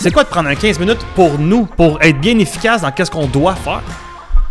C'est 0.00 0.12
quoi 0.12 0.22
de 0.22 0.28
prendre 0.28 0.48
un 0.48 0.54
15 0.54 0.78
minutes 0.78 1.04
pour 1.16 1.40
nous, 1.40 1.66
pour 1.66 2.00
être 2.00 2.20
bien 2.20 2.38
efficace 2.38 2.82
dans 2.82 2.92
qu'est-ce 2.92 3.10
qu'on 3.10 3.26
doit 3.26 3.56
faire? 3.56 3.82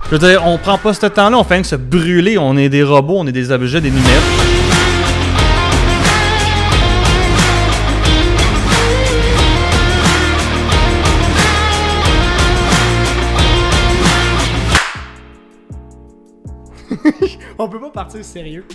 Je 0.05 0.09
veux 0.16 0.20
dire, 0.20 0.46
on 0.46 0.58
prend 0.58 0.77
pas 0.77 0.93
ce 0.93 1.05
temps-là, 1.05 1.38
on 1.38 1.43
fait 1.46 1.62
que 1.62 1.67
se 1.67 1.77
brûler, 1.77 2.38
on 2.38 2.58
est 2.58 2.67
des 2.67 2.83
robots, 2.83 3.16
on 3.20 3.27
est 3.27 3.31
des 3.31 3.49
objets, 3.49 3.79
des 3.79 3.89
numériques. 3.89 4.11
On 17.57 17.68
peut 17.70 17.79
pas 17.79 17.89
partir 17.89 18.23
sérieux. 18.23 18.66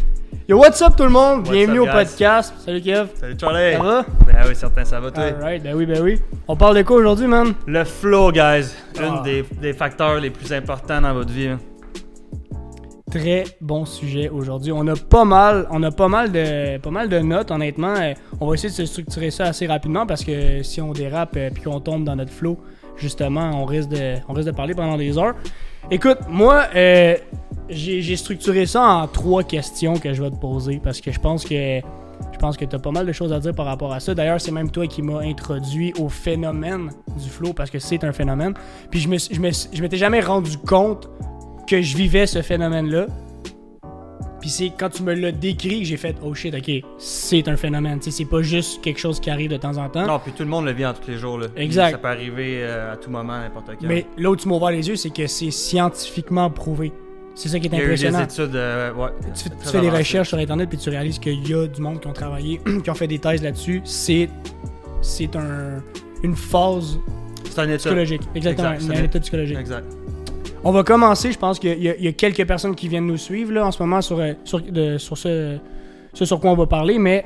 Yo, 0.48 0.58
what's 0.58 0.82
up 0.82 0.96
tout 0.96 1.04
le 1.04 1.10
monde? 1.10 1.40
What's 1.46 1.50
Bienvenue 1.50 1.80
up, 1.82 1.88
au 1.88 1.92
guys? 1.98 2.04
podcast. 2.10 2.54
Salut 2.64 2.80
Kev. 2.82 3.08
Salut 3.14 3.36
Charlie! 3.40 3.72
Ça 3.76 3.82
va? 3.82 4.04
Ben 4.26 4.36
oui, 4.48 4.56
certain, 4.56 4.84
ça 4.84 5.00
va 5.00 5.10
toi? 5.10 5.24
Alright, 5.24 5.62
ben 5.62 5.74
oui, 5.74 5.86
ben 5.86 6.00
oui. 6.02 6.20
On 6.48 6.56
parle 6.56 6.76
de 6.76 6.82
quoi 6.82 6.96
aujourd'hui, 6.96 7.26
man? 7.26 7.54
Le 7.66 7.84
flow, 7.84 8.32
guys. 8.32 8.74
Ah. 8.98 9.02
Un 9.18 9.22
des, 9.22 9.44
des 9.60 9.72
facteurs 9.72 10.18
les 10.18 10.30
plus 10.30 10.52
importants 10.52 11.00
dans 11.00 11.14
votre 11.14 11.30
vie. 11.32 11.46
hein. 11.48 11.58
Très 13.10 13.44
bon 13.60 13.84
sujet 13.84 14.30
aujourd'hui. 14.30 14.72
On 14.72 14.86
a 14.88 14.96
pas 14.96 15.24
mal, 15.24 15.66
on 15.70 15.82
a 15.82 15.90
pas 15.90 16.08
mal 16.08 16.32
de, 16.32 16.78
pas 16.78 16.90
mal 16.90 17.08
de 17.08 17.18
notes, 17.20 17.50
honnêtement. 17.50 17.94
Euh, 18.00 18.14
On 18.40 18.48
va 18.48 18.54
essayer 18.54 18.70
de 18.70 18.74
se 18.74 18.86
structurer 18.86 19.30
ça 19.30 19.44
assez 19.44 19.66
rapidement 19.66 20.06
parce 20.06 20.24
que 20.24 20.62
si 20.62 20.80
on 20.80 20.92
dérape 20.92 21.36
et 21.36 21.50
qu'on 21.62 21.78
tombe 21.80 22.04
dans 22.04 22.16
notre 22.16 22.32
flow, 22.32 22.58
justement, 22.96 23.50
on 23.62 23.64
risque 23.66 23.90
de, 23.90 24.14
on 24.28 24.32
risque 24.32 24.48
de 24.48 24.56
parler 24.56 24.74
pendant 24.74 24.96
des 24.96 25.16
heures. 25.18 25.34
Écoute, 25.90 26.18
moi, 26.28 26.64
euh, 26.74 27.16
j'ai 27.72 28.16
structuré 28.16 28.66
ça 28.66 28.82
en 28.82 29.06
trois 29.08 29.42
questions 29.42 29.94
que 29.98 30.12
je 30.14 30.22
vais 30.22 30.30
te 30.30 30.36
poser 30.36 30.80
parce 30.82 31.00
que 31.00 31.10
je 31.12 31.18
pense 31.20 31.44
que 31.44 31.80
je 32.32 32.38
pense 32.38 32.56
que 32.56 32.64
tu 32.64 32.76
as 32.76 32.78
pas 32.78 32.90
mal 32.92 33.04
de 33.06 33.12
choses 33.12 33.32
à 33.32 33.40
dire 33.40 33.54
par 33.54 33.66
rapport 33.66 33.92
à 33.92 33.98
ça. 34.00 34.14
D'ailleurs, 34.14 34.40
c'est 34.40 34.52
même 34.52 34.70
toi 34.70 34.86
qui 34.86 35.02
m'as 35.02 35.20
introduit 35.22 35.92
au 35.98 36.08
phénomène 36.08 36.90
du 37.20 37.28
flow 37.28 37.52
parce 37.52 37.70
que 37.70 37.78
c'est 37.80 38.04
un 38.04 38.12
phénomène. 38.12 38.54
Puis 38.90 39.00
je 39.00 39.08
me 39.08 39.18
suis- 39.18 39.34
je 39.34 39.40
me 39.40 39.50
je 39.50 39.82
m'étais 39.82 39.96
jamais 39.96 40.20
rendu 40.20 40.56
compte 40.58 41.08
que 41.66 41.80
je 41.82 41.96
vivais 41.96 42.26
ce 42.26 42.42
phénomène-là. 42.42 43.06
Puis 44.40 44.50
c'est 44.50 44.72
quand 44.76 44.88
tu 44.88 45.04
me 45.04 45.14
l'as 45.14 45.30
décrit 45.30 45.80
que 45.82 45.86
j'ai 45.86 45.96
fait 45.96 46.16
oh 46.20 46.34
shit, 46.34 46.52
ok, 46.52 46.70
c'est 46.98 47.46
un 47.46 47.56
phénomène. 47.56 47.98
C'est 48.02 48.24
pas 48.24 48.42
juste 48.42 48.80
quelque 48.82 48.98
chose 48.98 49.20
qui 49.20 49.30
arrive 49.30 49.50
de 49.50 49.56
temps 49.56 49.76
en 49.76 49.88
temps. 49.88 50.04
Non, 50.04 50.18
puis 50.18 50.32
tout 50.32 50.42
le 50.42 50.48
monde 50.48 50.64
le 50.64 50.72
vit 50.72 50.84
en 50.84 50.92
tous 50.94 51.08
les 51.08 51.16
jours. 51.16 51.38
Là. 51.38 51.46
Exact. 51.56 51.92
Ça 51.92 51.98
peut 51.98 52.08
arriver 52.08 52.58
euh, 52.62 52.92
à 52.92 52.96
tout 52.96 53.08
moment, 53.10 53.38
n'importe 53.38 53.66
quand. 53.80 53.86
Mais 53.86 54.04
là 54.18 54.30
où 54.30 54.36
tu 54.36 54.48
m'as 54.48 54.56
ouvert 54.56 54.72
les 54.72 54.88
yeux, 54.88 54.96
c'est 54.96 55.10
que 55.10 55.28
c'est 55.28 55.52
scientifiquement 55.52 56.50
prouvé. 56.50 56.90
C'est 57.34 57.48
ça 57.48 57.58
qui 57.58 57.66
est 57.66 57.70
il 57.72 57.78
y 57.78 57.80
a 57.80 57.84
eu 57.84 57.96
des 57.96 58.06
impressionnant. 58.06 58.24
études. 58.48 58.56
euh, 58.56 58.92
ouais, 58.94 59.08
Tu, 59.34 59.44
fais- 59.44 59.50
tu 59.50 59.56
très 59.56 59.70
fais 59.72 59.80
des 59.80 59.90
recherches 59.90 60.28
sur 60.28 60.38
internet 60.38 60.68
puis 60.68 60.78
tu 60.78 60.90
réalises 60.90 61.18
qu'il 61.18 61.48
y 61.48 61.54
a 61.54 61.66
du 61.66 61.80
monde 61.80 62.00
qui 62.00 62.06
ont 62.06 62.12
travaillé, 62.12 62.60
qui 62.84 62.90
ont 62.90 62.94
fait 62.94 63.06
des 63.06 63.18
thèses 63.18 63.42
là-dessus. 63.42 63.80
C'est 63.84 64.28
c'est 65.00 65.34
un 65.36 65.82
une 66.22 66.36
phase 66.36 66.98
C'est 67.50 67.58
un 67.60 67.64
étude. 67.64 67.78
psychologique. 67.78 68.22
Exactement, 68.34 68.72
Exact, 68.72 68.80
une, 68.82 68.86
c'est 68.88 68.92
une 68.94 68.98
une- 69.00 69.04
étude 69.06 69.22
psychologique. 69.22 69.58
Exact. 69.58 69.86
On 70.64 70.70
va 70.70 70.84
commencer, 70.84 71.32
je 71.32 71.38
pense 71.38 71.58
qu'il 71.58 71.76
y, 71.82 71.86
y 72.04 72.06
a 72.08 72.12
quelques 72.12 72.46
personnes 72.46 72.76
qui 72.76 72.86
viennent 72.86 73.06
nous 73.06 73.16
suivre 73.16 73.52
là, 73.52 73.66
en 73.66 73.72
ce 73.72 73.82
moment 73.82 74.00
sur, 74.00 74.20
euh, 74.20 74.34
sur, 74.44 74.60
de- 74.60 74.96
sur 74.98 75.18
ce, 75.18 75.58
ce 76.14 76.24
sur 76.24 76.38
quoi 76.38 76.52
on 76.52 76.54
va 76.56 76.66
parler, 76.66 76.98
mais 77.00 77.24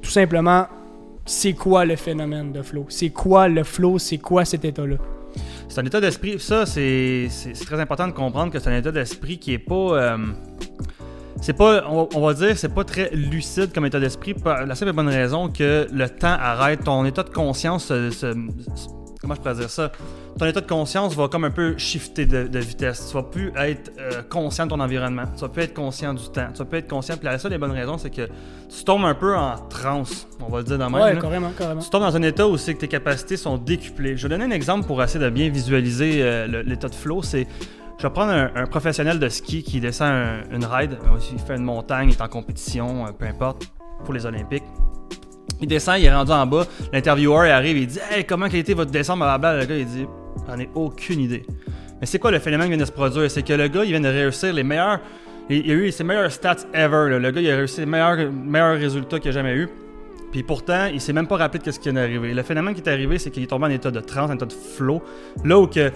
tout 0.00 0.10
simplement, 0.10 0.66
c'est 1.24 1.54
quoi 1.54 1.84
le 1.84 1.96
phénomène 1.96 2.52
de 2.52 2.62
flow? 2.62 2.86
C'est 2.88 3.10
quoi 3.10 3.48
le 3.48 3.64
flow? 3.64 3.98
C'est 3.98 4.18
quoi 4.18 4.44
cet 4.44 4.64
état-là? 4.64 4.94
C'est 5.68 5.80
un 5.80 5.84
état 5.84 6.00
d'esprit. 6.00 6.38
Ça, 6.40 6.64
c'est 6.66 7.28
très 7.66 7.78
important 7.80 8.06
de 8.08 8.12
comprendre 8.12 8.52
que 8.52 8.58
c'est 8.58 8.70
un 8.70 8.76
état 8.78 8.92
d'esprit 8.92 9.38
qui 9.38 9.52
est 9.52 9.58
pas. 9.58 9.74
euh, 9.74 10.18
c'est 11.40 11.52
pas, 11.52 11.84
on 11.88 12.20
va, 12.20 12.34
dire, 12.34 12.58
c'est 12.58 12.74
pas 12.74 12.82
très 12.84 13.10
lucide 13.12 13.72
comme 13.72 13.86
état 13.86 14.00
d'esprit. 14.00 14.34
La 14.44 14.74
simple 14.74 14.90
et 14.90 14.92
bonne 14.92 15.08
raison 15.08 15.48
que 15.48 15.86
le 15.92 16.08
temps 16.08 16.36
arrête. 16.40 16.82
Ton 16.84 17.04
état 17.04 17.22
de 17.22 17.30
conscience, 17.30 17.86
se- 17.86 18.34
comment 19.28 19.34
je 19.34 19.40
pourrais 19.40 19.54
dire 19.60 19.70
ça? 19.70 19.92
Ton 20.38 20.46
état 20.46 20.60
de 20.60 20.66
conscience 20.66 21.14
va 21.14 21.28
comme 21.28 21.44
un 21.44 21.50
peu 21.50 21.76
shifter 21.76 22.24
de, 22.26 22.46
de 22.46 22.58
vitesse. 22.58 23.08
Tu 23.08 23.14
vas 23.14 23.22
plus 23.22 23.52
être 23.56 23.92
euh, 23.98 24.22
conscient 24.28 24.64
de 24.66 24.70
ton 24.70 24.80
environnement. 24.80 25.24
Tu 25.34 25.40
vas 25.42 25.48
plus 25.48 25.62
être 25.64 25.74
conscient 25.74 26.14
du 26.14 26.28
temps. 26.30 26.48
Tu 26.52 26.58
vas 26.60 26.64
plus 26.64 26.78
être 26.78 26.88
conscient. 26.88 27.16
Puis 27.16 27.26
la 27.26 27.38
seule 27.38 27.50
des 27.50 27.58
bonnes 27.58 27.72
raisons, 27.72 27.98
c'est 27.98 28.10
que 28.10 28.26
tu 28.26 28.84
tombes 28.84 29.04
un 29.04 29.14
peu 29.14 29.36
en 29.36 29.56
transe. 29.68 30.26
On 30.40 30.50
va 30.50 30.58
le 30.58 30.64
dire 30.64 30.78
dans 30.78 30.88
même. 30.90 31.00
ouais, 31.02 31.14
là. 31.14 31.20
carrément, 31.20 31.50
carrément. 31.56 31.80
Tu 31.80 31.90
tombes 31.90 32.02
dans 32.02 32.16
un 32.16 32.22
état 32.22 32.46
où 32.48 32.56
c'est 32.56 32.74
que 32.74 32.80
tes 32.80 32.88
capacités 32.88 33.36
sont 33.36 33.58
décuplées. 33.58 34.16
Je 34.16 34.22
vais 34.26 34.36
donner 34.36 34.44
un 34.52 34.56
exemple 34.56 34.86
pour 34.86 35.02
essayer 35.02 35.22
de 35.22 35.30
bien 35.30 35.48
visualiser 35.50 36.22
euh, 36.22 36.62
l'état 36.64 36.88
de 36.88 36.94
flow. 36.94 37.22
C'est, 37.22 37.46
je 37.98 38.02
vais 38.06 38.12
prendre 38.12 38.32
un, 38.32 38.50
un 38.54 38.66
professionnel 38.66 39.18
de 39.18 39.28
ski 39.28 39.62
qui 39.64 39.80
descend 39.80 40.08
un- 40.12 40.42
une 40.54 40.64
ride. 40.64 40.96
Il 41.32 41.38
fait 41.40 41.56
une 41.56 41.64
montagne, 41.64 42.10
il 42.10 42.14
est 42.14 42.22
en 42.22 42.28
compétition, 42.28 43.06
euh, 43.06 43.10
peu 43.10 43.26
importe, 43.26 43.66
pour 44.04 44.14
les 44.14 44.24
Olympiques. 44.24 44.62
Il 45.60 45.66
descend, 45.66 45.98
il 45.98 46.04
est 46.04 46.14
rendu 46.14 46.32
en 46.32 46.46
bas. 46.46 46.66
L'intervieweur 46.92 47.52
arrive, 47.52 47.76
il 47.76 47.86
dit 47.86 47.98
Hey, 48.10 48.24
comment 48.24 48.46
a 48.46 48.56
été 48.56 48.74
votre 48.74 48.90
descente 48.90 49.18
blablabla. 49.18 49.60
Le 49.60 49.66
gars, 49.66 49.76
il 49.76 49.86
dit 49.86 50.06
J'en 50.46 50.58
ai 50.58 50.68
aucune 50.74 51.20
idée. 51.20 51.44
Mais 52.00 52.06
c'est 52.06 52.18
quoi 52.18 52.30
le 52.30 52.38
phénomène 52.38 52.66
qui 52.66 52.76
vient 52.76 52.84
de 52.84 52.86
se 52.86 52.92
produire? 52.92 53.30
C'est 53.30 53.42
que 53.42 53.52
le 53.52 53.68
gars, 53.68 53.84
il 53.84 53.90
vient 53.90 54.00
de 54.00 54.08
réussir 54.08 54.52
les 54.52 54.62
meilleurs. 54.62 55.00
Il 55.50 55.70
a 55.70 55.74
eu 55.74 55.90
ses 55.90 56.04
meilleurs 56.04 56.30
stats 56.30 56.66
ever. 56.74 57.18
Le 57.18 57.30
gars, 57.30 57.40
il 57.40 57.50
a 57.50 57.56
réussi 57.56 57.80
les 57.80 57.86
meilleurs, 57.86 58.30
meilleurs 58.30 58.78
résultats 58.78 59.18
qu'il 59.18 59.30
a 59.30 59.32
jamais 59.32 59.54
eu. 59.54 59.68
Puis 60.30 60.42
pourtant, 60.42 60.86
il 60.92 61.00
s'est 61.00 61.14
même 61.14 61.26
pas 61.26 61.36
rappelé 61.36 61.64
de 61.64 61.70
ce 61.70 61.78
qui 61.78 61.84
vient 61.84 61.94
d'arriver. 61.94 62.34
Le 62.34 62.42
phénomène 62.42 62.74
qui 62.74 62.82
est 62.82 62.88
arrivé, 62.88 63.18
c'est 63.18 63.30
qu'il 63.30 63.42
est 63.42 63.46
tombé 63.46 63.66
en 63.66 63.70
état 63.70 63.90
de 63.90 64.00
transe, 64.00 64.30
en 64.30 64.34
état 64.34 64.46
de 64.46 64.52
flow. 64.52 65.02
Là 65.44 65.58
où 65.58 65.66
que 65.66 65.90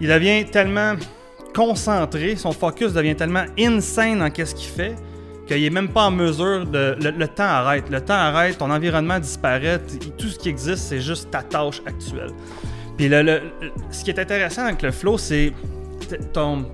il 0.00 0.08
devient 0.08 0.44
tellement 0.46 0.94
concentré, 1.54 2.36
son 2.36 2.52
focus 2.52 2.92
devient 2.92 3.14
tellement 3.14 3.44
insane 3.58 4.18
dans 4.20 4.30
qu'est-ce 4.30 4.54
qu'il 4.54 4.70
fait 4.70 4.96
qu'il 5.48 5.64
est 5.64 5.70
même 5.70 5.88
pas 5.88 6.04
en 6.04 6.10
mesure 6.10 6.66
de. 6.66 6.96
Le, 7.00 7.28
temps 7.28 7.44
arrête. 7.44 7.90
Le 7.90 8.00
temps 8.00 8.14
arrête, 8.14 8.58
ton 8.58 8.70
environnement 8.70 9.18
disparaît. 9.18 9.80
Tout 10.16 10.28
ce 10.28 10.38
qui 10.38 10.48
existe, 10.48 10.84
c'est 10.84 11.00
juste 11.00 11.30
ta 11.30 11.42
tâche 11.42 11.82
actuelle. 11.86 12.30
Puis 12.96 13.08
le, 13.08 13.40
ce 13.90 14.04
qui 14.04 14.10
est 14.10 14.18
intéressant 14.18 14.66
avec 14.66 14.82
le 14.82 14.90
flow, 14.90 15.18
c'est 15.18 15.52
ton, 16.32 16.66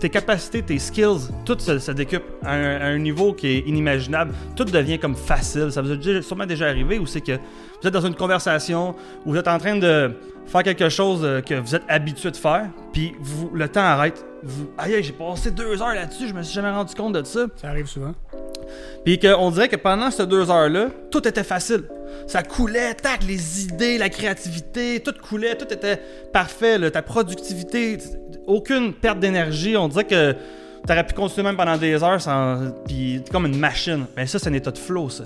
tes 0.00 0.10
capacités, 0.10 0.62
tes 0.62 0.78
skills, 0.78 1.30
tout 1.44 1.58
se, 1.58 1.78
se 1.78 1.90
décupe 1.92 2.24
à 2.44 2.52
un, 2.52 2.98
niveau 2.98 3.32
qui 3.32 3.46
est 3.48 3.58
inimaginable. 3.60 4.34
Tout 4.54 4.64
devient 4.64 4.98
comme 4.98 5.16
facile. 5.16 5.72
Ça 5.72 5.82
vous 5.82 5.92
est 5.92 6.22
sûrement 6.22 6.46
déjà 6.46 6.68
arrivé 6.68 6.98
où 6.98 7.06
c'est 7.06 7.20
que 7.20 7.32
vous 7.32 7.88
êtes 7.88 7.94
dans 7.94 8.06
une 8.06 8.14
conversation 8.14 8.94
où 9.24 9.32
vous 9.32 9.36
êtes 9.38 9.48
en 9.48 9.58
train 9.58 9.76
de 9.76 10.12
faire 10.46 10.62
quelque 10.62 10.88
chose 10.88 11.20
euh, 11.24 11.40
que 11.40 11.54
vous 11.54 11.74
êtes 11.74 11.84
habitué 11.88 12.30
de 12.30 12.36
faire, 12.36 12.68
puis 12.92 13.14
vous, 13.18 13.50
le 13.54 13.68
temps 13.68 13.80
arrête. 13.80 14.24
Vous, 14.44 14.70
aïe, 14.76 15.02
j'ai 15.02 15.12
passé 15.12 15.50
deux 15.50 15.80
heures 15.80 15.94
là-dessus, 15.94 16.28
je 16.28 16.34
me 16.34 16.42
suis 16.42 16.54
jamais 16.54 16.70
rendu 16.70 16.94
compte 16.94 17.14
de 17.14 17.24
ça. 17.24 17.46
Ça 17.56 17.68
arrive 17.68 17.86
souvent. 17.86 18.14
Puis 19.04 19.18
qu'on 19.18 19.50
dirait 19.50 19.68
que 19.68 19.76
pendant 19.76 20.10
ces 20.10 20.26
deux 20.26 20.50
heures-là, 20.50 20.88
tout 21.10 21.26
était 21.26 21.44
facile. 21.44 21.84
Ça 22.26 22.42
coulait, 22.42 22.94
tac, 22.94 23.22
les 23.26 23.64
idées, 23.64 23.98
la 23.98 24.08
créativité, 24.08 25.00
tout 25.00 25.14
coulait, 25.22 25.56
tout 25.56 25.72
était 25.72 26.00
parfait. 26.32 26.78
là. 26.78 26.90
ta 26.90 27.02
productivité, 27.02 27.98
aucune 28.46 28.92
perte 28.92 29.18
d'énergie. 29.18 29.76
On 29.76 29.88
dirait 29.88 30.04
que 30.04 30.34
t'aurais 30.86 31.06
pu 31.06 31.14
continuer 31.14 31.44
même 31.44 31.56
pendant 31.56 31.76
des 31.76 32.02
heures 32.02 32.20
sans. 32.20 32.70
Puis 32.86 33.22
comme 33.30 33.46
une 33.46 33.58
machine. 33.58 34.06
Mais 34.16 34.26
ça, 34.26 34.38
c'est 34.38 34.48
un 34.48 34.54
état 34.54 34.70
de 34.70 34.78
flow, 34.78 35.08
ça. 35.08 35.24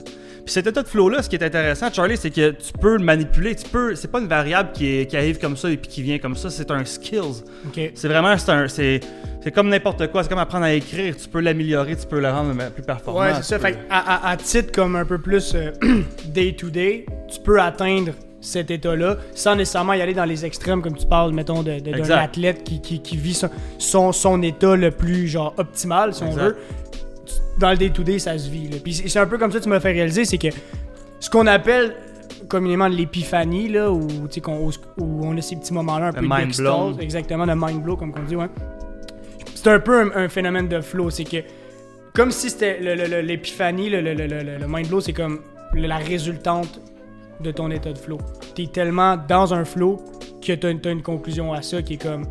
Puis 0.49 0.55
cet 0.55 0.67
état 0.67 0.83
de 0.83 0.89
flow-là, 0.89 1.21
ce 1.21 1.29
qui 1.29 1.37
est 1.37 1.45
intéressant, 1.45 1.93
Charlie, 1.93 2.17
c'est 2.17 2.31
que 2.31 2.53
tu 2.53 2.73
peux 2.81 2.97
le 2.97 3.05
manipuler. 3.05 3.55
Tu 3.55 3.69
peux. 3.69 3.95
C'est 3.95 4.11
pas 4.11 4.19
une 4.19 4.29
variable 4.29 4.71
qui, 4.73 4.87
est- 4.87 5.07
qui 5.07 5.15
arrive 5.15 5.39
comme 5.39 5.59
ça 5.59 5.69
et 5.69 5.77
puis 5.77 5.91
qui 5.91 6.01
vient 6.01 6.19
comme 6.19 6.37
ça. 6.37 6.49
C'est 6.49 6.71
un 6.71 6.83
skills. 6.87 7.43
Ok. 7.67 7.91
C'est 7.95 8.09
vraiment. 8.09 8.35
C'est 8.39 8.51
un. 8.51 8.67
C'est. 8.67 9.01
C'est 9.45 9.51
comme 9.53 9.69
n'importe 9.69 10.07
quoi, 10.11 10.23
c'est 10.23 10.31
comme 10.31 10.39
apprendre 10.39 10.65
à 10.65 10.73
écrire, 10.73 11.15
tu 11.19 11.29
peux 11.29 11.41
l'améliorer, 11.41 11.97
tu 11.97 12.07
peux 12.07 12.19
le 12.19 12.31
rendre 12.31 12.55
plus 12.71 12.83
performant. 12.83 13.21
Ouais, 13.21 13.35
c'est 13.35 13.43
ça. 13.43 13.59
peux- 13.59 13.67
Fait 13.67 13.79
à, 13.91 14.29
à- 14.29 14.31
à 14.31 14.37
titre 14.39 14.73
comme 14.73 14.97
un 14.97 15.05
peu 15.05 15.19
plus 15.19 15.53
euh, 15.55 15.71
day-to-day, 16.25 17.05
tu 17.31 17.41
peux 17.41 17.61
atteindre 17.61 18.13
cet 18.41 18.71
état-là 18.71 19.19
sans 19.35 19.55
nécessairement 19.55 19.93
y 19.93 20.01
aller 20.01 20.15
dans 20.15 20.25
les 20.25 20.47
extrêmes, 20.47 20.81
comme 20.81 20.97
tu 20.97 21.07
parles, 21.07 21.33
mettons, 21.35 21.63
d'un 21.63 22.11
athlète 22.11 22.65
qui, 22.65 22.81
qui- 22.81 23.03
qui 23.03 23.17
vit 23.19 23.35
son, 23.35 23.51
son, 23.79 24.13
son 24.13 24.43
état 24.43 24.77
le 24.77 24.91
plus 24.93 25.29
genre 25.29 25.53
optimal, 25.59 26.15
si 26.15 26.23
on 26.23 26.29
Exact. 26.29 26.43
veut. 26.43 26.57
Dans 27.59 27.71
le 27.71 27.77
day-to-day, 27.77 28.19
ça 28.19 28.39
se 28.39 28.49
vit. 28.49 28.69
là. 28.69 28.77
Puis 28.83 28.95
c'est 28.95 29.19
un 29.19 29.27
peu 29.27 29.39
comme 29.39 29.51
ça 29.53 29.59
que 29.59 29.65
tu 29.65 29.69
m'as 29.69 29.81
fait 29.81 29.93
réaliser, 29.93 30.25
c'est 30.25 30.39
que 30.39 30.49
ce 31.21 31.29
qu'on 31.31 31.47
appelle 31.47 31.95
communément 32.49 32.87
l'épiphanie, 32.89 33.69
là, 33.69 33.91
où, 33.91 34.07
tu 34.07 34.15
sais, 34.35 34.41
qu'on- 34.41 34.69
où, 34.69 34.73
on 35.27 35.37
a 35.37 35.41
ces 35.43 35.57
petits 35.57 35.73
moments-là 35.75 36.07
un 36.07 36.13
Le 36.13 36.15
peu 36.15 36.21
mind 36.23 36.45
d'extase, 36.47 36.65
blown. 36.65 37.01
exactement, 37.01 37.47
de 37.47 37.53
mind 37.55 37.83
blow, 37.83 37.97
comme 37.97 38.13
on 38.17 38.23
dit, 38.23 38.37
ouais. 38.37 38.47
C'est 39.55 39.69
un 39.71 39.81
peu 39.81 40.01
un, 40.01 40.25
un 40.25 40.29
phénomène 40.29 40.69
de 40.69 40.81
flow, 40.81 41.11
c'est 41.11 41.25
que 41.25 41.39
comme 42.15 42.31
si 42.31 42.49
c'était 42.51 42.79
le- 42.81 42.95
le- 42.95 43.07
le- 43.07 43.21
l'épiphanie, 43.21 43.91
le, 43.91 44.01
le, 44.01 44.15
le, 44.15 44.27
le- 44.27 44.59
le 44.59 44.67
mind 44.69 44.89
blow, 44.89 45.01
c'est 45.01 45.13
comme 45.13 45.41
la 45.75 45.97
résultante 45.97 46.81
de 47.41 47.51
ton 47.51 47.71
état 47.71 47.93
de 47.93 47.99
flow. 47.99 48.19
T'es 48.55 48.67
tellement 48.67 49.17
dans 49.17 49.53
un 49.53 49.65
flow 49.65 49.99
que 50.45 50.53
t'as 50.53 50.71
une, 50.71 50.81
une 50.85 51.03
conclusion 51.03 51.53
à 51.53 51.63
ça 51.63 51.83
qui 51.83 51.95
est 51.95 52.03
comme 52.03 52.25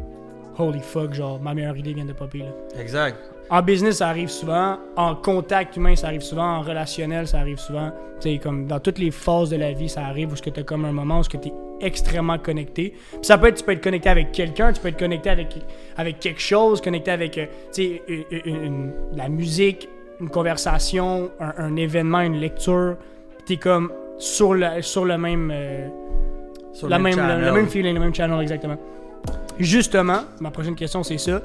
holy 0.57 0.79
fuck, 0.81 1.13
genre 1.13 1.39
ma 1.41 1.53
meilleure 1.53 1.77
idée 1.77 1.93
vient 1.93 2.05
de 2.05 2.13
popper 2.13 2.39
là. 2.39 2.79
Exact. 2.79 3.17
En 3.49 3.61
business, 3.61 3.97
ça 3.97 4.09
arrive 4.09 4.27
souvent. 4.29 4.77
En 4.97 5.15
contact 5.15 5.77
humain, 5.77 5.95
ça 5.95 6.07
arrive 6.07 6.21
souvent. 6.21 6.57
En 6.57 6.61
relationnel, 6.61 7.27
ça 7.27 7.39
arrive 7.39 7.57
souvent. 7.59 7.91
Tu 8.19 8.29
sais, 8.31 8.37
comme 8.39 8.67
dans 8.67 8.79
toutes 8.79 8.99
les 8.99 9.11
phases 9.11 9.49
de 9.49 9.55
la 9.55 9.71
vie, 9.71 9.87
ça 9.89 10.05
arrive 10.05 10.33
où 10.33 10.35
tu 10.35 10.49
as 10.59 10.63
comme 10.63 10.83
un 10.85 10.91
moment 10.91 11.19
où 11.19 11.23
tu 11.23 11.37
es 11.37 11.53
extrêmement 11.79 12.37
connecté. 12.39 12.93
Puis 13.11 13.19
ça 13.21 13.37
peut 13.37 13.47
être, 13.47 13.55
tu 13.57 13.63
peux 13.63 13.71
être 13.71 13.83
connecté 13.83 14.09
avec 14.09 14.31
quelqu'un, 14.31 14.73
tu 14.73 14.81
peux 14.81 14.89
être 14.89 14.99
connecté 14.99 15.29
avec, 15.29 15.55
avec 15.95 16.19
quelque 16.19 16.41
chose, 16.41 16.81
connecté 16.81 17.11
avec, 17.11 17.37
euh, 17.37 17.45
tu 17.73 17.83
sais, 17.83 18.01
une- 18.07 18.25
une- 18.45 18.63
une- 18.65 18.91
la 19.15 19.29
musique, 19.29 19.87
une 20.19 20.29
conversation, 20.29 21.29
un, 21.39 21.53
un 21.57 21.75
événement, 21.75 22.21
une 22.21 22.37
lecture. 22.37 22.95
Puis 23.37 23.45
t'es 23.45 23.57
comme 23.57 23.91
sur 24.17 24.53
le, 24.55 24.81
sur 24.81 25.05
le 25.05 25.17
même... 25.17 25.51
euh, 25.53 25.87
Sur 26.73 26.89
la 26.89 26.97
même, 26.99 27.15
le, 27.15 27.45
le 27.45 27.51
même 27.53 27.67
feeling, 27.67 27.93
le 27.93 27.99
même 27.99 28.13
channel, 28.15 28.41
exactement. 28.41 28.77
Justement, 29.59 30.21
ma 30.39 30.51
prochaine 30.51 30.75
question, 30.75 31.03
c'est 31.03 31.17
ça. 31.17 31.41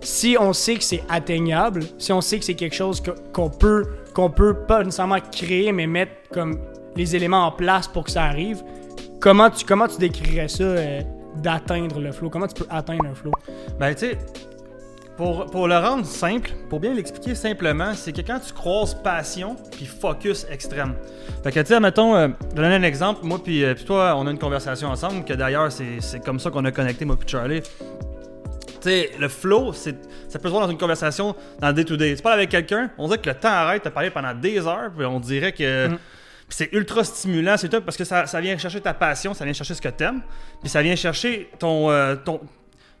Si 0.00 0.36
on 0.38 0.52
sait 0.52 0.76
que 0.76 0.84
c'est 0.84 1.02
atteignable, 1.08 1.82
si 1.98 2.12
on 2.12 2.20
sait 2.20 2.38
que 2.38 2.44
c'est 2.44 2.54
quelque 2.54 2.74
chose 2.74 3.02
qu'on 3.32 3.50
peut, 3.50 3.84
qu'on 4.14 4.30
peut 4.30 4.54
pas 4.54 4.84
nécessairement 4.84 5.18
créer, 5.32 5.72
mais 5.72 5.86
mettre 5.86 6.12
comme 6.32 6.58
les 6.94 7.16
éléments 7.16 7.46
en 7.46 7.52
place 7.52 7.88
pour 7.88 8.04
que 8.04 8.10
ça 8.10 8.24
arrive, 8.24 8.62
comment 9.20 9.50
tu, 9.50 9.64
comment 9.64 9.88
tu 9.88 9.98
décrirais 9.98 10.48
ça 10.48 10.62
euh, 10.62 11.00
d'atteindre 11.42 12.00
le 12.00 12.12
flow? 12.12 12.30
Comment 12.30 12.46
tu 12.46 12.62
peux 12.62 12.68
atteindre 12.70 13.06
un 13.06 13.14
flow? 13.14 13.32
Ben, 13.80 13.94
tu 13.94 14.16
pour, 15.16 15.46
pour 15.46 15.66
le 15.66 15.78
rendre 15.78 16.04
simple, 16.04 16.50
pour 16.68 16.80
bien 16.80 16.92
l'expliquer 16.92 17.34
simplement, 17.34 17.94
c'est 17.94 18.12
que 18.12 18.20
quand 18.20 18.38
tu 18.38 18.52
croises 18.52 18.94
passion 18.94 19.56
puis 19.72 19.86
focus 19.86 20.46
extrême. 20.50 20.94
Fait 21.42 21.52
que, 21.52 21.60
tu 21.60 21.66
sais, 21.66 21.80
mettons, 21.80 22.14
euh, 22.14 22.28
je 22.50 22.56
vais 22.56 22.62
donner 22.62 22.74
un 22.74 22.82
exemple. 22.82 23.20
Moi 23.24 23.40
puis 23.42 23.64
euh, 23.64 23.74
puis 23.74 23.84
toi, 23.84 24.14
on 24.16 24.26
a 24.26 24.30
une 24.30 24.38
conversation 24.38 24.88
ensemble, 24.88 25.24
que 25.24 25.32
d'ailleurs, 25.32 25.72
c'est 25.72 26.00
c'est 26.00 26.20
comme 26.20 26.38
ça 26.38 26.50
qu'on 26.50 26.64
a 26.64 26.70
connecté, 26.70 27.04
moi 27.04 27.16
puis 27.16 27.28
Charlie. 27.28 27.62
Tu 27.62 27.68
sais, 28.80 29.10
le 29.18 29.28
flow, 29.28 29.72
c'est, 29.72 29.96
ça 30.28 30.38
peut 30.38 30.48
se 30.48 30.52
voir 30.52 30.66
dans 30.66 30.70
une 30.70 30.78
conversation 30.78 31.34
dans 31.60 31.68
le 31.68 31.74
day-to-day. 31.74 32.14
Tu 32.16 32.22
parles 32.22 32.34
avec 32.34 32.50
quelqu'un, 32.50 32.90
on 32.98 33.06
dirait 33.06 33.18
que 33.18 33.28
le 33.28 33.34
temps 33.34 33.48
arrête 33.48 33.84
de 33.84 33.88
parler 33.88 34.10
pendant 34.10 34.34
des 34.34 34.66
heures, 34.66 34.90
puis 34.96 35.06
on 35.06 35.20
dirait 35.20 35.52
que. 35.52 35.88
Mm. 35.88 35.98
C'est 36.48 36.72
ultra 36.72 37.02
stimulant, 37.02 37.56
c'est 37.56 37.68
tout 37.68 37.80
parce 37.80 37.96
que 37.96 38.04
ça, 38.04 38.26
ça 38.26 38.40
vient 38.40 38.56
chercher 38.56 38.80
ta 38.80 38.94
passion, 38.94 39.34
ça 39.34 39.44
vient 39.44 39.52
chercher 39.52 39.74
ce 39.74 39.82
que 39.82 39.88
t'aimes, 39.88 40.22
puis 40.60 40.68
ça 40.68 40.80
vient 40.80 40.94
chercher 40.94 41.50
ton, 41.58 41.90
euh, 41.90 42.14
ton, 42.14 42.40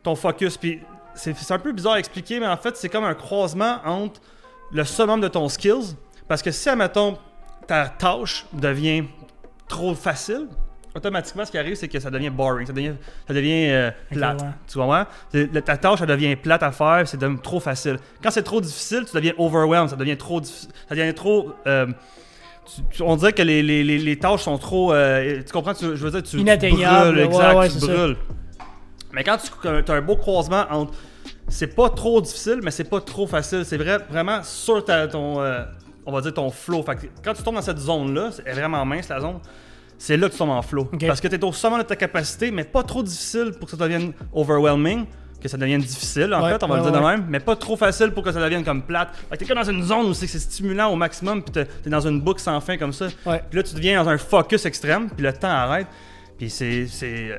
ton 0.02 0.16
focus. 0.16 0.56
Puis 0.56 0.80
c'est 1.16 1.50
un 1.52 1.58
peu 1.58 1.72
bizarre 1.72 1.94
à 1.94 1.98
expliquer, 1.98 2.38
mais 2.40 2.46
en 2.46 2.56
fait, 2.56 2.76
c'est 2.76 2.88
comme 2.88 3.04
un 3.04 3.14
croisement 3.14 3.78
entre 3.84 4.20
le 4.72 4.84
summum 4.84 5.20
de 5.20 5.28
ton 5.28 5.48
skills. 5.48 5.96
Parce 6.28 6.42
que 6.42 6.50
si, 6.50 6.68
admettons, 6.68 7.16
ta 7.66 7.88
tâche 7.88 8.46
devient 8.52 9.04
trop 9.68 9.94
facile, 9.94 10.48
automatiquement, 10.94 11.44
ce 11.44 11.50
qui 11.50 11.58
arrive, 11.58 11.74
c'est 11.74 11.88
que 11.88 12.00
ça 12.00 12.10
devient 12.10 12.30
boring, 12.30 12.66
ça 12.66 12.72
devient, 12.72 12.94
ça 13.28 13.34
devient 13.34 13.68
euh, 13.70 13.90
plate. 14.10 14.40
ouais. 14.42 14.48
Tu 14.68 14.78
vois? 14.78 15.06
Le- 15.32 15.60
Ta 15.60 15.76
tâche, 15.76 15.98
ça 16.00 16.06
devient 16.06 16.36
plate 16.36 16.62
à 16.62 16.72
faire, 16.72 17.02
c'est 17.06 17.18
trop 17.42 17.60
facile. 17.60 17.98
Quand 18.22 18.30
c'est 18.30 18.42
trop 18.42 18.60
difficile, 18.60 19.04
tu 19.08 19.14
deviens 19.16 19.32
overwhelmed, 19.38 19.88
ça 19.90 19.96
devient 19.96 20.16
trop 20.16 20.40
difficile, 20.40 20.70
ça 20.88 20.94
devient 20.94 21.14
trop. 21.14 21.52
euh, 21.66 21.86
tu- 22.74 22.82
tu- 22.96 23.02
on 23.02 23.14
dirait 23.16 23.32
que 23.32 23.42
les, 23.42 23.62
les- 23.62 23.84
les- 23.84 23.98
les 23.98 24.18
tâches 24.18 24.42
sont 24.42 24.58
trop. 24.58 24.92
euh, 24.92 25.42
tu 25.46 25.52
comprends? 25.52 25.74
Tu- 25.74 25.96
je 25.96 26.04
veux 26.04 26.10
dire, 26.10 26.22
tu, 26.22 26.38
brûles, 27.02 27.18
exact, 27.20 27.54
ouais, 27.56 27.68
tu 27.68 27.74
c'est 27.74 27.80
ça. 27.86 27.86
Mais 29.16 29.24
quand 29.24 29.38
tu 29.38 29.68
as 29.90 29.94
un 29.94 30.02
beau 30.02 30.16
croisement 30.16 30.64
entre. 30.70 30.92
C'est 31.48 31.74
pas 31.74 31.90
trop 31.90 32.20
difficile, 32.20 32.60
mais 32.62 32.70
c'est 32.70 32.84
pas 32.88 33.00
trop 33.00 33.26
facile. 33.26 33.64
C'est 33.64 33.76
vrai, 33.76 33.98
vraiment 34.10 34.42
sur 34.44 34.84
ta, 34.84 35.08
ton. 35.08 35.40
euh, 35.40 35.64
on 36.04 36.12
va 36.12 36.20
dire 36.20 36.34
ton 36.34 36.50
flow. 36.50 36.82
Fait 36.84 36.94
que 36.96 37.06
quand 37.24 37.32
tu 37.34 37.42
tombes 37.42 37.54
dans 37.56 37.62
cette 37.62 37.78
zone-là, 37.78 38.30
c'est 38.32 38.52
vraiment 38.52 38.84
mince 38.84 39.08
la 39.08 39.18
zone. 39.20 39.38
C'est 39.98 40.16
là 40.16 40.26
que 40.28 40.32
tu 40.32 40.38
tombes 40.38 40.50
en 40.50 40.62
flow. 40.62 40.84
Parce 41.06 41.20
que 41.20 41.26
tu 41.28 41.34
es 41.34 41.44
au 41.44 41.52
sommet 41.52 41.78
de 41.78 41.82
ta 41.84 41.96
capacité, 41.96 42.50
mais 42.50 42.62
pas 42.64 42.82
trop 42.82 43.02
difficile 43.02 43.52
pour 43.58 43.64
que 43.68 43.76
ça 43.76 43.82
devienne 43.82 44.12
overwhelming, 44.34 45.06
que 45.40 45.48
ça 45.48 45.56
devienne 45.56 45.80
difficile 45.80 46.32
en 46.34 46.42
Ouais, 46.44 46.52
fait, 46.52 46.62
on 46.62 46.66
va 46.68 46.74
ouais, 46.74 46.80
le 46.84 46.90
dire 46.90 47.00
de 47.00 47.04
ouais. 47.04 47.16
même, 47.16 47.26
mais 47.28 47.40
pas 47.40 47.56
trop 47.56 47.76
facile 47.76 48.10
pour 48.10 48.22
que 48.22 48.30
ça 48.30 48.40
devienne 48.40 48.62
comme 48.64 48.82
plate. 48.82 49.08
Fait 49.30 49.36
que 49.36 49.40
t'es 49.40 49.46
comme 49.46 49.62
dans 49.62 49.70
une 49.70 49.82
zone 49.82 50.06
où 50.06 50.14
c'est 50.14 50.26
stimulant 50.28 50.90
au 50.92 50.96
maximum, 50.96 51.42
puis 51.42 51.52
t'es 51.82 51.90
dans 51.90 52.06
une 52.06 52.20
boucle 52.20 52.40
sans 52.40 52.60
fin 52.60 52.76
comme 52.76 52.92
ça. 52.92 53.06
Puis 53.24 53.56
là, 53.58 53.62
tu 53.62 53.74
deviens 53.74 54.02
dans 54.04 54.08
un 54.10 54.18
focus 54.18 54.66
extrême, 54.66 55.08
puis 55.10 55.24
le 55.24 55.32
temps 55.32 55.48
arrête. 55.48 55.86
Puis 56.38 56.50
c'est 56.50 56.86
c'est 56.86 57.38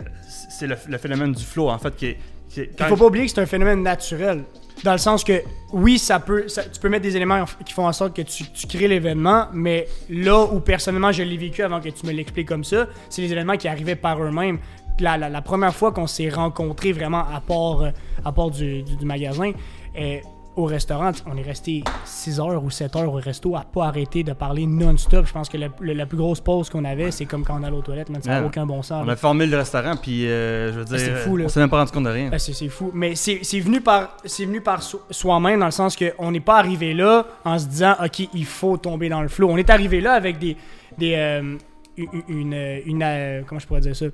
c'est 0.49 0.67
le, 0.67 0.75
le 0.87 0.97
phénomène 0.97 1.31
du 1.33 1.43
flow 1.43 1.69
en 1.69 1.77
fait 1.77 1.95
qui 1.95 2.05
est. 2.07 2.17
qui 2.49 2.61
est- 2.61 2.71
Il 2.79 2.85
faut 2.85 2.95
pas 2.97 3.05
oublier 3.05 3.25
que 3.25 3.31
c'est 3.31 3.41
un 3.41 3.45
phénomène 3.45 3.83
naturel. 3.83 4.43
Dans 4.83 4.91
le 4.91 4.97
sens 4.99 5.23
que, 5.23 5.41
oui, 5.73 5.97
ça 5.97 6.19
peut, 6.19 6.47
ça- 6.47 6.63
tu 6.65 6.79
peux 6.79 6.87
mettre 6.89 7.01
des 7.01 7.15
éléments 7.15 7.43
qui 7.65 7.73
font 7.73 7.87
en 7.87 7.93
sorte 7.93 8.15
que 8.15 8.21
tu, 8.21 8.43
tu 8.51 8.67
crées 8.67 8.87
l'événement, 8.87 9.47
mais 9.51 9.87
là 10.09 10.43
où 10.43 10.59
personnellement 10.59 11.11
je 11.11 11.23
l'ai 11.23 11.37
vécu 11.37 11.63
avant 11.63 11.79
que 11.81 11.89
tu 11.89 12.05
me 12.05 12.11
l'expliques 12.11 12.47
comme 12.47 12.63
ça, 12.63 12.87
c'est 13.09 13.23
les 13.23 13.31
éléments 13.31 13.57
qui 13.57 13.67
arrivaient 13.67 13.95
par 13.95 14.21
eux-mêmes. 14.23 14.59
La, 14.99 15.17
la- 15.17 15.29
la 15.29 15.41
première 15.41 15.75
fois 15.75 15.91
qu'on 15.91 16.05
s'est 16.07 16.29
rencontrés 16.29 16.91
vraiment 16.91 17.21
à 17.27 17.41
part, 17.41 17.81
euh, 17.81 17.89
à 18.23 18.31
part 18.31 18.51
du, 18.51 18.83
du- 18.83 18.95
du 18.97 19.05
magasin, 19.05 19.51
euh, 19.99 20.17
au 20.57 20.65
restaurant, 20.65 21.11
on 21.31 21.37
est 21.37 21.41
resté 21.43 21.83
6 22.03 22.39
heures 22.41 22.63
ou 22.63 22.69
7 22.69 22.95
heures 22.97 23.07
au 23.13 23.17
resto 23.17 23.55
à 23.55 23.61
pas 23.61 23.85
arrêter 23.85 24.23
de 24.23 24.33
parler 24.33 24.65
non-stop. 24.65 25.25
Je 25.25 25.31
pense 25.31 25.47
que 25.47 25.57
le- 25.57 25.69
le- 25.79 25.93
la 25.93 26.05
plus 26.05 26.17
grosse 26.17 26.41
pause 26.41 26.69
qu'on 26.69 26.83
avait, 26.83 27.11
c'est 27.11 27.25
comme 27.25 27.43
quand 27.45 27.57
on 27.59 27.63
allait 27.63 27.75
aux 27.77 27.81
toilettes, 27.81 28.09
man, 28.09 28.21
ça 28.21 28.29
n'a 28.31 28.35
Man, 28.39 28.45
aucun 28.47 28.65
bon 28.65 28.81
sens. 28.81 29.03
On 29.03 29.05
là. 29.05 29.13
a 29.13 29.15
formé 29.15 29.45
le 29.45 29.55
restaurant, 29.55 29.95
puis 29.95 30.27
euh, 30.27 30.73
je 30.73 30.79
veux 30.79 30.85
dire, 30.85 30.99
c'est 30.99 31.15
fou, 31.15 31.39
on 31.39 31.47
s'est 31.47 31.59
même 31.59 31.69
pas 31.69 31.77
rendu 31.79 31.91
compte 31.91 32.03
de 32.05 32.09
rien. 32.09 32.29
Ben, 32.29 32.39
c'est 32.39 32.53
c'est 32.53 32.67
fou. 32.69 32.91
Mais 32.93 33.15
c'est 33.15 33.39
c'est 33.43 33.59
venu 33.59 33.79
par, 33.79 34.17
c'est 34.25 34.45
venu 34.45 34.59
par 34.59 34.81
so- 34.83 35.01
soi-même 35.11 35.59
dans 35.59 35.65
le 35.67 35.71
sens 35.71 35.95
qu'on 35.95 36.31
n'est 36.31 36.39
pas 36.39 36.57
arrivé 36.57 36.93
là 36.93 37.25
en 37.45 37.57
se 37.59 37.67
disant, 37.67 37.95
OK, 38.03 38.27
il 38.33 38.45
faut 38.45 38.77
tomber 38.77 39.09
dans 39.09 39.21
le 39.21 39.27
flow. 39.29 39.49
On 39.49 39.57
est 39.57 39.69
arrivé 39.69 40.01
là 40.01 40.13
avec 40.13 40.39
des. 40.39 40.57
des 40.97 41.13
euh, 41.15 41.55
une. 41.95 42.07
une, 42.27 42.53
une, 42.85 43.03
euh, 43.03 43.41
comment 43.45 43.59
je 43.59 43.67
pourrais 43.67 43.81
dire 43.81 43.95
ça? 43.95 44.05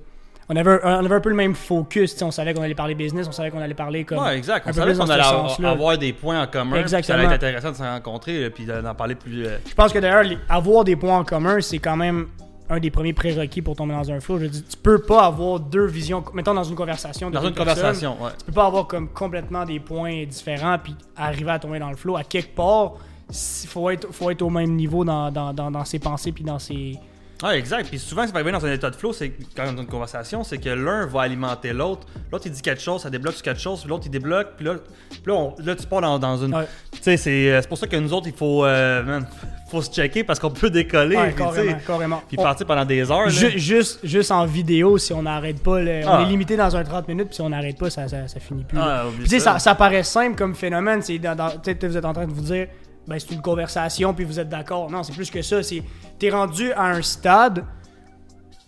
On 0.50 0.56
avait, 0.56 0.72
un, 0.72 0.80
on 1.02 1.06
avait 1.06 1.16
un 1.16 1.20
peu 1.22 1.30
le 1.30 1.36
même 1.36 1.56
focus. 1.56 2.22
On 2.22 2.32
savait 2.32 2.54
qu'on 2.54 2.62
allait 2.64 2.76
parler 2.76 2.96
business, 2.96 3.28
on 3.28 3.32
savait 3.32 3.50
qu'on 3.50 3.62
allait 3.62 3.74
parler 3.74 4.04
comme. 4.04 4.20
Ouais, 4.20 4.38
exact. 4.38 4.66
On 4.70 4.74
savait 4.74 4.94
qu'on 4.94 5.10
allait 5.10 5.24
avoir, 5.66 5.98
des 5.98 6.14
points 6.14 6.42
en 6.44 6.48
commun. 6.48 6.82
que 6.84 6.90
Ça 6.90 6.98
Exactement. 7.00 7.18
allait 7.20 7.28
être 7.36 7.44
intéressant 7.44 7.72
de 7.72 7.76
se 7.78 7.84
rencontrer, 7.84 8.50
puis 8.50 8.66
d'en 8.66 8.94
parler 8.96 9.16
plus. 9.16 9.46
euh, 9.46 9.58
Je 9.68 9.74
pense 9.74 9.94
que 9.94 10.00
d'ailleurs, 10.00 10.26
avoir 10.50 10.84
des 10.84 10.96
points 10.96 11.20
en 11.20 11.24
commun, 11.24 11.62
c'est 11.62 11.80
quand 11.80 11.96
même 11.96 12.28
un 12.70 12.80
des 12.80 12.92
premiers 12.92 13.14
prérequis 13.14 13.62
pour 13.62 13.76
tomber 13.76 13.94
dans 13.94 14.10
un 14.12 14.20
flow. 14.20 14.40
Je 14.40 14.46
dis, 14.46 14.64
tu 14.64 14.78
peux 14.78 15.00
pas 15.00 15.26
avoir 15.26 15.60
deux 15.60 15.86
visions. 15.86 16.24
Mettons 16.34 16.54
dans 16.54 16.64
une 16.64 16.76
conversation. 16.76 17.30
dans 17.30 17.42
une 17.46 17.54
conversation, 17.54 18.18
ouais. 18.22 18.32
tu 18.40 18.46
peux 18.46 18.52
pas 18.54 18.66
avoir 18.66 18.88
comme 18.88 19.10
complètement 19.10 19.66
des 19.66 19.80
points 19.80 20.26
différents 20.26 20.78
puis 20.78 20.96
arriver 21.16 21.52
à 21.52 21.60
tomber 21.60 21.80
dans 21.80 21.90
le 21.90 21.96
flow. 21.98 22.16
À 22.18 22.24
quelque 22.24 22.56
part, 22.56 22.94
il 23.30 23.68
faut 23.68 23.90
être, 23.90 24.12
faut 24.14 24.30
être 24.30 24.42
au 24.42 24.50
même 24.50 24.72
niveau 24.76 25.04
dans, 25.06 25.32
dans, 25.32 25.54
dans, 25.54 25.72
dans 25.72 25.86
ses 25.86 26.00
pensées 26.00 26.32
puis 26.32 26.44
dans 26.44 26.60
ses. 26.60 26.98
Ouais, 27.44 27.60
exact. 27.60 27.88
Puis 27.90 28.00
souvent, 28.00 28.26
ça 28.26 28.32
va 28.32 28.40
arriver 28.40 28.52
dans 28.54 28.66
un 28.66 28.72
état 28.72 28.90
de 28.90 28.96
flow, 28.96 29.12
c'est 29.14 29.34
quand 29.56 29.64
on 29.66 29.78
a 29.78 29.82
une 29.82 29.88
conversation, 29.88 30.44
c'est 30.44 30.58
que 30.58 30.70
l'un 30.70 31.06
va 31.08 31.22
alimenter 31.22 31.74
l'autre. 31.74 32.08
L'autre, 32.32 32.46
il 32.48 32.52
dit 32.54 32.62
quelque 32.62 32.82
chose, 32.82 33.02
ça 33.02 33.10
débloque 33.10 33.34
sur 33.34 33.44
quelque 33.44 33.60
chose, 33.60 33.82
puis 33.82 33.90
l'autre, 33.90 34.04
il 34.06 34.12
débloque, 34.12 34.50
puis 34.56 34.66
là, 34.66 34.76
puis 35.10 35.22
là, 35.28 35.34
on- 35.34 35.56
là, 35.64 35.76
tu 35.76 35.86
pars 35.86 36.02
dans, 36.02 36.18
dans 36.20 36.38
une. 36.38 36.56
Ouais. 36.56 36.66
Tu 36.92 37.00
sais, 37.02 37.18
c'est 37.18 37.52
euh, 37.52 37.62
c'est 37.62 37.68
pour 37.68 37.78
ça 37.78 37.88
que 37.88 37.96
nous 37.98 38.14
autres, 38.14 38.28
il 38.28 38.34
faut, 38.36 38.64
euh, 38.66 39.04
man, 39.04 39.26
faut 39.70 39.82
se 39.82 39.92
checker 39.92 40.24
parce 40.24 40.40
qu'on 40.40 40.52
peut 40.52 40.70
décoller, 40.70 41.18
Ouais, 41.18 41.28
puis, 41.32 41.36
carrément, 41.44 41.78
carrément. 41.86 42.22
puis 42.28 42.38
On- 42.40 42.44
partir 42.44 42.66
pendant 42.66 42.86
des 42.86 43.12
heures. 43.12 43.28
ju- 43.30 43.58
juste, 43.60 44.00
juste 44.06 44.32
en 44.32 44.46
vidéo, 44.46 44.98
si 44.98 45.12
on 45.14 45.24
n'arrête 45.24 45.62
pas, 45.62 45.80
le- 45.82 46.06
on 46.06 46.10
Ah. 46.12 46.22
est 46.22 46.26
limité 46.26 46.56
dans 46.56 46.76
un 46.76 46.84
30 46.84 47.08
minutes, 47.08 47.28
puis 47.28 47.36
si 47.36 47.42
on 47.42 47.50
n'arrête 47.50 47.78
pas, 47.78 47.90
ça, 47.90 48.08
ça, 48.08 48.28
ça 48.28 48.40
finit 48.40 48.64
plus. 48.64 48.78
Ah, 48.80 49.04
Puis, 49.16 49.24
tu 49.26 49.30
sais, 49.32 49.40
ça. 49.40 49.54
ça, 49.54 49.60
ça 49.60 49.76
paraît 49.76 50.04
simple 50.04 50.36
comme 50.38 50.56
phénomène. 50.56 51.02
C'est 51.02 51.18
dans, 51.20 51.36
dans- 51.36 51.50
peut-être 51.60 51.80
que 51.80 51.88
vous 51.88 51.98
êtes 51.98 52.06
en 52.06 52.14
train 52.14 52.26
de 52.28 52.32
vous 52.34 52.42
dire, 52.42 52.68
ben, 53.08 53.20
c'est 53.20 53.32
une 53.32 53.42
conversation, 53.42 54.14
puis 54.14 54.26
vous 54.26 54.40
êtes 54.40 54.50
d'accord. 54.50 54.90
Non, 54.90 55.04
c'est 55.04 55.14
plus 55.14 55.30
que 55.30 55.42
ça. 55.42 55.62
C'est 55.62 55.84
t'es 56.20 56.30
rendu 56.30 56.72
à 56.74 56.86
un 56.86 57.02
stade, 57.02 57.66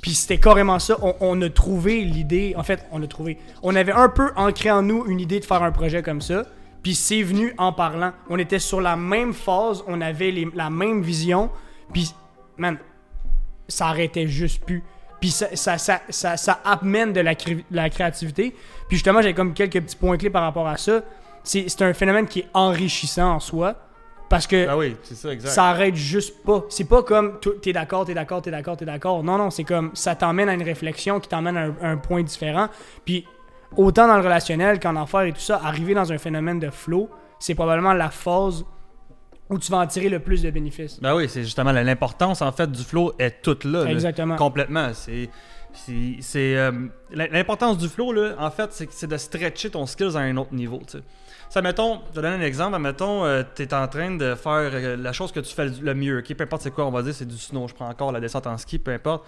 puis 0.02 0.14
c'était 0.14 0.38
carrément 0.38 0.80
ça. 0.80 0.98
On, 1.22 1.42
a 1.42 1.50
trouvé 1.50 2.04
l'idée. 2.04 2.54
En 2.58 2.64
fait, 2.64 2.86
on 2.92 3.02
a 3.02 3.08
trouvé. 3.08 3.38
On 3.64 3.76
avait 3.76 3.92
un 3.92 4.10
peu 4.10 4.32
ancré 4.36 4.70
en 4.72 4.82
nous 4.82 5.06
une 5.08 5.20
idée 5.20 5.40
de 5.40 5.46
faire 5.46 5.64
un 5.64 5.72
projet 5.72 6.04
comme 6.04 6.22
ça. 6.22 6.44
Puis 6.84 6.94
c'est 6.94 7.24
venu 7.24 7.56
en 7.58 7.74
parlant. 7.74 8.12
On 8.30 8.38
était 8.38 8.60
sur 8.60 8.82
la 8.82 8.96
même 8.96 9.34
phase, 9.34 9.84
on 9.88 10.02
avait 10.02 10.32
la 10.54 10.70
même 10.70 11.02
vision. 11.02 11.50
Puis, 11.92 12.14
man, 12.58 12.78
ça 13.68 13.88
arrêtait 13.88 14.28
juste 14.28 14.64
plus. 14.64 14.84
Puis 15.20 15.32
ça, 15.32 15.56
ça, 15.56 15.80
ça, 15.80 16.02
ça, 16.10 16.38
ça 16.38 16.60
amène 16.64 17.12
de 17.12 17.22
la, 17.22 17.34
de 17.34 17.64
la 17.72 17.90
créativité. 17.90 18.56
Puis 18.88 18.98
justement, 18.98 19.24
j'ai 19.24 19.34
comme 19.34 19.54
quelques 19.56 19.82
petits 19.82 19.96
points 19.96 20.18
clés 20.18 20.30
par 20.30 20.44
rapport 20.44 20.68
à 20.68 20.78
ça. 20.78 21.02
C'est 21.44 21.82
un 21.82 21.94
phénomène 21.94 22.28
qui 22.28 22.42
est 22.42 22.50
enrichissant 22.54 23.34
en 23.36 23.40
soi. 23.40 23.76
Parce 24.30 24.48
que 24.48 24.68
Ah 24.68 24.76
oui, 24.78 24.96
c'est 25.04 25.16
ça, 25.16 25.32
exact. 25.32 25.50
ça 25.50 25.66
arrête 25.66 25.96
juste 25.96 26.44
pas. 26.44 26.64
C'est 26.70 26.88
pas 26.90 27.04
comme 27.04 27.40
t'es 27.62 27.74
d'accord, 27.74 28.06
t'es 28.06 28.14
d'accord, 28.14 28.42
t'es 28.42 28.52
d'accord, 28.52 28.76
t'es 28.76 28.86
d'accord. 28.86 29.24
Non, 29.24 29.38
non, 29.38 29.50
c'est 29.52 29.64
comme 29.64 29.92
ça 29.94 30.16
t'emmène 30.16 30.50
à 30.50 30.54
une 30.54 30.64
réflexion 30.64 31.20
qui 31.20 31.30
t'emmène 31.30 31.58
à 31.58 31.66
un, 31.66 31.76
un 31.82 31.98
point 31.98 32.24
différent. 32.24 32.68
Puis 33.06 33.26
autant 33.78 34.08
dans 34.08 34.18
le 34.18 34.24
relationnel 34.24 34.80
qu'en 34.80 34.96
affaires 34.96 35.22
et 35.24 35.32
tout 35.34 35.40
ça, 35.40 35.62
arriver 35.64 35.94
dans 35.94 36.12
un 36.12 36.18
phénomène 36.18 36.60
de 36.60 36.70
flow, 36.72 37.10
c'est 37.40 37.56
probablement 37.56 37.94
la 37.94 38.10
phase 38.10 38.66
où 39.50 39.60
tu 39.60 39.72
vas 39.72 39.78
en 39.78 39.86
tirer 39.88 40.10
le 40.10 40.20
plus 40.20 40.42
de 40.42 40.50
bénéfices. 40.50 41.00
Ben 41.00 41.16
oui, 41.16 41.30
c'est 41.30 41.44
justement 41.44 41.72
l'importance 41.72 42.42
en 42.42 42.52
fait 42.52 42.72
du 42.72 42.84
flow 42.84 43.14
est 43.20 43.44
toute 43.44 43.64
là. 43.64 43.84
là. 43.84 43.92
Exactement. 43.92 44.36
Complètement. 44.38 44.90
C'est. 44.94 45.30
C'est- 46.22 46.56
euh, 46.58 46.72
l'im- 47.12 47.28
L'importance 47.32 47.78
du 47.78 47.88
flow, 47.90 48.12
là, 48.14 48.36
en 48.40 48.50
fait, 48.52 48.72
c'est 48.92 49.08
de 49.08 49.18
stretcher 49.18 49.70
ton 49.70 49.86
skills 49.86 50.16
à 50.16 50.20
un 50.22 50.36
autre 50.38 50.54
niveau. 50.54 50.82
tu 50.86 50.98
sais. 50.98 51.04
Ça, 51.50 51.62
mettons, 51.62 52.02
je 52.10 52.16
te 52.16 52.20
donne 52.22 52.34
un 52.34 52.42
exemple. 52.42 52.78
Mettons, 52.80 53.24
tu 53.56 53.64
es 53.64 53.74
en 53.74 53.88
train 53.88 54.12
de 54.16 54.36
faire 54.36 54.52
euh, 54.74 54.98
la 54.98 55.14
chose 55.14 55.32
que 55.32 55.40
tu 55.40 55.54
fais 55.54 55.68
le 55.70 55.94
mieux. 55.94 56.22
Peu 56.22 56.44
importe 56.44 56.64
c'est 56.64 56.72
quoi, 56.72 56.86
on 56.86 56.92
va 56.92 57.02
dire, 57.04 57.14
c'est 57.14 57.28
du 57.28 57.38
snow. 57.38 57.68
Je 57.68 57.74
prends 57.74 57.88
encore 57.90 58.12
la 58.12 58.20
descente 58.20 58.48
en 58.48 58.58
ski, 58.58 58.80
peu 58.80 58.92
importe. 58.92 59.26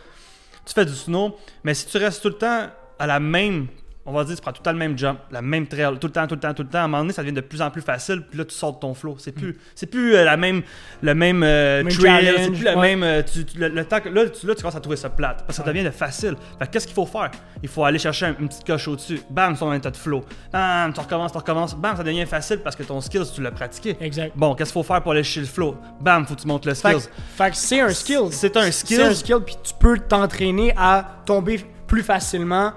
Tu 0.66 0.74
fais 0.74 0.86
du 0.86 0.94
snow, 0.96 1.36
mais 1.63 1.74
si 1.74 1.86
tu 1.88 1.98
restes 1.98 2.22
tout 2.22 2.30
le 2.30 2.34
temps 2.38 2.68
à 3.00 3.08
la 3.08 3.20
même. 3.20 3.68
On 4.09 4.13
va 4.13 4.23
dire, 4.23 4.35
tu 4.37 4.41
prends 4.41 4.53
tout 4.53 4.61
le 4.61 4.63
temps 4.63 4.71
le 4.71 4.77
même 4.77 4.97
jump, 4.97 5.19
la 5.31 5.41
même 5.41 5.67
trail, 5.67 5.97
tout 5.99 6.07
le 6.07 6.13
temps, 6.13 6.25
tout 6.27 6.35
le 6.35 6.39
temps, 6.39 6.53
tout 6.53 6.63
le 6.63 6.69
temps. 6.69 6.77
À 6.79 6.83
un 6.83 6.87
moment 6.87 6.99
donné, 7.03 7.11
ça 7.13 7.21
devient 7.23 7.33
de 7.33 7.41
plus 7.41 7.61
en 7.61 7.69
plus 7.69 7.81
facile, 7.81 8.21
puis 8.21 8.37
là, 8.39 8.45
tu 8.45 8.55
sors 8.55 8.73
de 8.73 8.79
ton 8.79 8.93
flow. 8.93 9.17
C'est 9.19 9.33
plus, 9.33 9.57
c'est 9.75 9.85
plus 9.87 10.15
euh, 10.15 10.23
la 10.23 10.37
même, 10.37 10.61
le 11.01 11.13
même, 11.13 11.43
euh, 11.43 11.83
Même 11.83 11.93
trail, 11.93 12.33
c'est 12.37 12.51
plus 12.51 12.63
la 12.63 12.77
ouais. 12.77 12.95
même. 12.95 13.03
euh, 13.03 13.21
tu- 13.21 13.43
tu- 13.45 13.57
le, 13.57 13.67
le 13.67 13.83
temps 13.85 13.99
que- 13.99 14.07
là, 14.09 14.27
tu, 14.29 14.47
là, 14.47 14.55
tu 14.55 14.61
commences 14.61 14.75
à 14.77 14.79
trouver 14.79 14.95
ça 14.95 15.09
plate, 15.09 15.43
parce 15.45 15.57
que 15.59 15.63
ça 15.65 15.69
devient 15.69 15.83
de 15.83 15.89
facile. 15.89 16.35
Fait 16.57 16.67
qu'est-ce 16.71 16.87
qu'il 16.87 16.95
faut 16.95 17.05
faire? 17.05 17.31
Il 17.61 17.67
faut 17.69 17.83
aller 17.83 17.99
chercher 17.99 18.27
un- 18.27 18.35
une 18.39 18.47
petite 18.47 18.65
coche 18.65 18.87
au-dessus. 18.87 19.19
Bam, 19.29 19.57
tu 19.57 19.63
un 19.65 19.73
état 19.73 19.91
de 19.91 19.97
flow. 19.97 20.23
Bam, 20.53 20.93
tu 20.93 20.99
recommences, 21.01 21.33
tu 21.33 21.37
recommences. 21.37 21.75
Bam, 21.75 21.97
ça 21.97 22.03
devient 22.03 22.25
facile 22.25 22.59
parce 22.59 22.75
que 22.77 22.83
ton 22.83 23.01
skills, 23.01 23.29
tu 23.35 23.41
l'as 23.41 23.51
pratiqué. 23.51 23.97
Exact. 23.99 24.31
Bon, 24.35 24.55
qu'est-ce 24.55 24.71
qu'il 24.71 24.81
faut 24.81 24.87
faire 24.87 25.01
pour 25.03 25.11
aller 25.11 25.23
chercher 25.23 25.41
le 25.41 25.45
flow? 25.47 25.75
Bam, 25.99 26.25
faut 26.25 26.35
que 26.35 26.41
tu 26.41 26.47
montes 26.47 26.65
le 26.65 26.71
que- 26.71 26.77
fait 26.77 27.49
que 27.51 27.57
c'est 27.57 27.81
un 27.81 27.89
skill. 27.89 28.19
C'est 28.31 28.55
un 28.55 28.71
C'est 28.71 29.01
un 29.01 29.11
skill. 29.11 29.15
skill, 29.15 29.37
puis 29.45 29.55
tu 29.61 29.73
peux 29.77 29.97
t'entraîner 29.99 30.73
à 30.77 31.05
tomber 31.25 31.59
plus 31.87 32.03
facilement, 32.03 32.71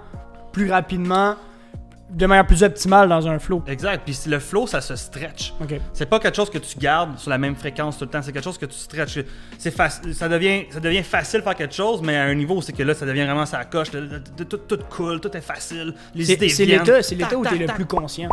plus 0.53 0.71
rapidement, 0.71 1.37
de 2.11 2.27
manière 2.27 2.47
plus 2.47 2.63
optimale 2.63 3.09
dans 3.09 3.27
un 3.29 3.39
flow. 3.39 3.63
Exact. 3.67 4.03
Puis 4.05 4.19
le 4.27 4.41
flow, 4.41 4.67
ça 4.67 4.81
se 4.81 4.97
stretch. 4.97 5.55
Ok. 5.61 5.81
C'est 5.93 6.07
pas 6.07 6.19
quelque 6.19 6.37
chose 6.37 6.51
que 6.51 6.59
tu 6.59 6.79
gardes 6.79 7.19
sur 7.19 7.31
la 7.31 7.39
même 7.39 7.55
fréquence 7.55 7.99
tout 7.99 8.05
le 8.05 8.11
temps. 8.11 8.21
C'est 8.23 8.33
quelque 8.33 8.45
chose 8.45 8.59
que 8.59 8.67
tu 8.67 8.77
stretches. 8.77 9.21
C'est 9.59 9.75
ça 10.13 10.29
devient, 10.29 10.65
ça 10.71 10.81
devient 10.81 11.03
facile 11.03 11.41
de 11.41 11.45
faire 11.45 11.55
quelque 11.55 11.75
chose, 11.75 12.03
mais 12.03 12.17
à 12.17 12.25
un 12.25 12.35
niveau, 12.35 12.61
c'est 12.63 12.73
que 12.73 12.83
là, 12.83 12.95
ça 12.95 13.07
devient 13.07 13.25
vraiment 13.25 13.47
ça 13.47 13.65
coche. 13.65 13.91
Tout, 13.91 14.45
tout, 14.45 14.57
tout 14.57 14.79
cool, 14.91 15.21
tout 15.21 15.35
est 15.37 15.41
facile. 15.41 15.95
Les 16.15 16.25
C'est 16.25 16.35
idées 16.35 16.49
c'est 16.49 16.65
l'état, 16.65 17.03
c'est 17.03 17.17
Tac, 17.17 17.31
l'état 17.31 17.39
où 17.39 17.45
tac, 17.45 17.53
t'es 17.53 17.67
le 17.67 17.73
plus 17.75 17.87
conscient. 17.87 18.29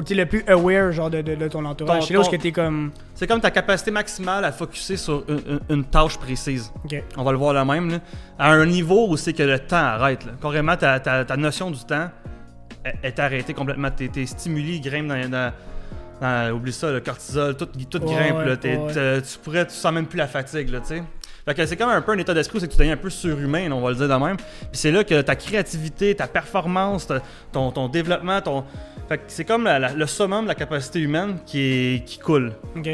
Où 0.00 0.02
t'es 0.02 0.14
le 0.14 0.24
plus 0.24 0.42
aware 0.48 0.92
genre 0.92 1.10
de, 1.10 1.20
de, 1.20 1.34
de 1.34 1.48
ton 1.48 1.62
entourage. 1.66 2.00
Ton- 2.00 2.06
C'est 2.06 2.14
là 2.14 2.20
où 2.20 2.24
ton- 2.24 2.30
que 2.30 2.36
t'es 2.36 2.52
comme. 2.52 2.90
C'est 3.14 3.26
comme 3.26 3.40
ta 3.40 3.50
capacité 3.50 3.90
maximale 3.90 4.46
à 4.46 4.50
focuser 4.52 4.96
sur 4.96 5.22
une, 5.28 5.40
une- 5.46 5.60
une 5.76 5.84
tâche 5.84 6.16
précise. 6.16 6.72
Ok. 6.86 7.02
On 7.18 7.22
va 7.22 7.32
le 7.32 7.36
voir 7.38 7.52
là 7.52 7.66
même. 7.66 7.90
Là. 7.90 7.98
À 8.38 8.50
un 8.52 8.64
niveau 8.64 9.06
où 9.10 9.16
c'est 9.18 9.34
que 9.34 9.42
le 9.42 9.58
temps 9.58 9.76
arrête. 9.76 10.24
Là. 10.24 10.32
Carrément, 10.40 10.74
ta, 10.76 10.98
ta, 11.00 11.26
ta 11.26 11.36
notion 11.36 11.70
du 11.70 11.84
temps 11.84 12.08
est, 12.82 12.94
est 13.08 13.18
arrêtée 13.18 13.52
complètement. 13.52 13.90
Tes, 13.90 14.08
tes 14.08 14.24
stimuli 14.24 14.80
grimpent 14.80 15.08
dans, 15.08 15.28
dans- 15.28 15.52
dans- 16.22 16.50
Oublie 16.54 16.72
ça, 16.72 16.90
le 16.90 17.00
cortisol, 17.00 17.54
tout, 17.56 17.66
tout 17.66 18.02
Ouais, 18.02 18.14
grimpe. 18.14 18.38
ouais, 18.38 18.46
là. 18.46 18.56
T'es- 18.56 18.76
ouais. 18.78 18.92
t'as- 18.94 19.20
Tu 19.20 19.38
pourrais, 19.38 19.66
tu 19.66 19.74
sens 19.74 19.92
même 19.92 20.06
plus 20.06 20.16
la 20.18 20.26
fatigue, 20.28 20.70
là, 20.70 20.80
tu 20.80 20.86
sais. 20.86 21.02
Fait 21.46 21.54
que 21.54 21.64
c'est 21.66 21.76
comme 21.76 21.88
un 21.88 22.02
peu 22.02 22.12
un 22.12 22.18
état 22.18 22.34
d'esprit 22.34 22.58
où 22.58 22.60
c'est 22.60 22.66
que 22.68 22.72
tu 22.72 22.78
deviens 22.78 22.92
un 22.92 22.98
peu 22.98 23.08
surhumain, 23.08 23.70
on 23.72 23.80
va 23.80 23.90
le 23.90 23.96
dire 23.96 24.08
de 24.08 24.14
même. 24.24 24.36
Puis 24.36 24.68
c'est 24.72 24.90
là 24.92 25.02
que 25.04 25.22
ta 25.22 25.34
créativité, 25.36 26.14
ta 26.14 26.26
performance, 26.26 27.06
ta- 27.06 27.20
ton, 27.52 27.70
ton 27.70 27.88
développement, 27.88 28.40
ton. 28.42 28.64
Fait 29.10 29.18
que 29.18 29.24
c'est 29.26 29.44
comme 29.44 29.64
la- 29.64 29.80
la- 29.80 29.92
le 29.92 30.06
summum 30.06 30.44
de 30.44 30.48
la 30.48 30.54
capacité 30.54 31.00
humaine 31.00 31.38
qui, 31.44 31.58
est, 31.96 32.04
qui 32.04 32.18
coule 32.20 32.52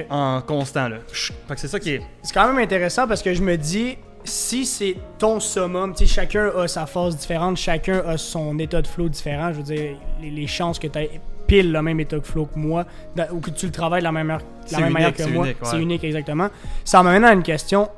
en 0.09 0.41
constant, 0.41 0.89
là. 0.89 0.97
Fait 1.13 1.55
que 1.55 1.61
c'est 1.61 1.69
ça 1.69 1.79
qui 1.79 1.91
est. 1.91 2.01
C'est 2.23 2.33
quand 2.33 2.47
même 2.49 2.57
intéressant 2.59 3.07
parce 3.07 3.23
que 3.23 3.35
je 3.35 3.43
me 3.43 3.55
dis, 3.59 3.99
si 4.25 4.65
c'est 4.65 4.97
ton 5.19 5.41
summum, 5.41 5.95
tu 5.95 6.07
chacun 6.07 6.51
a 6.57 6.67
sa 6.69 6.87
phase 6.87 7.19
différente, 7.19 7.59
chacun 7.59 8.03
a 8.07 8.17
son 8.17 8.59
état 8.59 8.81
de 8.81 8.87
flow 8.87 9.11
différent. 9.11 9.53
Je 9.53 9.59
veux 9.59 9.63
dire, 9.63 9.97
les, 10.23 10.31
les 10.31 10.47
chances 10.47 10.79
que 10.79 10.87
tu 10.87 10.99
aies 10.99 11.21
pile 11.47 11.71
le 11.71 11.83
même 11.83 12.01
état 12.01 12.19
de 12.19 12.25
flow 12.25 12.47
que 12.47 12.59
moi, 12.59 12.87
dans- 13.15 13.29
ou 13.33 13.41
que 13.41 13.51
tu 13.51 13.67
le 13.67 13.73
travailles 13.73 14.01
de 14.01 14.05
la 14.05 14.13
même, 14.13 14.31
heure- 14.31 14.41
la 14.73 14.79
même 14.81 14.93
manière 14.95 15.13
que 15.15 15.23
moi, 15.25 15.45
ouais. 15.45 15.57
c'est 15.65 15.79
unique 15.83 16.03
exactement. 16.03 16.49
Ça 16.83 17.03
m'amène 17.03 17.25
à 17.25 17.33
une 17.35 17.43
question. 17.43 17.91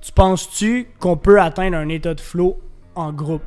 Tu 0.00 0.12
penses-tu 0.12 0.88
qu'on 0.98 1.18
peut 1.18 1.40
atteindre 1.42 1.76
un 1.76 1.90
état 1.90 2.14
de 2.14 2.20
flow 2.22 2.58
en 2.94 3.12
groupe? 3.12 3.42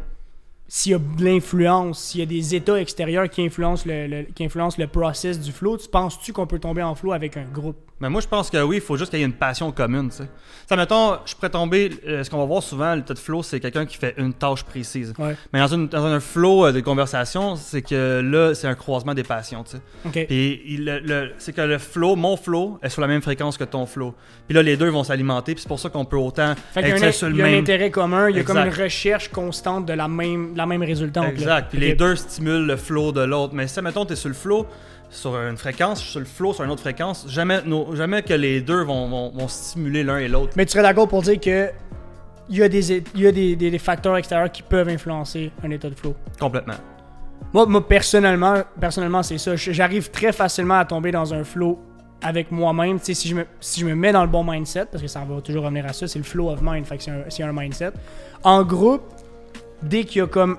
S'il 0.71 0.91
y 0.91 0.95
a 0.95 0.99
de 0.99 1.25
l'influence, 1.25 1.99
s'il 1.99 2.19
y 2.19 2.23
a 2.23 2.27
des 2.27 2.53
états 2.53 2.79
extérieurs 2.79 3.27
qui 3.27 3.41
influencent 3.41 3.85
le, 3.87 4.25
qui 4.35 4.43
le 4.43 4.85
process 4.85 5.39
du 5.39 5.51
flow, 5.51 5.77
tu 5.77 5.89
penses-tu 5.89 6.31
qu'on 6.31 6.45
peut 6.45 6.59
tomber 6.59 6.83
en 6.83 6.93
flow 6.93 7.11
avec 7.11 7.37
un 7.37 7.45
groupe? 7.45 7.88
Mais 8.01 8.09
moi, 8.09 8.21
je 8.21 8.27
pense 8.27 8.49
que 8.49 8.61
oui, 8.63 8.77
il 8.77 8.81
faut 8.81 8.95
juste 8.95 9.09
qu'il 9.11 9.19
y 9.19 9.23
ait 9.23 9.25
une 9.25 9.33
passion 9.33 9.71
commune, 9.73 10.09
tu 10.09 10.17
sais. 10.17 10.29
Ça, 10.67 10.75
mettons, 10.75 11.17
je 11.25 11.33
pourrais 11.35 11.49
tomber. 11.49 11.89
euh, 12.07 12.23
ce 12.23 12.29
qu'on 12.29 12.37
va 12.37 12.45
voir 12.45 12.61
souvent, 12.63 12.95
le 12.95 13.01
tas 13.01 13.13
de 13.13 13.19
flow, 13.19 13.43
c'est 13.43 13.59
quelqu'un 13.59 13.85
qui 13.85 13.97
fait 13.97 14.13
une 14.17 14.33
tâche 14.33 14.63
précise. 14.63 15.13
Ouais. 15.17 15.35
Mais 15.51 15.59
dans, 15.59 15.67
une- 15.67 15.87
dans 15.87 16.05
un 16.05 16.19
flow 16.19 16.67
euh, 16.67 16.71
de 16.71 16.79
conversation, 16.79 17.55
c'est 17.55 17.81
que 17.81 18.21
là, 18.21 18.53
c'est 18.53 18.67
un 18.67 18.75
croisement 18.75 19.13
des 19.13 19.23
passions, 19.23 19.63
tu 19.63 19.77
sais. 20.11 20.25
Puis 20.27 20.61
il- 20.65 20.85
le- 20.85 20.99
le- 20.99 21.31
c'est 21.39 21.53
que 21.53 21.61
le 21.61 21.77
flow, 21.77 22.15
mon 22.15 22.37
flow, 22.37 22.79
est 22.83 22.89
sur 22.89 23.01
la 23.01 23.07
même 23.07 23.21
fréquence 23.21 23.57
que 23.57 23.63
ton 23.63 23.85
flow. 23.85 24.13
Puis 24.47 24.55
là, 24.55 24.61
les 24.63 24.77
deux 24.77 24.89
vont 24.89 25.03
s'alimenter, 25.03 25.53
puis 25.55 25.61
c'est 25.63 25.67
pour 25.67 25.79
ça 25.79 25.89
qu'on 25.89 26.05
peut 26.05 26.17
autant 26.17 26.53
Fait 26.73 26.81
qu'il 26.81 26.89
y 26.89 26.93
a, 26.93 26.95
être 26.97 27.03
un, 27.03 27.11
sur 27.11 27.27
le 27.29 27.33
il 27.35 27.39
y 27.39 27.41
a 27.41 27.45
un 27.45 27.49
même. 27.49 27.59
intérêt 27.61 27.91
commun, 27.91 28.29
il 28.29 28.37
y 28.37 28.39
a 28.39 28.43
comme 28.43 28.57
une 28.57 28.69
recherche 28.73 29.29
constante 29.29 29.85
de 29.87 29.93
la 29.93 30.07
même, 30.07 30.55
la 30.55 30.65
même 30.65 30.83
résultante. 30.83 31.27
Exact. 31.29 31.67
Puis 31.71 31.79
les 31.79 31.95
deux 31.95 32.15
stimulent 32.15 32.65
le 32.67 32.77
flow 32.77 33.11
de 33.11 33.21
l'autre. 33.21 33.53
Mais 33.55 33.67
si, 33.67 33.81
mettons, 33.81 34.05
tu 34.05 34.13
es 34.13 34.15
sur 34.15 34.29
le 34.29 34.35
flow, 34.35 34.67
sur 35.09 35.35
une 35.35 35.57
fréquence, 35.57 35.99
je 35.99 36.03
suis 36.03 36.11
sur 36.11 36.19
le 36.19 36.25
flow, 36.25 36.53
sur 36.53 36.63
une 36.63 36.71
autre 36.71 36.81
fréquence, 36.81 37.25
jamais, 37.27 37.61
nos- 37.65 37.95
jamais 37.95 38.21
que 38.21 38.33
les 38.33 38.61
deux 38.61 38.83
vont, 38.83 39.09
vont- 39.09 39.31
vont 39.31 39.47
stimuler 39.47 40.03
l'un 40.03 40.17
et 40.17 40.27
l'autre. 40.27 40.53
Mais 40.55 40.65
tu 40.65 40.73
serais 40.73 40.83
d'accord 40.83 41.07
pour 41.07 41.21
dire 41.23 41.39
que 41.39 41.69
il 42.51 42.57
y 42.57 42.63
a, 42.63 42.69
des, 42.69 42.91
il 42.91 43.21
y 43.21 43.27
a 43.27 43.31
des, 43.31 43.55
des- 43.55 43.69
des 43.71 43.77
facteurs 43.79 44.17
extérieurs 44.17 44.51
qui 44.51 44.63
peuvent 44.63 44.89
influencer 44.89 45.51
un 45.63 45.69
état 45.71 45.89
de 45.89 45.95
flow. 45.95 46.15
Complètement. 46.39 46.73
Moi, 47.53 47.65
moi 47.67 47.87
personnellement, 47.87 48.55
personnellement 48.79 49.23
c'est 49.23 49.37
ça. 49.37 49.55
J'arrive 49.55 50.09
très 50.11 50.31
facilement 50.31 50.79
à 50.79 50.85
tomber 50.85 51.11
dans 51.11 51.33
un 51.33 51.43
flow 51.43 51.79
avec 52.21 52.51
moi-même. 52.51 52.99
Si 53.01 53.13
je, 53.27 53.35
me, 53.35 53.45
si 53.59 53.79
je 53.81 53.85
me 53.85 53.95
mets 53.95 54.11
dans 54.11 54.23
le 54.23 54.29
bon 54.29 54.43
mindset, 54.43 54.85
parce 54.91 55.01
que 55.01 55.07
ça 55.07 55.23
va 55.27 55.41
toujours 55.41 55.63
revenir 55.63 55.85
à 55.85 55.93
ça, 55.93 56.07
c'est 56.07 56.19
le 56.19 56.25
flow 56.25 56.49
of 56.49 56.59
mind, 56.61 56.85
fait 56.85 56.97
que 56.97 57.03
c'est 57.03 57.11
un, 57.11 57.23
c'est 57.29 57.43
un 57.43 57.53
mindset. 57.53 57.91
En 58.43 58.63
groupe, 58.63 59.03
dès 59.81 60.03
qu'il 60.03 60.19
y 60.19 60.21
a 60.23 60.27
comme 60.27 60.57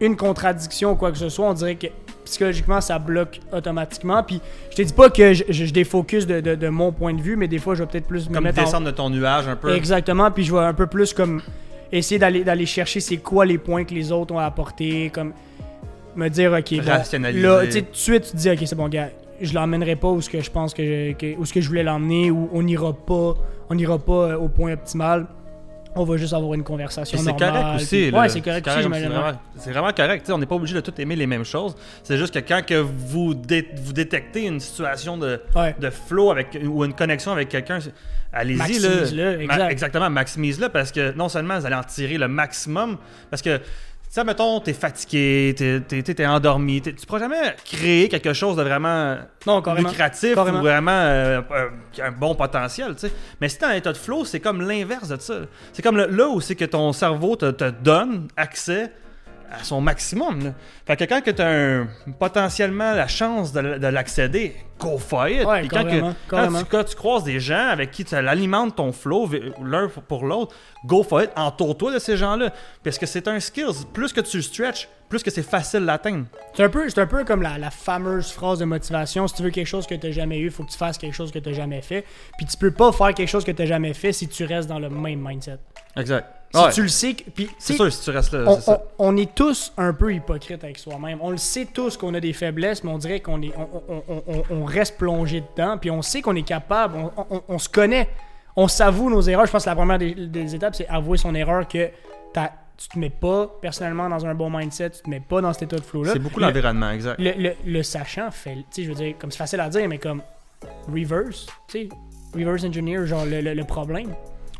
une 0.00 0.16
contradiction 0.16 0.92
ou 0.92 0.96
quoi 0.96 1.12
que 1.12 1.18
ce 1.18 1.28
soit, 1.28 1.46
on 1.48 1.54
dirait 1.54 1.76
que 1.76 1.86
psychologiquement, 2.26 2.80
ça 2.80 2.98
bloque 2.98 3.40
automatiquement. 3.52 4.22
Puis 4.22 4.40
je 4.70 4.76
te 4.76 4.82
dis 4.82 4.92
pas 4.92 5.08
que 5.10 5.32
je, 5.32 5.44
je, 5.48 5.64
je 5.64 5.72
défocus 5.72 6.26
de, 6.26 6.40
de- 6.40 6.54
de 6.54 6.68
mon 6.68 6.92
point 6.92 7.14
de 7.14 7.22
vue, 7.22 7.36
mais 7.36 7.48
des 7.48 7.58
fois, 7.58 7.74
je 7.74 7.82
vais 7.82 7.88
peut-être 7.88 8.06
plus 8.06 8.28
me 8.28 8.34
Comme 8.34 8.44
mettre 8.44 8.60
en- 8.60 8.64
descendre 8.64 8.86
de 8.86 8.90
ton 8.90 9.08
nuage 9.10 9.48
un 9.48 9.56
peu. 9.56 9.74
Exactement, 9.74 10.30
puis 10.30 10.44
je 10.44 10.52
vais 10.54 10.60
un 10.60 10.74
peu 10.74 10.86
plus 10.86 11.12
comme 11.14 11.40
essayer 11.90 12.18
d'aller 12.18 12.44
d'aller 12.44 12.66
chercher 12.66 13.00
c'est 13.00 13.16
quoi 13.16 13.46
les 13.46 13.58
points 13.58 13.84
que 13.84 13.94
les 13.94 14.12
autres 14.12 14.34
ont 14.34 14.38
apportés, 14.38 15.10
comme 15.14 15.32
me 16.16 16.28
dire 16.28 16.52
ok 16.52 16.76
bon, 16.78 16.82
Rationaliser. 16.90 17.42
là 17.46 17.64
tu 17.66 17.72
sais 17.72 17.82
tout 17.82 17.90
de 17.92 17.96
suite 17.96 18.24
tu 18.24 18.30
te 18.32 18.36
dis 18.36 18.50
ok 18.50 18.58
c'est 18.64 18.74
bon 18.74 18.88
gars, 18.88 19.08
je 19.40 19.52
l'emmènerai 19.54 19.96
pas 19.96 20.08
où 20.08 20.20
ce 20.20 20.28
que 20.30 20.40
je 20.40 20.50
pense 20.50 20.72
que, 20.74 20.82
je- 20.82 21.12
que- 21.12 21.36
où 21.38 21.44
ce 21.44 21.52
que 21.52 21.60
je 21.60 21.68
voulais 21.68 21.82
l'emmener 21.82 22.30
ou 22.30 22.48
on 22.52 22.62
n'ira 22.62 22.92
pas 22.92 23.34
on 23.68 23.74
n'ira 23.74 23.98
pas 23.98 24.12
euh, 24.30 24.36
au 24.36 24.48
point 24.48 24.72
optimal. 24.72 25.26
On 25.96 26.04
va 26.04 26.16
juste 26.16 26.32
avoir 26.34 26.54
une 26.54 26.62
conversation 26.62 27.18
c'est 27.18 27.36
correct 27.36 27.66
aussi. 27.76 27.86
puis-. 28.08 28.10
Ouais, 28.18 28.28
c'est 28.28 28.40
correct 28.40 28.66
aussi, 28.68 28.76
C'est 28.82 28.88
vraiment, 28.88 29.32
c'est 29.56 29.70
vraiment 29.72 29.92
correct. 29.92 30.30
on 30.30 30.38
n'est 30.38 30.46
pas 30.46 30.54
obligé 30.54 30.74
de 30.74 30.80
tout 30.80 30.92
aimer 31.00 31.16
les 31.16 31.26
mêmes 31.26 31.44
choses. 31.44 31.74
C'est 32.02 32.18
juste 32.18 32.34
que 32.34 32.46
quand 32.46 32.64
que 32.64 32.74
vous, 32.74 33.34
dé- 33.34 33.68
vous 33.82 33.92
détectez 33.92 34.44
une 34.44 34.60
situation 34.60 35.16
de, 35.16 35.40
Ouais. 35.54 35.74
de 35.80 35.90
flow 35.90 36.30
avec, 36.30 36.58
ou 36.64 36.84
une 36.84 36.92
connexion 36.94 37.32
avec 37.32 37.48
quelqu'un, 37.48 37.78
allez-y. 38.32 38.56
Maximise-le, 38.58 39.40
exact. 39.40 39.58
Ma- 39.58 39.70
exactement, 39.72 40.10
maximise-le 40.10 40.68
parce 40.68 40.92
que 40.92 41.12
non 41.16 41.28
seulement 41.28 41.58
vous 41.58 41.66
allez 41.66 41.74
en 41.76 41.82
tirer 41.84 42.18
le 42.18 42.28
maximum, 42.28 42.98
parce 43.30 43.42
que, 43.42 43.58
ça, 44.16 44.24
mettons, 44.24 44.60
t'es 44.60 44.72
fatigué, 44.72 45.54
t'es, 45.54 45.80
t'es, 45.86 46.02
t'es- 46.02 46.26
endormi, 46.26 46.80
t'es- 46.80 46.94
tu 46.94 47.04
pourras 47.04 47.18
jamais 47.20 47.54
créer 47.66 48.08
quelque 48.08 48.32
chose 48.32 48.56
de 48.56 48.62
vraiment 48.62 49.16
Non, 49.46 49.60
carrément. 49.60 49.90
lucratif 49.90 50.34
Carrément. 50.34 50.60
ou 50.60 50.62
vraiment 50.62 50.90
euh, 50.90 51.42
euh, 51.50 51.68
qui 51.92 52.00
a 52.00 52.06
un 52.06 52.12
bon 52.12 52.34
potentiel, 52.34 52.94
tu 52.94 53.08
sais. 53.08 53.12
Mais 53.42 53.50
si 53.50 53.58
t'es 53.58 53.66
en 53.66 53.72
état 53.72 53.92
de 53.92 53.98
flow, 53.98 54.24
c'est 54.24 54.40
comme 54.40 54.66
l'inverse 54.66 55.08
de 55.08 55.20
ça. 55.20 55.34
C'est 55.74 55.82
comme 55.82 55.98
le- 55.98 56.06
là 56.06 56.28
où 56.30 56.40
c'est 56.40 56.54
que 56.54 56.64
ton 56.64 56.94
cerveau 56.94 57.36
te, 57.36 57.50
te 57.50 57.68
donne 57.68 58.28
accès 58.38 58.90
à 59.50 59.62
son 59.64 59.80
maximum. 59.80 60.42
là. 60.44 60.50
Fait 60.86 60.96
que 60.96 61.04
quand 61.04 61.20
t'as 61.24 61.48
un- 61.48 61.88
potentiellement 62.18 62.92
la 62.92 63.06
chance 63.08 63.52
de, 63.52 63.78
de 63.78 63.86
l'accéder, 63.86 64.56
go 64.78 64.98
for 64.98 65.28
it. 65.28 65.44
Ouais, 65.46 65.66
quand, 65.68 65.84
que- 65.84 66.00
quand 66.28 66.48
tu, 66.58 66.64
quand 66.66 66.84
tu 66.84 66.96
croises 66.96 67.24
des 67.24 67.40
gens 67.40 67.68
avec 67.68 67.90
qui 67.90 68.04
tu 68.04 68.14
alimentes 68.14 68.76
ton 68.76 68.92
flow 68.92 69.28
l'un 69.62 69.88
pour 70.08 70.24
l'autre, 70.24 70.54
go 70.84 71.02
for 71.02 71.22
it, 71.22 71.30
entoure-toi 71.36 71.94
de 71.94 71.98
ces 71.98 72.16
gens-là. 72.16 72.50
Parce 72.84 72.98
que 72.98 73.06
c'est 73.06 73.28
un 73.28 73.40
skill? 73.40 73.68
Plus 73.92 74.12
que 74.12 74.20
tu 74.20 74.42
stretches, 74.42 74.88
plus 75.08 75.22
que 75.22 75.30
c'est 75.30 75.42
facile 75.42 75.86
d'atteindre. 75.86 76.26
C'est 76.54 76.64
un, 76.64 76.68
peu, 76.68 76.86
un 76.96 77.06
peu 77.06 77.24
comme 77.24 77.42
la, 77.42 77.58
la 77.58 77.70
fameuse 77.70 78.32
phrase 78.32 78.58
de 78.58 78.64
motivation. 78.64 79.28
Si 79.28 79.34
tu 79.34 79.42
veux 79.42 79.50
quelque 79.50 79.66
chose 79.66 79.86
que 79.86 79.94
tu 79.94 80.06
n'as 80.06 80.12
jamais 80.12 80.38
eu, 80.38 80.46
il 80.46 80.50
faut 80.50 80.64
que 80.64 80.70
tu 80.72 80.78
fasses 80.78 80.98
quelque 80.98 81.14
chose 81.14 81.30
que 81.30 81.38
tu 81.38 81.48
n'as 81.48 81.54
jamais 81.54 81.80
fait. 81.82 82.04
Puis 82.36 82.46
tu 82.46 82.56
peux 82.56 82.70
pas 82.72 82.92
faire 82.92 83.14
quelque 83.14 83.28
chose 83.28 83.44
que 83.44 83.52
tu 83.52 83.62
n'as 83.62 83.68
jamais 83.68 83.94
fait 83.94 84.12
si 84.12 84.28
tu 84.28 84.44
restes 84.44 84.68
dans 84.68 84.78
le 84.78 84.88
même 84.90 85.20
mindset. 85.26 85.58
Exact. 85.96 86.26
Si 86.54 86.60
Ouais. 86.62 86.72
tu 86.72 86.82
le 86.82 86.88
sais, 86.88 87.14
puis 87.34 87.50
C'est 87.58 87.74
sûr, 87.74 87.92
si 87.92 88.02
tu 88.02 88.10
restes 88.10 88.32
là, 88.32 88.44
on, 88.46 88.54
c'est 88.54 88.60
ça. 88.62 88.82
on- 88.98 89.08
on 89.08 89.16
est 89.16 89.34
tous 89.34 89.72
un 89.76 89.92
peu 89.92 90.14
hypocrites 90.14 90.62
avec 90.64 90.78
soi-même. 90.78 91.18
On 91.20 91.30
le 91.30 91.36
sait 91.36 91.66
tous 91.66 91.96
qu'on 91.96 92.14
a 92.14 92.20
des 92.20 92.32
faiblesses, 92.32 92.82
mais 92.82 92.90
on 92.90 92.98
dirait 92.98 93.20
qu'on 93.20 93.42
est, 93.42 93.52
on, 94.50 94.64
reste 94.64 94.96
plongé 94.96 95.42
dedans. 95.42 95.76
Puis 95.78 95.90
on 95.90 96.02
sait 96.02 96.22
qu'on 96.22 96.36
est 96.36 96.42
capable, 96.46 96.96
on, 97.48 97.58
se 97.58 97.68
connaît, 97.68 98.08
on 98.54 98.68
s'avoue 98.68 99.10
nos 99.10 99.20
erreurs. 99.22 99.46
Je 99.46 99.52
pense 99.52 99.64
que 99.64 99.68
la 99.70 99.76
première 99.76 99.98
des, 99.98 100.14
des 100.14 100.54
étapes, 100.54 100.74
c'est 100.76 100.88
avouer 100.88 101.18
son 101.18 101.34
erreur 101.34 101.66
que 101.68 101.90
t'as- 102.32 102.52
tu 102.78 102.88
te 102.88 102.98
mets 102.98 103.10
pas 103.10 103.50
personnellement 103.60 104.08
dans 104.08 104.24
un 104.26 104.34
bon 104.34 104.50
mindset, 104.50 104.90
tu 104.90 105.02
te 105.02 105.10
mets 105.10 105.20
pas 105.20 105.40
dans 105.40 105.52
cet 105.52 105.62
état 105.64 105.76
de 105.76 105.82
flow-là. 105.84 106.12
C'est 106.12 106.18
beaucoup 106.18 106.40
Le- 106.40 106.46
l'environnement, 106.46 106.90
exact. 106.90 107.18
le, 107.18 107.32
le, 107.36 107.52
le 107.64 107.82
sachant 107.82 108.30
fait, 108.30 108.54
tu 108.54 108.62
sais, 108.70 108.82
je 108.84 108.88
veux 108.90 108.94
dire, 108.94 109.14
comme 109.18 109.30
c'est 109.30 109.38
facile 109.38 109.60
à 109.60 109.68
dire, 109.70 109.88
mais 109.88 109.98
comme 109.98 110.22
reverse, 110.92 111.46
tu 111.68 111.80
sais, 111.80 111.88
reverse 112.34 112.64
engineer, 112.64 113.04
genre 113.06 113.24
le 113.26 113.62
problème. 113.64 114.14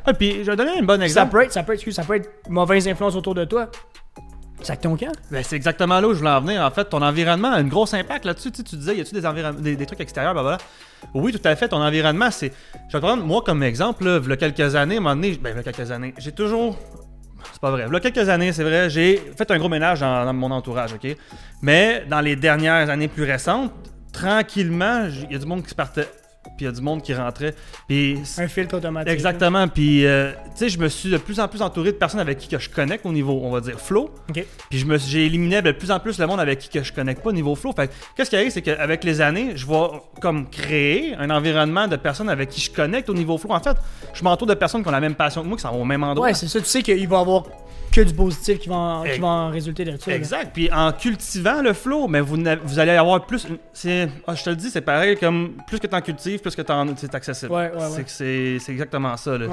Ah, 0.06 0.14
puis, 0.14 0.44
je 0.44 0.50
vais 0.50 0.56
donner 0.56 0.78
un 0.78 0.82
bon 0.82 0.98
Ça 0.98 1.04
exemple. 1.04 1.32
peut 1.32 1.42
être, 1.42 1.52
ça 1.52 1.62
peut 1.62 1.72
être, 1.72 1.78
excuse, 1.78 1.94
ça 1.94 2.04
peut 2.04 2.14
être 2.14 2.30
mauvaise 2.48 2.86
influence 2.86 3.16
autour 3.16 3.34
de 3.34 3.44
toi. 3.44 3.68
Sac 4.62 4.80
ton 4.80 4.96
camp. 4.96 5.12
Ben, 5.30 5.42
c'est 5.42 5.56
exactement 5.56 6.00
là 6.00 6.08
où 6.08 6.14
je 6.14 6.18
voulais 6.18 6.30
en 6.30 6.40
venir. 6.40 6.62
En 6.62 6.70
fait, 6.70 6.84
ton 6.86 7.02
environnement 7.02 7.48
a 7.48 7.56
un 7.56 7.64
gros 7.64 7.92
impact 7.94 8.24
là-dessus. 8.24 8.50
Tu, 8.50 8.58
sais, 8.58 8.62
tu 8.62 8.76
disais, 8.76 8.96
y 8.96 9.00
a-tu 9.00 9.14
des, 9.14 9.62
des, 9.62 9.76
des 9.76 9.86
trucs 9.86 10.00
extérieurs? 10.00 10.34
Ben 10.34 10.42
voilà. 10.42 10.58
Oui, 11.12 11.32
tout 11.32 11.40
à 11.46 11.54
fait. 11.56 11.68
Ton 11.68 11.82
environnement, 11.82 12.30
c'est. 12.30 12.52
Je 12.88 12.92
vais 12.96 13.00
te 13.00 13.04
prendre, 13.04 13.22
moi, 13.24 13.42
comme 13.44 13.62
exemple, 13.62 14.04
là, 14.04 14.20
il 14.22 14.28
y 14.28 14.32
a 14.32 14.36
quelques 14.36 14.74
années, 14.74 14.94
à 14.94 14.98
un 14.98 15.00
moment 15.02 15.14
donné, 15.14 15.36
ben, 15.36 15.50
il 15.50 15.56
y 15.56 15.58
a 15.58 15.72
quelques 15.72 15.90
années, 15.90 16.14
j'ai 16.18 16.32
toujours. 16.32 16.78
C'est 17.52 17.60
pas 17.60 17.70
vrai. 17.70 17.84
Il 17.86 17.92
y 17.92 17.96
a 17.96 18.00
quelques 18.00 18.28
années, 18.28 18.52
c'est 18.52 18.64
vrai, 18.64 18.90
j'ai 18.90 19.22
fait 19.36 19.50
un 19.50 19.58
gros 19.58 19.68
ménage 19.68 20.00
dans, 20.00 20.24
dans 20.24 20.32
mon 20.32 20.50
entourage, 20.50 20.94
OK? 20.94 21.16
Mais 21.62 22.04
dans 22.08 22.20
les 22.20 22.34
dernières 22.34 22.90
années 22.90 23.08
plus 23.08 23.24
récentes, 23.24 23.72
tranquillement, 24.12 25.06
il 25.06 25.32
y 25.32 25.36
a 25.36 25.38
du 25.38 25.46
monde 25.46 25.62
qui 25.62 25.70
se 25.70 25.74
partait, 25.74 26.08
puis 26.56 26.60
il 26.60 26.64
y 26.64 26.68
a 26.68 26.72
du 26.72 26.80
monde 26.80 27.02
qui 27.02 27.12
rentrait. 27.14 27.54
Puis 27.88 28.18
Un 28.38 28.48
filtre 28.48 28.76
automatique. 28.76 29.12
Exactement. 29.12 29.68
Puis, 29.68 30.06
euh, 30.06 30.32
tu 30.32 30.38
sais, 30.56 30.68
je 30.68 30.78
me 30.78 30.88
suis 30.88 31.10
de 31.10 31.16
plus 31.18 31.38
en 31.40 31.48
plus 31.48 31.62
entouré 31.62 31.92
de 31.92 31.96
personnes 31.96 32.20
avec 32.20 32.38
qui 32.38 32.48
que 32.48 32.58
je 32.58 32.70
connecte 32.70 33.04
au 33.06 33.12
niveau, 33.12 33.40
on 33.42 33.50
va 33.50 33.60
dire, 33.60 33.78
flow. 33.80 34.10
Ok. 34.30 34.44
Puis, 34.70 34.78
je 34.78 34.86
me 34.86 34.98
suis- 34.98 35.10
j'ai 35.10 35.26
éliminé 35.26 35.62
de 35.62 35.72
plus 35.72 35.90
en 35.90 36.00
plus 36.00 36.18
le 36.18 36.26
monde 36.26 36.40
avec 36.40 36.58
qui 36.58 36.68
que 36.68 36.82
je 36.82 36.92
connecte 36.92 37.22
pas 37.22 37.30
au 37.30 37.32
niveau 37.32 37.54
flow. 37.54 37.72
Fait 37.72 37.88
que, 37.88 37.92
qu'est-ce 38.16 38.30
qui 38.30 38.36
arrive, 38.36 38.50
c'est 38.50 38.62
qu'avec 38.62 39.04
les 39.04 39.20
années, 39.20 39.52
je 39.56 39.66
vais 39.66 39.86
comme 40.20 40.48
créer 40.50 41.14
un 41.18 41.30
environnement 41.30 41.88
de 41.88 41.96
personnes 41.96 42.28
avec 42.28 42.48
qui 42.50 42.60
je 42.60 42.70
connecte 42.70 43.08
au 43.10 43.14
niveau 43.14 43.38
flow. 43.38 43.52
En 43.52 43.60
fait, 43.60 43.76
je 44.14 44.22
m'entoure 44.24 44.46
de 44.48 44.54
personnes 44.54 44.82
qui 44.82 44.88
ont 44.88 44.92
la 44.92 45.00
même 45.00 45.14
passion 45.14 45.42
que 45.42 45.48
moi, 45.48 45.56
qui 45.56 45.62
sont 45.62 45.68
au 45.70 45.84
même 45.84 46.02
endroit. 46.02 46.26
Ouais, 46.28 46.34
c'est 46.34 46.48
ça. 46.48 46.60
Tu 46.60 46.66
sais 46.66 46.82
qu'il 46.82 47.08
va 47.08 47.16
y 47.18 47.20
avoir 47.20 47.44
que 47.92 48.00
du 48.02 48.12
positif 48.12 48.58
qui 48.58 48.68
va 48.68 48.74
en, 48.74 49.02
qui 49.04 49.18
va 49.20 49.26
en 49.28 49.48
résulter 49.50 49.84
de 49.84 49.96
ça. 49.96 50.10
là. 50.10 50.16
Exact. 50.16 50.50
Puis 50.52 50.70
en 50.70 50.92
cultivant 50.92 51.62
le 51.62 51.72
flow, 51.72 52.08
mais 52.08 52.20
vous, 52.20 52.36
vous 52.64 52.78
allez 52.78 52.90
avoir 52.92 53.24
plus. 53.24 53.46
C'est, 53.72 54.08
ah, 54.26 54.34
je 54.34 54.42
te 54.42 54.50
le 54.50 54.56
dis, 54.56 54.68
c'est 54.70 54.80
pareil 54.82 55.16
comme 55.16 55.52
plus 55.66 55.78
que 55.78 55.86
tu 55.86 55.94
en 55.94 56.00
cultives, 56.02 56.35
plus 56.42 56.54
que 56.56 56.62
c'est 56.96 57.14
accessible. 57.14 57.52
Ouais, 57.52 57.70
ouais, 57.70 57.76
ouais. 57.76 58.04
C'est, 58.06 58.58
exactement 58.72 59.16
ça. 59.16 59.36
Là. 59.38 59.46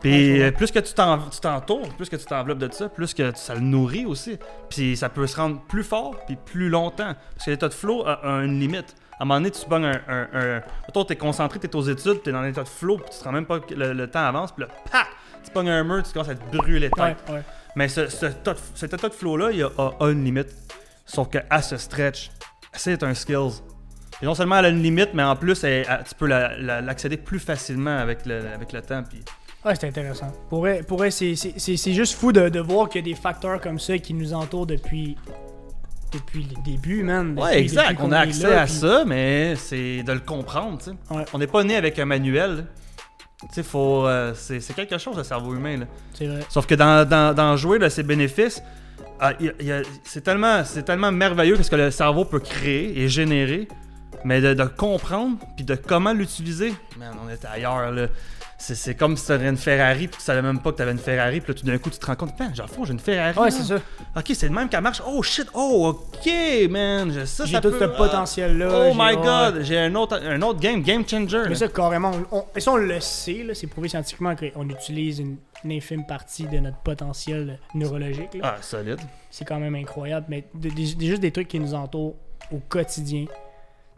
Puis 0.00 0.40
euh, 0.40 0.52
plus 0.52 0.70
que 0.70 0.78
tu, 0.78 0.92
t'en, 0.94 1.18
tu 1.28 1.40
t'entoures, 1.40 1.88
plus 1.96 2.08
que 2.08 2.14
tu 2.14 2.24
t'enveloppes 2.24 2.58
de 2.58 2.72
ça, 2.72 2.88
plus 2.88 3.12
que 3.14 3.32
ça 3.36 3.54
le 3.54 3.60
nourrit 3.60 4.06
aussi. 4.06 4.38
Puis 4.70 4.96
ça 4.96 5.08
peut 5.08 5.26
se 5.26 5.36
rendre 5.36 5.60
plus 5.62 5.82
fort, 5.82 6.14
puis 6.26 6.36
plus 6.36 6.68
longtemps. 6.68 7.14
Parce 7.34 7.46
que 7.46 7.50
l'état 7.50 7.68
de 7.68 7.74
flow 7.74 8.06
a, 8.06 8.12
a 8.24 8.44
une 8.44 8.60
limite. 8.60 8.94
À 9.18 9.22
un 9.22 9.26
moment 9.26 9.40
donné, 9.40 9.50
tu 9.50 9.60
te 9.60 9.68
pognes 9.68 9.86
un. 9.86 10.00
un, 10.08 10.28
un... 10.32 10.62
Mettons, 10.86 11.04
t'es 11.04 11.16
concentré, 11.16 11.58
t'es 11.58 11.74
aux 11.74 11.82
études, 11.82 12.22
t'es 12.22 12.30
dans 12.30 12.42
l'état 12.42 12.62
de 12.62 12.68
flow, 12.68 12.98
puis 12.98 13.06
tu 13.12 13.18
te 13.18 13.24
rends 13.24 13.32
même 13.32 13.46
pas 13.46 13.58
que 13.58 13.74
le, 13.74 13.92
le 13.92 14.08
temps 14.08 14.24
avance, 14.24 14.52
puis 14.52 14.62
là, 14.64 14.68
pac! 14.92 15.08
Tu 15.42 15.50
pognes 15.50 15.70
un 15.70 15.82
mur, 15.82 16.02
tu 16.04 16.12
commences 16.12 16.28
à 16.28 16.34
te 16.36 16.56
brûler 16.56 16.90
tête. 16.90 17.16
Ouais, 17.28 17.34
ouais. 17.34 17.42
Mais 17.74 17.88
ce, 17.88 18.06
ce 18.08 18.26
cet 18.74 18.94
état 18.94 19.08
de 19.08 19.14
flow-là, 19.14 19.50
il 19.50 19.62
a, 19.64 19.70
a- 19.78 19.94
a 20.04 20.10
une 20.10 20.24
limite. 20.24 20.48
Sauf 21.06 21.28
qu'à 21.28 21.62
ce 21.62 21.76
stretch, 21.76 22.30
c'est 22.72 23.02
un 23.02 23.14
skills. 23.14 23.62
Et 24.22 24.26
non 24.26 24.34
seulement 24.34 24.58
elle 24.58 24.64
a 24.66 24.68
une 24.70 24.82
limite, 24.82 25.10
mais 25.14 25.22
en 25.22 25.36
plus, 25.36 25.62
elle- 25.64 25.86
elle- 25.88 26.04
tu 26.08 26.14
peux 26.14 26.26
la- 26.26 26.56
la- 26.58 26.80
l'accéder 26.80 27.16
plus 27.16 27.38
facilement 27.38 27.96
avec 27.98 28.26
le, 28.26 28.40
avec 28.54 28.72
le 28.72 28.82
temps. 28.82 29.02
Puis 29.08 29.20
Ouais, 29.64 29.74
c'est 29.74 29.88
intéressant. 29.88 30.32
Pour 30.48 30.60
vrai, 30.60 30.82
pour 30.86 30.98
c'est- 31.10 31.92
juste 31.92 32.14
fou 32.14 32.32
de, 32.32 32.48
de 32.48 32.60
voir 32.60 32.88
qu'il 32.88 33.00
y 33.06 33.10
a 33.10 33.14
des 33.14 33.20
facteurs 33.20 33.60
comme 33.60 33.78
ça 33.78 33.98
qui 33.98 34.14
nous 34.14 34.32
entourent 34.32 34.66
depuis, 34.66 35.16
depuis 36.12 36.44
le 36.48 36.62
début, 36.64 37.02
man. 37.02 37.34
Depuis- 37.34 37.42
Ouais, 37.44 37.60
exact. 37.60 37.98
On 38.02 38.12
a 38.12 38.20
accès 38.20 38.48
là, 38.48 38.62
à 38.62 38.64
puis- 38.64 38.74
ça, 38.74 39.04
mais 39.04 39.56
c'est 39.56 40.02
de 40.04 40.12
le 40.12 40.20
comprendre, 40.20 40.78
tu 40.78 40.84
sais. 40.86 40.96
Ouais. 41.14 41.24
On 41.32 41.38
n'est 41.38 41.46
pas 41.48 41.64
né 41.64 41.76
avec 41.76 41.98
un 41.98 42.04
manuel. 42.04 42.66
Tu 43.54 43.62
sais, 43.62 43.68
euh, 43.74 44.32
c'est 44.34 44.74
quelque 44.74 44.98
chose, 44.98 45.16
le 45.16 45.22
cerveau 45.24 45.54
humain, 45.54 45.76
là. 45.78 45.86
C'est 46.14 46.26
vrai. 46.26 46.40
Sauf 46.48 46.66
que 46.66 46.74
dans, 46.74 47.06
dans, 47.08 47.34
dans 47.34 47.56
jouer, 47.56 47.78
là, 47.78 47.88
ses 47.90 48.02
bénéfices, 48.04 48.62
ah, 49.20 49.32
c'est 50.04 50.22
tellement, 50.22 50.62
tellement 50.84 51.12
merveilleux 51.12 51.56
ce 51.62 51.70
que 51.70 51.76
le 51.76 51.90
cerveau 51.90 52.24
peut 52.24 52.40
créer 52.40 53.00
et 53.00 53.08
générer, 53.08 53.68
mais 54.24 54.40
de, 54.40 54.54
de 54.54 54.64
comprendre 54.64 55.36
puis 55.56 55.64
de 55.64 55.74
comment 55.74 56.12
l'utiliser, 56.12 56.74
man, 56.98 57.14
on 57.24 57.30
était 57.32 57.46
ailleurs 57.48 57.90
là. 57.92 58.06
C'est, 58.60 58.74
c'est 58.74 58.96
comme 58.96 59.16
si 59.16 59.24
tu 59.26 59.30
avais 59.30 59.48
une 59.48 59.56
Ferrari 59.56 60.08
puis 60.08 60.18
tu 60.18 60.24
savais 60.24 60.42
même 60.42 60.58
pas 60.60 60.72
que 60.72 60.78
tu 60.78 60.82
avais 60.82 60.90
une 60.90 60.98
Ferrari 60.98 61.40
puis 61.40 61.52
là 61.52 61.58
tout 61.60 61.64
d'un 61.64 61.78
coup 61.78 61.90
tu 61.90 61.98
te 62.00 62.06
rends 62.06 62.16
compte, 62.16 62.32
putain, 62.32 62.50
j'ai 62.52 62.64
j'ai 62.84 62.92
une 62.92 62.98
Ferrari. 62.98 63.38
Ouais, 63.38 63.50
là. 63.50 63.50
c'est 63.52 63.62
ça. 63.62 63.76
Ok, 64.16 64.24
c'est 64.34 64.48
le 64.48 64.52
même 64.54 64.68
qu'elle 64.68 64.80
marche. 64.80 65.00
Oh 65.06 65.22
shit, 65.22 65.46
oh 65.54 65.94
ok, 66.12 66.32
man, 66.68 67.24
ça, 67.24 67.44
J'ai 67.44 67.52
ça 67.52 67.60
tout 67.60 67.70
peut- 67.70 67.78
ce 67.78 67.84
ah. 67.84 67.88
potentiel-là. 67.96 68.68
Oh 68.68 68.82
j'ai- 68.92 68.94
my 68.98 69.14
ouais. 69.16 69.22
god, 69.22 69.62
j'ai 69.62 69.78
un 69.78 69.94
autre, 69.94 70.20
un 70.20 70.42
autre 70.42 70.58
game, 70.58 70.82
game 70.82 71.06
changer. 71.08 71.42
Mais 71.44 71.50
là. 71.50 71.54
ça, 71.54 71.68
carrément, 71.68 72.10
on, 72.32 72.38
on- 72.38 72.44
et 72.56 72.58
ça, 72.60 72.72
on 72.72 72.76
le 72.78 72.98
sait, 73.00 73.44
là, 73.44 73.54
c'est 73.54 73.68
prouvé 73.68 73.88
scientifiquement 73.88 74.34
qu'on 74.34 74.68
utilise 74.68 75.20
une, 75.20 75.36
une 75.64 75.70
infime 75.72 76.04
partie 76.04 76.46
de 76.48 76.58
notre 76.58 76.78
potentiel 76.78 77.60
neurologique. 77.74 78.34
là. 78.34 78.56
Ah, 78.58 78.62
solide. 78.62 78.98
C'est 79.30 79.44
quand 79.44 79.60
même 79.60 79.76
incroyable. 79.76 80.26
Mais 80.28 80.44
de- 80.54 80.68
des- 80.70 80.94
des- 80.96 81.06
juste 81.06 81.22
des 81.22 81.30
trucs 81.30 81.46
qui 81.46 81.60
nous 81.60 81.74
entourent 81.74 82.16
au 82.50 82.58
quotidien. 82.68 83.26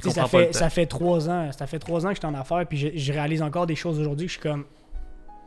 Tu 0.03 0.09
sais, 0.11 0.15
ça, 0.15 0.27
fait, 0.27 0.55
ça 0.55 0.71
fait 0.71 0.87
trois 0.87 1.29
ans. 1.29 1.51
Ça 1.57 1.67
fait 1.67 1.79
trois 1.79 2.05
ans 2.07 2.09
que 2.11 2.15
je 2.17 2.21
suis 2.21 2.27
en 2.27 2.35
affaires, 2.39 2.65
puis 2.67 2.79
je, 2.79 2.89
je 2.95 3.13
réalise 3.13 3.43
encore 3.43 3.67
des 3.67 3.77
choses 3.77 3.99
aujourd'hui 4.01 4.27
que 4.27 4.33
je 4.33 4.39
suis 4.41 4.49
comme. 4.49 4.65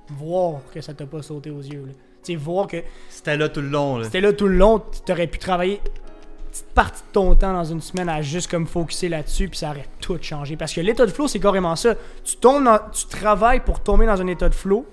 Voir 0.10 0.62
que 0.74 0.82
ça 0.82 0.94
t'a 0.94 1.06
pas 1.06 1.22
sauté 1.22 1.50
aux 1.50 1.62
yeux. 1.62 1.86
là. 1.88 1.94
Tu 2.24 2.34
sais, 2.34 2.36
voir 2.36 2.68
que 2.68 2.78
C'était 3.10 3.38
là 3.38 3.50
tout 3.50 3.62
le 3.62 3.70
long. 3.70 3.98
Là. 3.98 4.06
c'était 4.06 4.22
là 4.22 4.34
tout 4.34 4.48
le 4.48 4.56
long, 4.58 4.82
tu 5.06 5.12
aurais 5.12 5.28
pu 5.28 5.38
travailler 5.40 5.76
une 5.86 6.50
petite 6.52 6.68
partie 6.74 7.02
de 7.02 7.12
ton 7.14 7.36
temps 7.36 7.54
dans 7.54 7.64
une 7.64 7.82
semaine 7.82 8.10
à 8.10 8.22
juste 8.22 8.50
comme 8.52 8.68
focuser 8.68 9.10
là-dessus, 9.10 9.48
puis 9.50 9.58
ça 9.58 9.70
aurait 9.72 9.88
tout 10.00 10.18
changé. 10.22 10.56
Parce 10.58 10.74
que 10.74 10.82
l'état 10.82 11.06
de 11.06 11.12
flow, 11.12 11.28
c'est 11.28 11.40
carrément 11.40 11.76
ça. 11.76 11.96
Tu 12.24 12.36
tombes 12.38 12.64
dans- 12.66 12.80
tu 12.92 13.08
travailles 13.08 13.62
pour 13.62 13.80
tomber 13.82 14.06
dans 14.06 14.22
un 14.22 14.28
état 14.28 14.48
de 14.50 14.54
flow, 14.54 14.86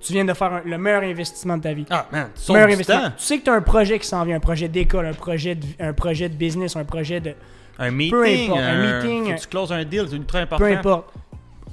tu 0.00 0.12
viens 0.12 0.24
de 0.24 0.32
faire 0.34 0.52
un- 0.52 0.62
le 0.64 0.76
meilleur 0.78 1.02
investissement 1.02 1.56
de 1.58 1.62
ta 1.62 1.72
vie. 1.72 1.86
Ah 1.90 2.06
man, 2.10 2.28
tu 2.34 2.52
meilleur 2.52 2.68
investissement. 2.68 3.02
temps. 3.02 3.10
Tu 3.16 3.24
sais 3.24 3.38
que 3.38 3.44
tu 3.44 3.50
as 3.50 3.54
un 3.54 3.62
projet 3.62 3.98
qui 3.98 4.06
s'en 4.06 4.24
vient, 4.24 4.36
un 4.36 4.40
projet 4.40 4.68
d'école, 4.68 5.06
un 5.06 5.12
projet 5.14 5.54
de, 5.54 5.66
un 5.78 5.92
projet 5.92 6.28
de 6.28 6.34
business, 6.34 6.74
un 6.76 6.84
projet 6.84 7.20
de. 7.20 7.34
Un 7.78 7.90
meeting, 7.90 8.50
importe, 8.52 8.60
un 8.60 8.80
meeting, 8.96 9.24
faut 9.24 9.30
un- 9.30 9.34
que 9.34 9.40
tu 9.40 9.46
closes 9.48 9.72
un 9.72 9.84
deal, 9.84 10.06
c'est 10.08 10.16
ultra 10.16 10.38
important. 10.40 10.64
Peu 10.64 10.72
importe. 10.72 11.12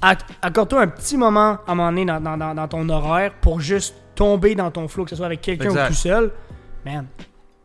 Acc- 0.02 0.20
Accorde-toi 0.42 0.80
un 0.82 0.86
petit 0.88 1.16
moment 1.16 1.58
à 1.66 1.72
un 1.72 1.74
moment 1.74 1.90
donné 1.90 2.04
dans, 2.06 2.20
dans- 2.20 2.36
dans- 2.36 2.54
dans 2.54 2.68
ton 2.68 2.88
horaire 2.88 3.32
pour 3.40 3.60
juste 3.60 3.94
tomber 4.14 4.54
dans 4.54 4.70
ton 4.70 4.88
flow, 4.88 5.04
que 5.04 5.10
ce 5.10 5.16
soit 5.16 5.26
avec 5.26 5.40
quelqu'un 5.40 5.70
ou 5.70 5.86
tout 5.88 5.94
seul. 5.94 6.32
Man, 6.84 7.06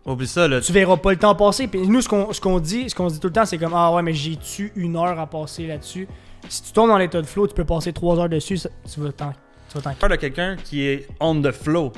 Oublie 0.06 0.28
ça, 0.28 0.48
là. 0.48 0.62
tu 0.62 0.72
verras 0.72 0.98
pas 0.98 1.12
le 1.12 1.18
temps 1.18 1.34
passer. 1.36 1.68
Puis 1.68 1.88
nous, 1.88 2.02
ce 2.02 2.40
qu'on 2.40 2.60
dit, 2.60 2.90
ce 2.90 2.96
qu'on 2.96 3.08
dit 3.08 3.20
tout 3.20 3.28
le 3.28 3.34
temps, 3.34 3.46
c'est 3.46 3.58
comme 3.58 3.74
Ah 3.76 3.92
ouais, 3.92 4.04
mais 4.04 4.14
j'ai-tu 4.14 4.72
une 4.76 4.96
heure 4.96 5.20
à 5.20 5.26
passer 5.28 5.66
là-dessus? 5.68 6.08
Si 6.48 6.62
tu 6.64 6.72
tombes 6.72 6.90
dans 6.90 6.98
l'état 6.98 7.20
de 7.22 7.26
flow, 7.26 7.48
tu 7.48 7.54
peux 7.56 7.66
passer 7.66 7.92
trois 7.92 8.18
heures 8.20 8.30
dessus, 8.30 8.58
ça- 8.58 8.70
tu 8.94 9.00
vas 9.02 9.12
t'en 9.12 9.34
tu 9.70 9.80
vas 9.80 9.92
peur 9.96 10.10
de 10.10 10.16
quelqu'un 10.16 10.56
qui 10.64 10.84
est 10.88 11.08
on 11.20 11.42
the 11.42 11.52
flow. 11.52 11.92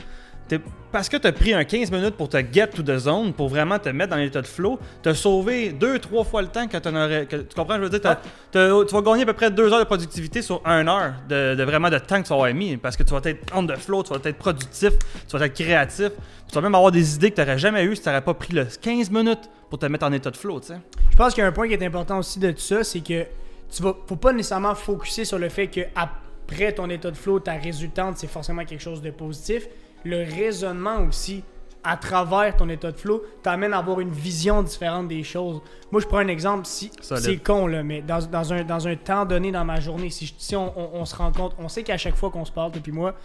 Parce 0.92 1.08
que 1.08 1.18
tu 1.18 1.28
as 1.28 1.32
pris 1.32 1.54
un 1.54 1.64
15 1.64 1.92
minutes 1.92 2.16
pour 2.16 2.30
te 2.30 2.38
get 2.52 2.68
to 2.68 2.82
the 2.82 2.98
zone, 2.98 3.32
pour 3.34 3.48
vraiment 3.50 3.78
te 3.78 3.90
mettre 3.90 4.10
dans 4.12 4.16
l'état 4.18 4.42
de 4.42 4.48
flow, 4.48 4.80
tu 5.04 5.10
as 5.10 5.14
sauvé 5.14 5.70
deux, 5.70 6.00
trois 6.00 6.24
fois 6.24 6.42
le 6.42 6.48
temps 6.48 6.68
que, 6.68 6.78
t'en 6.78 6.96
aurais, 6.96 7.28
que 7.28 7.36
tu 7.36 7.56
comprends, 7.56 7.76
je 7.76 7.82
veux 7.82 7.90
dire, 7.90 8.02
t'as- 8.02 8.20
t'as- 8.52 8.86
tu 8.86 8.94
vas 8.96 9.02
gagner 9.02 9.22
à 9.22 9.26
peu 9.28 9.34
près 9.34 9.52
deux 9.52 9.72
heures 9.72 9.80
de 9.80 9.84
productivité 9.86 10.42
sur 10.42 10.62
un 10.66 10.88
heure 10.88 11.14
de, 11.30 11.54
de 11.54 11.64
vraiment 11.64 11.90
de 11.92 12.00
temps 12.00 12.18
que 12.20 12.24
tu 12.24 12.30
vas 12.30 12.36
avoir 12.36 12.54
mis, 12.56 12.76
parce 12.78 12.98
que 12.98 13.04
tu 13.04 13.14
vas 13.14 13.22
être 13.26 13.46
on 13.56 13.66
the 13.68 13.78
flow, 13.78 14.02
tu 14.02 14.10
vas 14.14 14.20
être 14.24 14.38
productif, 14.38 14.94
tu 15.28 15.38
vas 15.38 15.46
être 15.46 15.54
créatif, 15.54 16.10
tu 16.48 16.56
vas 16.56 16.62
même 16.62 16.74
avoir 16.74 16.92
des 16.92 17.16
idées 17.16 17.30
que 17.30 17.36
tu 17.36 17.42
n'aurais 17.42 17.60
jamais 17.60 17.84
eues 17.84 17.96
si 17.96 18.02
tu 18.02 18.10
n'aurais 18.10 18.22
pas 18.24 18.34
pris 18.34 18.54
le 18.54 18.66
15 18.66 19.12
minutes 19.12 19.48
pour 19.70 19.78
te 19.78 19.86
mettre 19.86 20.08
en 20.08 20.12
état 20.12 20.32
de 20.32 20.38
flow, 20.38 20.60
tu 20.60 20.68
sais. 20.70 20.80
Je 21.12 21.16
pense 21.16 21.36
qu'il 21.36 21.42
y 21.44 21.46
a 21.46 21.48
un 21.50 21.52
point 21.52 21.68
qui 21.68 21.76
est 21.76 21.86
important 21.86 22.18
aussi 22.18 22.40
de 22.40 22.50
tout 22.50 22.58
ça, 22.62 22.84
c'est 22.84 23.02
que 23.02 23.26
tu 23.72 23.84
vas, 23.84 23.96
faut 24.08 24.16
pas 24.16 24.34
nécessairement 24.34 24.74
focuser 24.74 25.26
sur 25.26 25.38
le 25.38 25.50
fait 25.50 25.68
que 25.68 25.82
après 25.96 26.72
ton 26.74 26.90
état 26.90 27.12
de 27.12 27.16
flow, 27.16 27.40
ta 27.40 27.54
résultante, 27.54 28.18
c'est 28.18 28.26
forcément 28.26 28.66
quelque 28.66 28.82
chose 28.82 29.04
de 29.04 29.12
positif. 29.12 29.68
Le 30.06 30.18
raisonnement 30.24 31.02
aussi, 31.08 31.44
à 31.84 31.96
travers 31.98 32.56
ton 32.58 32.68
état 32.70 32.92
de 32.92 32.98
flow, 32.98 33.24
t'amène 33.42 33.74
à 33.74 33.78
avoir 33.78 34.00
une 34.00 34.10
vision 34.12 34.62
différente 34.64 35.08
des 35.08 35.24
choses. 35.24 35.62
Moi, 35.92 36.02
je 36.02 36.08
prends 36.08 36.18
un 36.20 36.28
exemple, 36.28 36.66
si 36.66 36.92
c'est 37.02 37.38
con, 37.38 37.68
là, 37.68 37.84
mais 37.84 38.02
dans, 38.02 38.20
dans 38.26 38.54
un, 38.54 38.64
dans 38.64 38.88
un 38.88 38.96
temps 38.96 39.26
donné 39.26 39.52
dans 39.52 39.64
ma 39.64 39.80
journée, 39.80 40.10
si, 40.10 40.34
si 40.38 40.56
on, 40.56 40.78
on- 40.78 41.02
on 41.02 41.06
se 41.06 41.16
rend 41.16 41.32
compte, 41.32 41.56
on 41.58 41.70
sait 41.70 41.84
qu'à 41.84 41.98
chaque 41.98 42.16
fois 42.16 42.30
qu'on 42.32 42.44
se 42.46 42.52
parle, 42.52 42.72
depuis 42.74 42.92
moi, 42.92 43.16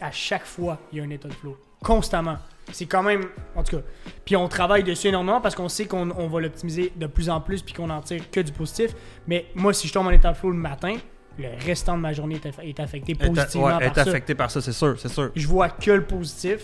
à 0.00 0.10
chaque 0.10 0.46
fois, 0.46 0.78
il 0.90 0.98
y 0.98 1.00
a 1.02 1.04
un 1.04 1.10
état 1.10 1.28
de 1.28 1.34
flow. 1.34 1.56
Constamment. 1.82 2.36
C'est 2.72 2.86
quand 2.86 3.02
même. 3.02 3.24
En 3.56 3.62
tout 3.62 3.76
cas. 3.78 3.82
Puis 4.24 4.36
on 4.36 4.48
travaille 4.48 4.82
dessus 4.84 5.08
énormément 5.08 5.40
parce 5.40 5.54
qu'on 5.54 5.68
sait 5.68 5.86
qu'on 5.86 6.10
on 6.12 6.28
va 6.28 6.40
l'optimiser 6.40 6.92
de 6.94 7.06
plus 7.06 7.28
en 7.28 7.40
plus 7.40 7.62
puis 7.62 7.74
qu'on 7.74 7.90
en 7.90 8.00
tire 8.00 8.30
que 8.30 8.40
du 8.40 8.52
positif. 8.52 8.94
Mais 9.26 9.46
moi, 9.54 9.72
si 9.74 9.88
je 9.88 9.92
tombe 9.92 10.06
en 10.06 10.10
état 10.10 10.32
de 10.32 10.36
flow 10.36 10.50
le 10.50 10.56
matin, 10.56 10.96
le 11.38 11.48
restant 11.64 11.96
de 11.96 12.02
ma 12.02 12.12
journée 12.12 12.36
est, 12.36 12.46
aff- 12.46 12.62
est 12.62 12.78
affecté 12.80 13.12
Est, 13.12 13.26
positivement 13.26 13.66
ouais, 13.66 13.72
par 13.72 13.82
est 13.82 13.94
ça. 13.94 14.00
affecté 14.02 14.34
par 14.34 14.50
ça, 14.50 14.60
c'est 14.60 14.72
sûr, 14.72 14.98
c'est 14.98 15.08
sûr. 15.08 15.30
Je 15.34 15.46
vois 15.46 15.68
que 15.70 15.90
le 15.90 16.04
positif. 16.04 16.60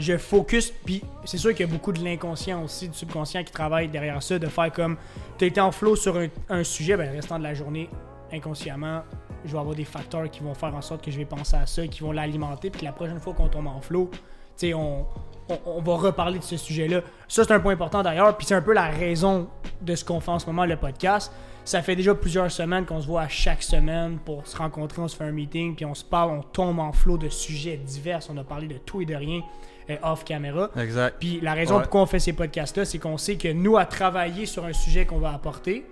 Je 0.00 0.16
focus, 0.16 0.70
puis 0.70 1.02
c'est 1.24 1.38
sûr 1.38 1.50
qu'il 1.50 1.66
y 1.66 1.68
a 1.68 1.72
beaucoup 1.72 1.90
de 1.90 1.98
l'inconscient 2.04 2.62
aussi, 2.62 2.88
du 2.88 2.96
subconscient 2.96 3.42
qui 3.42 3.50
travaille 3.50 3.88
derrière 3.88 4.22
ça, 4.22 4.38
de 4.38 4.46
faire 4.46 4.72
comme 4.72 4.96
tu 5.36 5.44
as 5.44 5.48
été 5.48 5.60
en 5.60 5.72
flow 5.72 5.96
sur 5.96 6.16
un, 6.16 6.28
un 6.50 6.62
sujet, 6.62 6.96
ben, 6.96 7.10
le 7.10 7.16
restant 7.16 7.36
de 7.36 7.42
la 7.42 7.52
journée, 7.52 7.90
inconsciemment, 8.32 9.02
je 9.44 9.50
vais 9.50 9.58
avoir 9.58 9.74
des 9.74 9.84
facteurs 9.84 10.30
qui 10.30 10.38
vont 10.40 10.54
faire 10.54 10.72
en 10.72 10.82
sorte 10.82 11.04
que 11.04 11.10
je 11.10 11.18
vais 11.18 11.24
penser 11.24 11.56
à 11.56 11.66
ça, 11.66 11.84
qui 11.88 12.00
vont 12.00 12.12
l'alimenter, 12.12 12.70
puis 12.70 12.80
que 12.82 12.84
la 12.84 12.92
prochaine 12.92 13.18
fois 13.18 13.34
qu'on 13.34 13.48
tombe 13.48 13.66
en 13.66 13.80
flow, 13.80 14.08
sais, 14.58 14.74
on, 14.74 15.06
on, 15.48 15.58
on 15.66 15.80
va 15.80 15.94
reparler 15.94 16.38
de 16.38 16.44
ce 16.44 16.56
sujet-là. 16.56 17.00
Ça, 17.28 17.44
c'est 17.44 17.52
un 17.52 17.60
point 17.60 17.72
important 17.72 18.02
d'ailleurs, 18.02 18.36
puis 18.36 18.46
c'est 18.46 18.54
un 18.54 18.62
peu 18.62 18.72
la 18.72 18.88
raison 18.88 19.48
de 19.80 19.94
ce 19.94 20.04
qu'on 20.04 20.20
fait 20.20 20.30
en 20.30 20.38
ce 20.38 20.46
moment, 20.46 20.64
le 20.64 20.76
podcast. 20.76 21.32
Ça 21.64 21.82
fait 21.82 21.96
déjà 21.96 22.14
plusieurs 22.14 22.50
semaines 22.50 22.86
qu'on 22.86 23.00
se 23.00 23.06
voit 23.06 23.22
à 23.22 23.28
chaque 23.28 23.62
semaine 23.62 24.18
pour 24.24 24.46
se 24.46 24.56
rencontrer, 24.56 25.02
on 25.02 25.08
se 25.08 25.14
fait 25.16 25.24
un 25.24 25.32
meeting, 25.32 25.74
puis 25.76 25.84
on 25.84 25.94
se 25.94 26.04
parle, 26.04 26.30
on 26.30 26.42
tombe 26.42 26.78
en 26.78 26.92
flow 26.92 27.18
de 27.18 27.28
sujets 27.28 27.76
divers. 27.76 28.20
On 28.30 28.36
a 28.38 28.44
parlé 28.44 28.68
de 28.68 28.78
tout 28.78 29.02
et 29.02 29.04
de 29.04 29.14
rien 29.14 29.42
euh, 29.90 29.96
off 30.02 30.24
caméra. 30.24 30.70
Exact. 30.78 31.16
Puis 31.20 31.40
la 31.42 31.52
raison 31.52 31.74
Ouais. 31.76 31.82
pourquoi 31.82 32.00
on 32.02 32.06
fait 32.06 32.20
ces 32.20 32.32
podcasts-là, 32.32 32.86
c'est 32.86 32.98
qu'on 32.98 33.18
sait 33.18 33.36
que 33.36 33.52
nous, 33.52 33.76
à 33.76 33.84
travailler 33.84 34.46
sur 34.46 34.64
un 34.64 34.72
sujet 34.72 35.04
qu'on 35.04 35.18
va 35.18 35.32
apporter, 35.34 35.84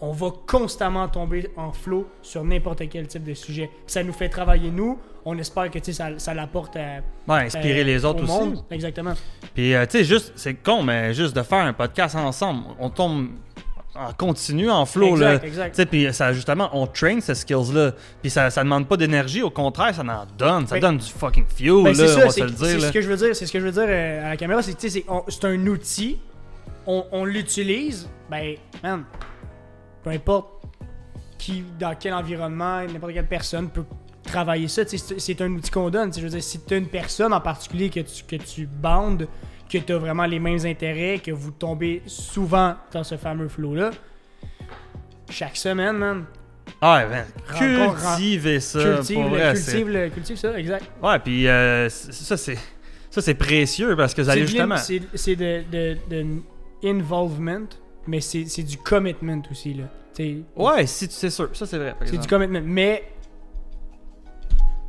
on 0.00 0.12
va 0.12 0.28
constamment 0.46 1.08
tomber 1.08 1.50
en 1.56 1.72
flow 1.72 2.06
sur 2.22 2.44
n'importe 2.44 2.88
quel 2.88 3.08
type 3.08 3.24
de 3.24 3.34
sujet. 3.34 3.70
Ça 3.88 4.04
nous 4.04 4.12
fait 4.12 4.28
travailler 4.28 4.70
nous. 4.70 4.98
On 5.26 5.38
espère 5.38 5.70
que 5.70 5.78
ça, 5.92 6.08
ça 6.18 6.34
l'apporte 6.34 6.76
à. 6.76 7.00
Ouais, 7.26 7.44
inspirer 7.46 7.80
euh, 7.80 7.84
les 7.84 8.04
autres 8.04 8.20
au 8.20 8.24
aussi. 8.24 8.32
monde. 8.50 8.64
Exactement. 8.70 9.14
Puis, 9.54 9.74
euh, 9.74 9.86
tu 9.86 9.98
sais, 9.98 10.04
juste, 10.04 10.32
c'est 10.36 10.54
con, 10.54 10.82
mais 10.82 11.14
juste 11.14 11.34
de 11.34 11.42
faire 11.42 11.64
un 11.64 11.72
podcast 11.72 12.14
ensemble, 12.14 12.64
on 12.78 12.90
tombe 12.90 13.28
en 13.96 14.12
continu, 14.12 14.68
en 14.68 14.84
flow, 14.86 15.12
Exact, 15.12 15.42
là. 15.42 15.46
exact. 15.46 15.84
Puis 15.86 16.12
ça, 16.12 16.32
justement, 16.32 16.68
on 16.72 16.86
train 16.88 17.20
ces 17.20 17.34
skills-là. 17.36 17.92
Puis 18.20 18.28
ça, 18.30 18.50
ça 18.50 18.64
demande 18.64 18.88
pas 18.88 18.96
d'énergie, 18.96 19.40
au 19.42 19.50
contraire, 19.50 19.94
ça 19.94 20.02
en 20.02 20.26
donne. 20.36 20.66
Ça 20.66 20.74
Ben- 20.74 20.80
donne 20.80 20.98
du 20.98 21.06
fucking 21.08 21.46
fuel, 21.46 21.84
Ben, 21.84 21.90
là, 21.90 21.94
c'est 21.94 22.02
on 22.04 22.08
ça, 22.08 22.24
va 22.24 22.28
se 22.30 22.34
c'est 22.34 22.40
le 22.42 22.48
c'est 22.48 22.54
dire, 22.72 22.80
ce 22.80 22.86
là. 22.86 22.92
que 22.92 23.00
je 23.00 23.08
veux 23.08 23.16
dire. 23.16 23.36
C'est 23.36 23.46
ce 23.46 23.52
que 23.52 23.60
je 23.60 23.64
veux 23.64 23.72
dire 23.72 23.86
euh, 23.86 24.26
à 24.26 24.28
la 24.30 24.36
caméra, 24.36 24.62
c'est 24.62 24.78
c'est 24.80 25.04
c'est 25.28 25.44
un 25.44 25.66
outil. 25.68 26.18
On, 26.86 27.04
on 27.12 27.24
l'utilise, 27.24 28.10
ben, 28.28 28.56
man, 28.82 29.04
peu 30.02 30.10
importe 30.10 30.48
qui, 31.38 31.62
dans 31.78 31.94
quel 31.98 32.12
environnement, 32.14 32.80
n'importe 32.82 33.12
quelle 33.14 33.26
personne 33.28 33.68
peut 33.70 33.84
travailler 34.24 34.68
ça. 34.68 34.82
C'est 34.86 34.98
c'est 35.20 35.40
un 35.42 35.50
outil 35.52 35.70
qu'on 35.70 35.90
donne. 35.90 36.12
Je 36.12 36.20
veux 36.20 36.28
dire, 36.28 36.42
si 36.42 36.60
tu 36.60 36.74
as 36.74 36.76
une 36.78 36.88
personne 36.88 37.32
en 37.32 37.40
particulier 37.40 37.90
que 37.90 38.00
tu, 38.00 38.24
que 38.24 38.36
tu 38.42 38.66
bandes, 38.66 39.28
que 39.70 39.78
tu 39.78 39.92
as 39.92 39.98
vraiment 39.98 40.26
les 40.26 40.38
mêmes 40.38 40.64
intérêts, 40.66 41.20
que 41.24 41.30
vous 41.30 41.50
tombez 41.52 42.02
souvent 42.06 42.74
dans 42.92 43.04
ce 43.04 43.16
fameux 43.16 43.48
flow-là, 43.48 43.90
chaque 45.30 45.56
semaine, 45.56 45.96
man, 45.96 46.24
Ah, 46.80 47.04
ben, 47.08 47.24
cultiver 47.58 48.60
ça, 48.60 48.82
cultive, 48.82 49.16
pour 49.16 49.28
vrai, 49.30 49.54
c'est- 49.56 49.72
cultive, 49.72 49.88
le- 49.92 50.08
cultive 50.10 50.36
ça, 50.36 50.58
exact. 50.58 50.84
Ouais, 51.02 51.18
puis 51.18 51.46
euh, 51.48 51.88
ça, 51.88 52.36
c'est... 52.36 52.58
Ça, 53.10 53.22
c'est 53.22 53.34
précieux 53.34 53.94
parce 53.94 54.12
que 54.12 54.22
vous 54.22 54.28
allez 54.28 54.40
C'est 54.40 54.46
justement. 54.48 54.76
C'est 54.76 55.00
c'est 55.14 55.36
de, 55.36 55.62
de, 55.70 55.96
de 56.10 56.26
involvement, 56.84 57.60
mais 58.08 58.20
c'est 58.20 58.46
c'est 58.46 58.64
du 58.64 58.76
commitment 58.76 59.40
aussi, 59.52 59.72
là. 59.74 59.84
T'sais, 60.12 60.38
Ouais, 60.56 60.84
si 60.86 61.06
tu 61.06 61.14
sais 61.14 61.30
sûr. 61.30 61.48
Ça, 61.52 61.64
c'est 61.64 61.78
vrai. 61.78 61.94
C'est 62.06 62.18
du 62.18 62.26
commitment. 62.26 62.60
Mais, 62.64 63.04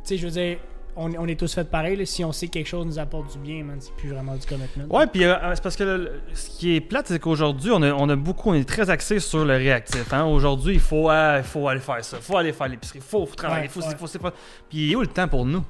sais, 0.08 0.16
je 0.18 0.26
veux 0.26 0.32
dire, 0.32 0.58
on, 0.96 1.12
on 1.18 1.26
est 1.28 1.38
tous 1.38 1.52
fait 1.54 1.68
pareil. 1.68 1.96
là. 1.96 2.06
Si 2.06 2.24
on 2.24 2.32
sait 2.32 2.46
que 2.46 2.52
quelque 2.52 2.68
chose 2.68 2.86
nous 2.86 2.98
apporte 2.98 3.30
du 3.32 3.38
bien, 3.38 3.62
man, 3.64 3.76
c'est 3.80 3.92
plus 3.96 4.08
vraiment 4.10 4.34
du 4.34 4.46
commitment. 4.46 4.84
Ouais, 4.94 5.06
puis 5.06 5.24
euh, 5.24 5.34
c'est 5.54 5.62
parce 5.62 5.76
que 5.76 5.84
le- 5.84 6.12
ce 6.32 6.48
qui 6.58 6.74
est 6.76 6.80
plate, 6.80 7.06
c'est 7.08 7.18
qu'aujourd'hui, 7.18 7.70
on 7.72 7.82
a, 7.82 7.92
on 7.92 8.08
a 8.08 8.16
beaucoup, 8.16 8.50
on 8.50 8.54
est 8.54 8.66
très 8.68 8.88
axé 8.88 9.18
sur 9.20 9.44
le 9.44 9.54
réactif. 9.56 10.12
Hein? 10.12 10.24
Aujourd'hui, 10.24 10.74
il 10.74 10.80
faut, 10.80 11.10
il 11.10 11.42
faut 11.44 11.68
aller 11.68 11.80
faire 11.80 12.02
ça, 12.04 12.16
il 12.18 12.22
faut 12.22 12.36
aller 12.38 12.52
faire 12.52 12.68
l'épicerie, 12.68 12.98
il 13.00 13.04
faut, 13.04 13.26
faut 13.26 13.34
travailler, 13.34 13.64
il 13.64 13.78
Ouais, 13.78 13.84
faut, 13.96 14.04
ouais. 14.04 14.18
faut. 14.20 14.30
Puis 14.70 14.78
il 14.86 14.92
est 14.92 14.96
où 14.96 15.00
le 15.02 15.06
temps 15.08 15.28
pour 15.28 15.44
nous? 15.44 15.62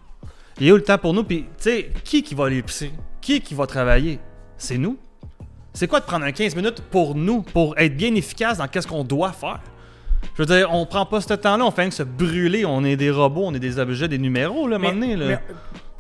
Il 0.61 0.69
est 0.69 0.73
où 0.73 0.77
le 0.77 0.83
temps 0.85 0.99
pour 0.99 1.13
nous? 1.13 1.25
Puis, 1.25 1.43
tu 1.43 1.49
sais, 1.59 1.91
qui 2.05 2.23
qui 2.23 2.35
va 2.35 2.47
à 2.47 2.49
l'épicerie? 2.49 2.93
Qui 3.21 3.41
qui 3.41 3.55
va 3.55 3.67
travailler? 3.67 4.21
C'est 4.57 4.79
nous. 4.79 4.97
C'est 5.75 5.89
quoi 5.89 6.01
de 6.01 6.07
prendre 6.07 6.25
un 6.25 6.33
15 6.33 6.55
minutes 6.57 6.81
pour 6.91 7.15
nous, 7.15 7.43
pour 7.43 7.77
être 7.77 7.95
bien 7.97 8.15
efficace 8.15 8.57
dans 8.59 8.67
qu'est-ce 8.69 8.87
qu'on 8.87 9.05
doit 9.05 9.33
faire? 9.33 9.61
Je 10.35 10.43
veux 10.43 10.47
dire, 10.47 10.69
on 10.73 10.85
prend 10.87 11.07
pas 11.07 11.21
ce 11.21 11.33
temps-là, 11.35 11.65
on 11.65 11.71
fait 11.71 11.83
rien 11.83 11.91
que 11.91 11.97
se 11.97 12.03
brûler, 12.03 12.65
on 12.67 12.85
est 12.85 12.97
des 12.97 13.11
robots, 13.11 13.45
on 13.47 13.55
est 13.55 13.59
des 13.59 13.79
objets, 13.79 14.09
des 14.09 14.19
numéros, 14.19 14.67
là, 14.69 14.77
à 14.77 14.79
un 14.79 14.83
Mais, 14.83 14.89
moment 14.93 15.01
donné, 15.01 15.17
là. 15.17 15.27
mais, 15.27 15.39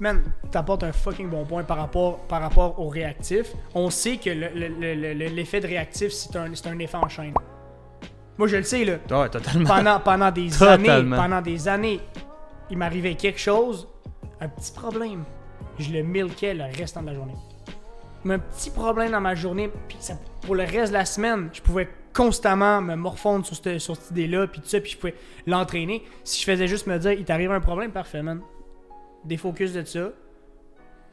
man, 0.01 0.23
t'apportes 0.51 0.83
un 0.85 0.93
fucking 0.93 1.29
bon 1.31 1.45
point 1.45 1.63
par 1.65 1.79
rapport, 1.79 2.19
par 2.29 2.41
rapport 2.43 2.79
au 2.81 2.89
réactif. 2.89 3.47
On 3.75 3.89
sait 3.91 4.17
que 4.19 4.31
le- 4.31 4.49
le- 4.55 4.69
le- 4.95 5.15
le- 5.15 5.29
l'effet 5.35 5.61
de 5.61 5.67
réactif, 5.67 6.13
c'est 6.13 6.37
un, 6.37 6.49
c'est 6.55 6.67
un 6.69 6.79
effet 6.79 6.97
en 6.99 7.09
chaîne. 7.09 7.33
Moi, 8.39 8.49
je 8.49 8.57
le 8.57 8.63
sais, 8.65 8.85
là. 8.85 8.95
Ouais, 9.11 9.29
totalement. 9.31 9.67
Pendant, 9.69 10.01
pendant 10.01 10.31
des 10.31 10.51
Totalement. 10.59 10.93
années, 10.93 11.17
pendant 11.17 11.41
des 11.41 11.69
années, 11.69 12.01
il 12.71 12.77
m'arrivait 12.77 13.15
quelque 13.15 13.41
chose, 13.41 13.89
un 14.41 14.49
petit 14.49 14.73
problème. 14.73 15.25
Je 15.79 15.91
le 15.91 16.03
milquais 16.03 16.53
le 16.53 16.65
restant 16.77 17.01
de 17.03 17.07
la 17.07 17.15
journée. 17.15 17.35
Mais 18.25 18.35
un 18.35 18.39
petit 18.39 18.71
problème 18.71 19.13
dans 19.13 19.21
ma 19.21 19.35
journée, 19.35 19.71
puis 19.89 19.97
ça- 20.01 20.19
pour 20.43 20.55
le 20.55 20.65
reste 20.65 20.89
de 20.93 20.99
la 20.99 21.05
semaine, 21.07 21.49
je 21.53 21.61
pouvais 21.63 21.89
constamment 22.17 22.81
me 22.81 22.95
morfondre 22.95 23.45
sur 23.45 23.55
cette, 23.57 23.79
sur 23.79 23.95
cette 23.95 24.11
idée-là, 24.13 24.47
puis 24.47 24.61
tout 24.61 24.69
ça, 24.69 24.81
puis 24.81 24.93
je 24.93 24.97
pouvais 24.97 25.15
l'entraîner. 25.47 26.03
Si 26.25 26.41
je 26.41 26.47
faisais 26.51 26.67
juste 26.67 26.87
me 26.87 26.99
dire, 26.99 27.13
il 27.13 27.25
t'arrive 27.25 27.53
un 27.53 27.61
problème, 27.61 27.91
parfait, 27.93 28.23
man. 28.23 28.41
Défocus 29.25 29.75
de 29.75 29.85
ça. 29.85 30.11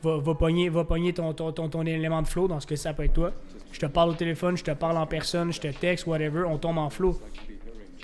Va, 0.02 0.18
va 0.18 0.36
pogner, 0.36 0.70
va 0.70 0.84
pogner 0.84 1.13
ton, 1.13 1.34
ton, 1.34 1.52
ton, 1.52 1.70
ton 1.70 1.86
élément 1.86 2.22
de 2.22 2.28
flow, 2.28 2.48
dans 2.48 2.60
ce 2.60 2.68
que 2.68 2.76
ça 2.76 2.94
peut 2.94 3.04
être 3.04 3.13
toi. 3.13 3.32
Je 3.72 3.80
te 3.80 3.86
parle 3.86 4.12
au 4.12 4.13
téléphone, 4.13 4.56
je 4.56 4.63
te 4.63 4.72
parle 4.72 4.98
en 4.98 5.06
personne, 5.06 5.52
je 5.52 5.60
te 5.60 5.68
texte, 5.68 6.08
whatever, 6.08 6.44
on 6.48 6.58
tombe 6.58 6.78
en 6.78 6.89
flow. 6.89 7.20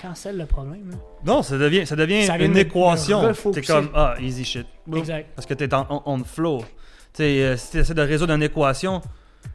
Cancelle 0.02 0.38
le 0.38 0.46
problème. 0.46 0.92
Non, 1.26 1.42
ça 1.42 1.58
devient, 1.58 1.86
ça 1.86 1.96
devient 1.96 2.24
Ça 2.24 2.38
une 2.38 2.54
de 2.54 2.60
équation. 2.60 3.34
T'es 3.54 3.62
comme, 3.62 3.90
ah, 3.94 4.16
easy 4.20 4.46
shit. 4.46 4.66
Exact. 4.96 5.28
Parce 5.36 5.46
que 5.46 5.54
t'es 5.54 5.74
en 5.74 5.86
on, 5.90 6.02
on 6.06 6.24
flow. 6.24 6.64
Tu 7.14 7.24
euh, 7.24 7.58
si 7.58 7.72
t'essaies 7.72 7.94
de 7.94 8.02
résoudre 8.02 8.34
une 8.34 8.44
équation 8.44 9.02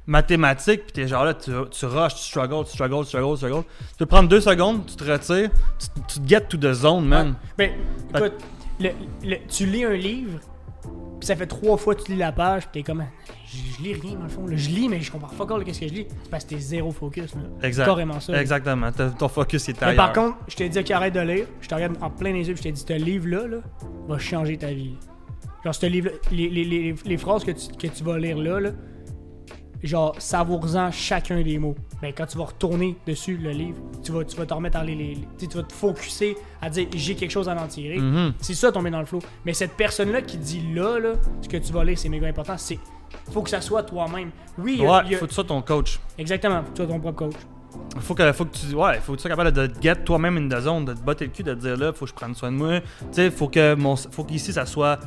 mathématique, 0.07 0.83
puis 0.85 0.93
t'es 0.93 1.09
genre 1.09 1.25
là, 1.25 1.35
tu, 1.35 1.51
tu 1.71 1.87
rushes, 1.87 2.15
tu 2.15 2.23
struggles, 2.23 2.65
tu 2.67 2.73
struggles, 2.73 3.03
tu 3.05 3.09
struggles, 3.09 3.31
tu 3.33 3.37
struggles. 3.47 3.65
Tu 3.93 3.97
peux 3.99 4.07
prendre 4.07 4.29
deux 4.29 4.41
secondes, 4.41 4.85
tu 4.87 4.97
te 4.97 5.05
retires, 5.05 5.51
tu, 5.79 5.87
tu 6.09 6.21
te 6.21 6.29
get 6.29 6.41
to 6.43 6.57
the 6.59 6.73
zone, 6.73 7.07
man. 7.07 7.35
Ben, 7.57 7.71
écoute, 8.15 8.35
le- 8.81 8.91
le- 9.25 9.37
tu 9.49 9.65
lis 9.67 9.85
un 9.85 9.95
livre, 9.95 10.41
puis 10.83 11.27
ça 11.27 11.37
fait 11.37 11.47
trois 11.47 11.77
fois 11.79 11.95
que 11.95 12.03
tu 12.03 12.13
lis 12.13 12.19
la 12.19 12.33
page, 12.33 12.65
puis 12.71 12.83
t'es 12.83 12.83
comme, 12.83 13.05
je, 13.47 13.57
je 13.79 13.83
lis 13.83 13.95
rien 13.95 14.15
dans 14.17 14.25
le 14.25 14.29
fond. 14.29 14.47
là. 14.47 14.57
Je 14.57 14.69
lis, 14.69 14.89
mais 14.91 15.01
je 15.01 15.11
comprends 15.11 15.47
pas 15.47 15.65
qu'est-ce 15.65 15.81
que 15.81 15.89
je 15.89 15.95
lis. 15.95 16.07
C'est 16.25 16.31
parce 16.31 16.45
que 16.45 16.51
t'es 16.51 16.59
zéro 16.61 16.91
focus. 16.91 17.35
Là. 17.35 17.41
Exact. 17.63 17.87
Carrément 17.87 18.21
ça. 18.21 18.39
Exactement. 18.39 18.91
Ton 19.19 19.29
focus 19.29 19.69
est 19.71 19.81
Mais 19.81 19.87
ailleurs. 19.89 19.97
par 19.97 20.13
contre, 20.13 20.37
je 20.49 20.57
t'ai 20.57 20.69
dit 20.69 20.83
qu'il 20.85 20.95
arrête 20.95 21.15
de 21.15 21.21
lire, 21.21 21.47
je 21.63 21.69
te 21.69 21.75
regarde 21.75 21.97
en 22.03 22.11
plein 22.11 22.33
les 22.33 22.47
yeux, 22.47 22.55
puis 22.55 22.59
je 22.59 22.63
t'ai 22.69 22.73
dit, 22.73 22.85
ce 22.87 22.93
livre-là 22.93 23.47
là, 23.47 23.57
va 24.07 24.19
changer 24.19 24.59
ta 24.59 24.67
vie. 24.73 24.97
Genre, 25.65 25.75
ce 25.75 25.87
livre 25.87 26.11
les, 26.31 26.51
les, 26.51 26.65
les, 26.65 26.95
les 27.07 27.17
phrases 27.17 27.43
que 27.43 27.53
tu, 27.53 27.69
que 27.75 27.87
tu 27.87 28.05
vas 28.05 28.19
lire 28.19 28.37
là, 28.37 28.61
là 28.61 28.71
genre, 29.87 30.15
savoure-en 30.19 30.91
chacun 30.91 31.41
des 31.43 31.59
mots. 31.59 31.75
Ben, 32.03 32.13
quand 32.17 32.27
tu 32.27 32.39
vas 32.39 32.45
retourner 32.45 32.97
dessus 33.07 33.37
le 33.37 33.51
livre, 33.51 33.79
tu 34.03 34.13
vas, 34.13 34.25
tu 34.25 34.37
vas 34.37 34.47
te 34.47 34.55
remettre 34.55 34.77
à 34.79 34.85
les, 34.85 34.95
les- 34.95 35.19
tu 35.49 35.57
vas 35.57 35.63
te 35.63 35.73
focuser 35.73 36.37
à 36.63 36.71
dire 36.71 36.87
j'ai 36.95 37.15
quelque 37.15 37.31
chose 37.31 37.49
à 37.49 37.55
en 37.61 37.67
tirer. 37.67 37.99
Mhm. 37.99 38.33
C'est 38.41 38.55
ça 38.55 38.73
tomber 38.73 38.91
dans 38.91 39.01
le 39.01 39.07
flow. 39.07 39.21
Mais 39.45 39.53
cette 39.53 39.73
personne-là 39.73 40.23
qui 40.23 40.37
dit 40.39 40.63
là, 40.75 40.99
là, 40.99 41.13
ce 41.43 41.49
que 41.49 41.57
tu 41.57 41.73
vas 41.73 41.85
lire, 41.85 41.99
c'est 41.99 42.09
méga 42.09 42.27
important. 42.27 42.57
C'est 42.57 42.79
faut 43.33 43.43
que 43.43 43.51
ça 43.51 43.61
soit 43.61 43.83
toi-même. 43.85 44.31
Oui, 44.59 44.77
il 44.79 44.87
a- 44.87 44.91
Ouais, 44.91 44.99
il 45.07 45.13
y 45.13 45.15
a- 45.15 45.19
faut 45.19 45.25
que 45.27 45.31
tu 45.31 45.35
sois 45.35 45.45
ton 45.45 45.63
coach. 45.63 46.01
exactement. 46.19 46.63
Faut 46.63 46.71
que 46.71 46.77
tu 46.77 46.83
sois 46.85 46.87
ton 46.93 47.01
propre 47.01 47.19
coach. 47.19 47.35
Faut 48.01 48.15
que, 48.15 48.33
faut 48.33 48.45
que 48.45 48.57
tu, 48.57 48.75
ouais, 48.75 49.01
faut 49.01 49.13
que 49.13 49.17
tu 49.19 49.23
sois 49.23 49.31
capable 49.31 49.51
de 49.53 49.67
te 49.67 49.83
get 49.83 49.97
toi-même 50.05 50.49
the 50.49 50.61
zone, 50.61 50.85
de 50.85 50.93
te 50.95 51.01
botter 51.01 51.25
le 51.27 51.31
cul, 51.33 51.43
de 51.43 51.55
te 51.55 51.61
dire 51.61 51.77
là, 51.77 51.93
faut 51.93 52.05
que 52.05 52.11
je 52.11 52.15
prenne 52.15 52.35
soin 52.35 52.53
de 52.53 52.57
moi. 52.57 52.81
Tu 52.81 52.87
sais, 53.13 53.31
faut 53.33 53.49
que 53.49 53.75
mon, 53.75 53.97
faut 53.97 54.23
qu'ici 54.25 54.53
ça 54.53 54.65
soit, 54.65 54.99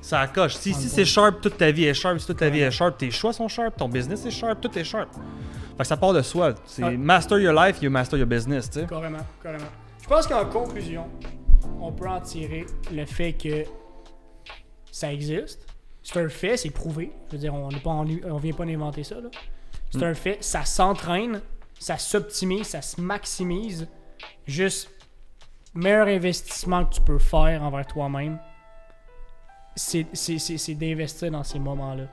ça 0.00 0.26
coche. 0.26 0.54
Si, 0.56 0.72
si 0.74 0.88
c'est 0.88 1.04
sharp, 1.04 1.40
toute 1.40 1.56
ta 1.58 1.70
vie 1.70 1.84
est 1.84 1.94
sharp, 1.94 2.18
si 2.18 2.26
toute 2.26 2.38
ta 2.38 2.48
vie 2.48 2.60
est 2.60 2.70
sharp, 2.70 2.96
tes 2.98 3.10
choix 3.10 3.32
sont 3.32 3.48
sharp, 3.48 3.76
ton 3.76 3.88
business 3.88 4.24
est 4.26 4.30
sharp, 4.30 4.60
tout 4.60 4.78
est 4.78 4.84
sharp. 4.84 5.08
Fait 5.12 5.82
que 5.82 5.86
ça 5.86 5.96
part 5.96 6.12
de 6.12 6.22
soi. 6.22 6.54
C'est 6.66 6.96
master 6.96 7.38
your 7.38 7.52
life, 7.52 7.80
you 7.82 7.90
master 7.90 8.18
your 8.18 8.26
business, 8.28 8.68
tu 8.70 8.80
sais. 8.80 8.86
Carrément, 8.86 9.18
carrément. 9.42 9.64
Je 10.02 10.08
pense 10.08 10.26
qu'en 10.26 10.44
conclusion, 10.46 11.06
on 11.80 11.92
peut 11.92 12.08
en 12.08 12.20
tirer 12.20 12.66
le 12.92 13.04
fait 13.06 13.32
que 13.34 13.64
ça 14.90 15.12
existe. 15.12 15.66
C'est 16.02 16.18
un 16.20 16.28
fait, 16.28 16.56
c'est 16.56 16.70
prouvé. 16.70 17.12
Je 17.28 17.32
veux 17.32 17.38
dire, 17.38 17.54
on 17.54 17.68
n'est 17.68 17.80
pas 17.80 17.90
en- 17.90 18.06
on 18.24 18.36
vient 18.38 18.52
pas 18.54 18.64
d'inventer 18.64 19.04
ça. 19.04 19.16
C'est 19.90 20.02
un 20.02 20.14
fait, 20.14 20.38
ça 20.42 20.64
s'entraîne, 20.64 21.40
ça 21.78 21.98
s'optimise, 21.98 22.68
ça 22.68 22.82
se 22.82 23.00
maximise. 23.00 23.86
Juste, 24.46 24.90
meilleur 25.74 26.08
investissement 26.08 26.84
que 26.86 26.94
tu 26.94 27.00
peux 27.02 27.18
faire 27.18 27.62
envers 27.62 27.86
toi-même, 27.86 28.38
c'est 29.78 30.74
d'investir 30.74 31.30
dans 31.30 31.44
ces 31.44 31.58
moments-là. 31.58 32.04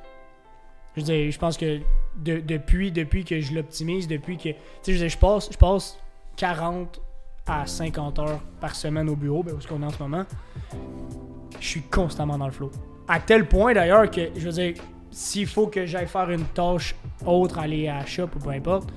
Je 0.96 1.02
veux 1.02 1.06
dire, 1.06 1.32
je 1.32 1.38
pense 1.38 1.58
que 1.58 1.80
de- 2.18 2.40
depuis, 2.40 2.92
depuis 2.92 3.26
que 3.26 3.40
je 3.42 3.54
l'optimise, 3.54 4.08
depuis 4.08 4.38
que. 4.38 4.50
Tu 4.50 4.56
sais, 4.84 4.94
je 4.94 5.04
veux 5.04 5.10
je 5.10 5.18
passe, 5.18 5.50
je 5.52 5.58
passe 5.58 5.98
40 6.38 7.02
à 7.48 7.66
50 7.66 8.20
heures 8.20 8.40
par 8.62 8.74
semaine 8.76 9.10
au 9.10 9.16
bureau, 9.16 9.44
ben, 9.44 9.54
où 9.54 9.58
est-ce 9.58 9.68
qu'on 9.68 9.82
est 9.82 9.86
en 9.86 9.90
ce 9.92 10.02
moment. 10.02 10.24
Je 11.60 11.68
suis 11.68 11.82
constamment 11.82 12.38
dans 12.38 12.46
le 12.48 12.52
flow. 12.52 12.72
À 13.08 13.20
tel 13.20 13.48
point 13.48 13.74
d'ailleurs 13.74 14.10
que, 14.10 14.30
je 14.36 14.46
veux 14.50 14.52
dire, 14.52 14.74
s'il 15.12 15.48
faut 15.48 15.68
que 15.68 15.86
j'aille 15.86 16.08
faire 16.08 16.30
une 16.32 16.46
tâche 16.46 16.96
autre, 17.26 17.60
aller 17.60 17.88
à 17.88 18.00
la 18.00 18.06
shop 18.06 18.30
ou 18.36 18.40
peu 18.40 18.50
importe, 18.50 18.90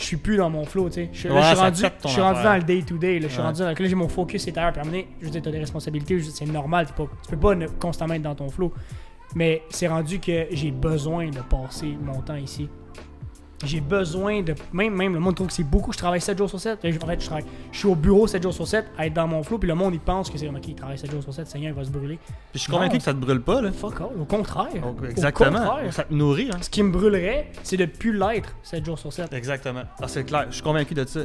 je 0.00 0.04
suis 0.06 0.16
plus 0.16 0.36
dans 0.36 0.48
mon 0.50 0.64
flow, 0.64 0.88
tu 0.88 0.94
sais. 0.94 1.10
Je, 1.12 1.28
là, 1.28 1.40
je 1.42 1.46
suis 1.48 1.56
rendu, 1.56 1.82
je 2.04 2.08
suis 2.08 2.20
rendu 2.20 2.42
dans 2.42 2.56
le 2.56 2.62
day-to-day. 2.62 3.18
là. 3.20 3.26
Je 3.28 3.32
suis 3.32 3.38
Ouais. 3.40 3.46
rendu 3.46 3.60
dans 3.60 3.66
là, 3.68 3.74
j'ai 3.78 3.94
mon 3.94 4.08
focus 4.08 4.46
est 4.48 4.56
ailleurs. 4.58 4.72
Puis 4.72 4.80
à 4.80 4.82
un 4.82 4.86
moment 4.86 4.96
donné, 4.98 5.08
je 5.20 5.26
veux 5.26 5.30
dire, 5.30 5.42
t'as 5.42 5.50
des 5.50 5.58
responsabilités, 5.58 6.20
c'est 6.22 6.46
normal. 6.46 6.86
Pas, 6.96 7.04
tu 7.22 7.30
peux 7.30 7.36
pas 7.36 7.54
ne- 7.54 7.66
constamment 7.68 8.14
être 8.14 8.22
dans 8.22 8.34
ton 8.34 8.48
flow. 8.48 8.72
Mais 9.36 9.62
c'est 9.68 9.86
rendu 9.86 10.18
que 10.18 10.46
j'ai 10.50 10.70
besoin 10.70 11.28
de 11.30 11.38
passer 11.40 11.96
mon 12.02 12.20
temps 12.20 12.34
ici. 12.34 12.68
J'ai 13.64 13.80
besoin 13.80 14.42
de. 14.42 14.54
Même, 14.72 14.94
même 14.94 15.14
le 15.14 15.20
monde 15.20 15.34
trouve 15.34 15.48
que 15.48 15.52
c'est 15.52 15.64
beaucoup. 15.64 15.92
Je 15.92 15.98
travaille 15.98 16.20
7 16.20 16.38
jours 16.38 16.48
sur 16.48 16.58
7. 16.58 16.78
En 16.78 16.82
fait, 16.82 16.92
je, 16.92 17.26
travaille, 17.26 17.44
je 17.72 17.78
suis 17.78 17.88
au 17.88 17.94
bureau 17.94 18.26
7 18.26 18.42
jours 18.42 18.54
sur 18.54 18.66
7 18.66 18.86
à 18.96 19.06
être 19.06 19.12
dans 19.12 19.26
mon 19.26 19.42
flow. 19.42 19.58
Puis 19.58 19.68
le 19.68 19.74
monde, 19.74 19.94
il 19.94 20.00
pense 20.00 20.30
que 20.30 20.38
c'est 20.38 20.48
OK, 20.48 20.68
il 20.68 20.74
travaille 20.74 20.98
7 20.98 21.10
jours 21.10 21.22
sur 21.22 21.34
7. 21.34 21.46
Seigneur, 21.46 21.72
il 21.72 21.76
va 21.76 21.84
se 21.84 21.90
brûler. 21.90 22.18
Puis 22.24 22.34
je 22.54 22.58
suis 22.60 22.72
convaincu 22.72 22.96
que 22.98 23.02
ça 23.02 23.12
te 23.12 23.18
brûle 23.18 23.42
pas, 23.42 23.60
là. 23.60 23.70
Fuck 23.72 24.00
all. 24.00 24.20
Au 24.20 24.24
contraire. 24.24 24.68
Donc, 24.82 25.02
Au 25.02 25.04
exactement. 25.04 25.58
contraire. 25.58 25.92
Ça 25.92 26.04
te 26.04 26.14
nourrit, 26.14 26.50
hein. 26.52 26.58
Ce 26.62 26.70
qui 26.70 26.82
me 26.82 26.90
brûlerait, 26.90 27.50
c'est 27.62 27.76
de 27.76 27.84
plus 27.86 28.16
l'être 28.16 28.54
7 28.62 28.84
jours 28.84 28.98
sur 28.98 29.12
7. 29.12 29.32
Exactement. 29.34 29.82
Ah, 30.00 30.08
c'est 30.08 30.24
clair, 30.24 30.46
je 30.48 30.54
suis 30.54 30.62
convaincu 30.62 30.94
de 30.94 31.04
ça. 31.04 31.20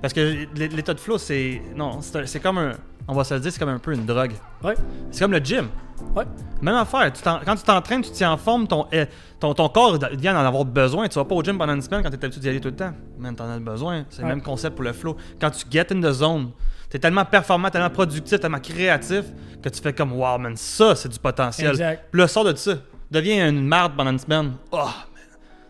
Parce 0.00 0.14
que 0.14 0.46
l'état 0.54 0.94
de 0.94 1.00
flow, 1.00 1.18
c'est. 1.18 1.60
Non, 1.74 2.00
c'est 2.02 2.40
comme 2.40 2.58
un. 2.58 2.72
On 3.10 3.14
va 3.14 3.24
se 3.24 3.34
le 3.34 3.40
dire, 3.40 3.50
c'est 3.52 3.58
comme 3.58 3.68
un 3.68 3.78
peu 3.78 3.92
une 3.92 4.06
drogue. 4.06 4.32
Ouais. 4.62 4.74
C'est 5.10 5.20
comme 5.20 5.32
le 5.32 5.38
gym. 5.40 5.68
Ouais. 6.14 6.24
Même 6.62 6.76
affaire. 6.76 7.12
Tu 7.12 7.22
quand 7.22 7.56
tu 7.56 7.62
t'entraînes, 7.64 8.02
tu 8.02 8.10
tiens 8.12 8.32
en 8.32 8.36
forme, 8.36 8.66
ton, 8.68 8.86
eh, 8.92 9.04
ton, 9.38 9.52
ton 9.52 9.68
corps 9.68 9.98
vient 10.12 10.32
d'en 10.32 10.46
avoir 10.46 10.64
besoin. 10.64 11.08
Tu 11.08 11.16
vas 11.18 11.24
pas 11.24 11.34
au 11.34 11.42
gym 11.42 11.58
pendant 11.58 11.74
une 11.74 11.82
semaine 11.82 12.02
quand 12.02 12.10
tu 12.10 12.16
es 12.16 12.24
habitué 12.24 12.40
d'y 12.40 12.48
aller 12.48 12.60
tout 12.60 12.68
le 12.68 12.76
temps. 12.76 12.92
Man, 13.18 13.34
t'en 13.34 13.50
as 13.50 13.58
besoin. 13.58 14.04
C'est 14.08 14.22
Ouais. 14.22 14.28
le 14.28 14.34
même 14.36 14.42
concept 14.42 14.76
pour 14.76 14.84
le 14.84 14.92
flow. 14.92 15.16
Quand 15.40 15.50
tu 15.50 15.64
get 15.70 15.92
in 15.92 16.00
the 16.00 16.12
zone, 16.12 16.50
tu 16.88 16.96
es 16.96 17.00
tellement 17.00 17.24
performant, 17.24 17.68
tellement 17.68 17.90
productif, 17.90 18.38
tellement 18.40 18.60
créatif 18.60 19.24
que 19.62 19.68
tu 19.68 19.80
fais 19.82 19.92
comme 19.92 20.12
wow, 20.12 20.38
man, 20.38 20.56
ça, 20.56 20.94
c'est 20.94 21.08
du 21.08 21.18
potentiel. 21.18 21.70
Exact. 21.70 22.04
Puis 22.12 22.20
là, 22.20 22.28
sors 22.28 22.44
de 22.44 22.54
ça. 22.54 22.74
Deviens 23.10 23.48
une 23.48 23.66
marde 23.66 23.94
pendant 23.96 24.12
une 24.12 24.18
semaine. 24.20 24.52
Oh, 24.70 24.76
man. 24.76 24.86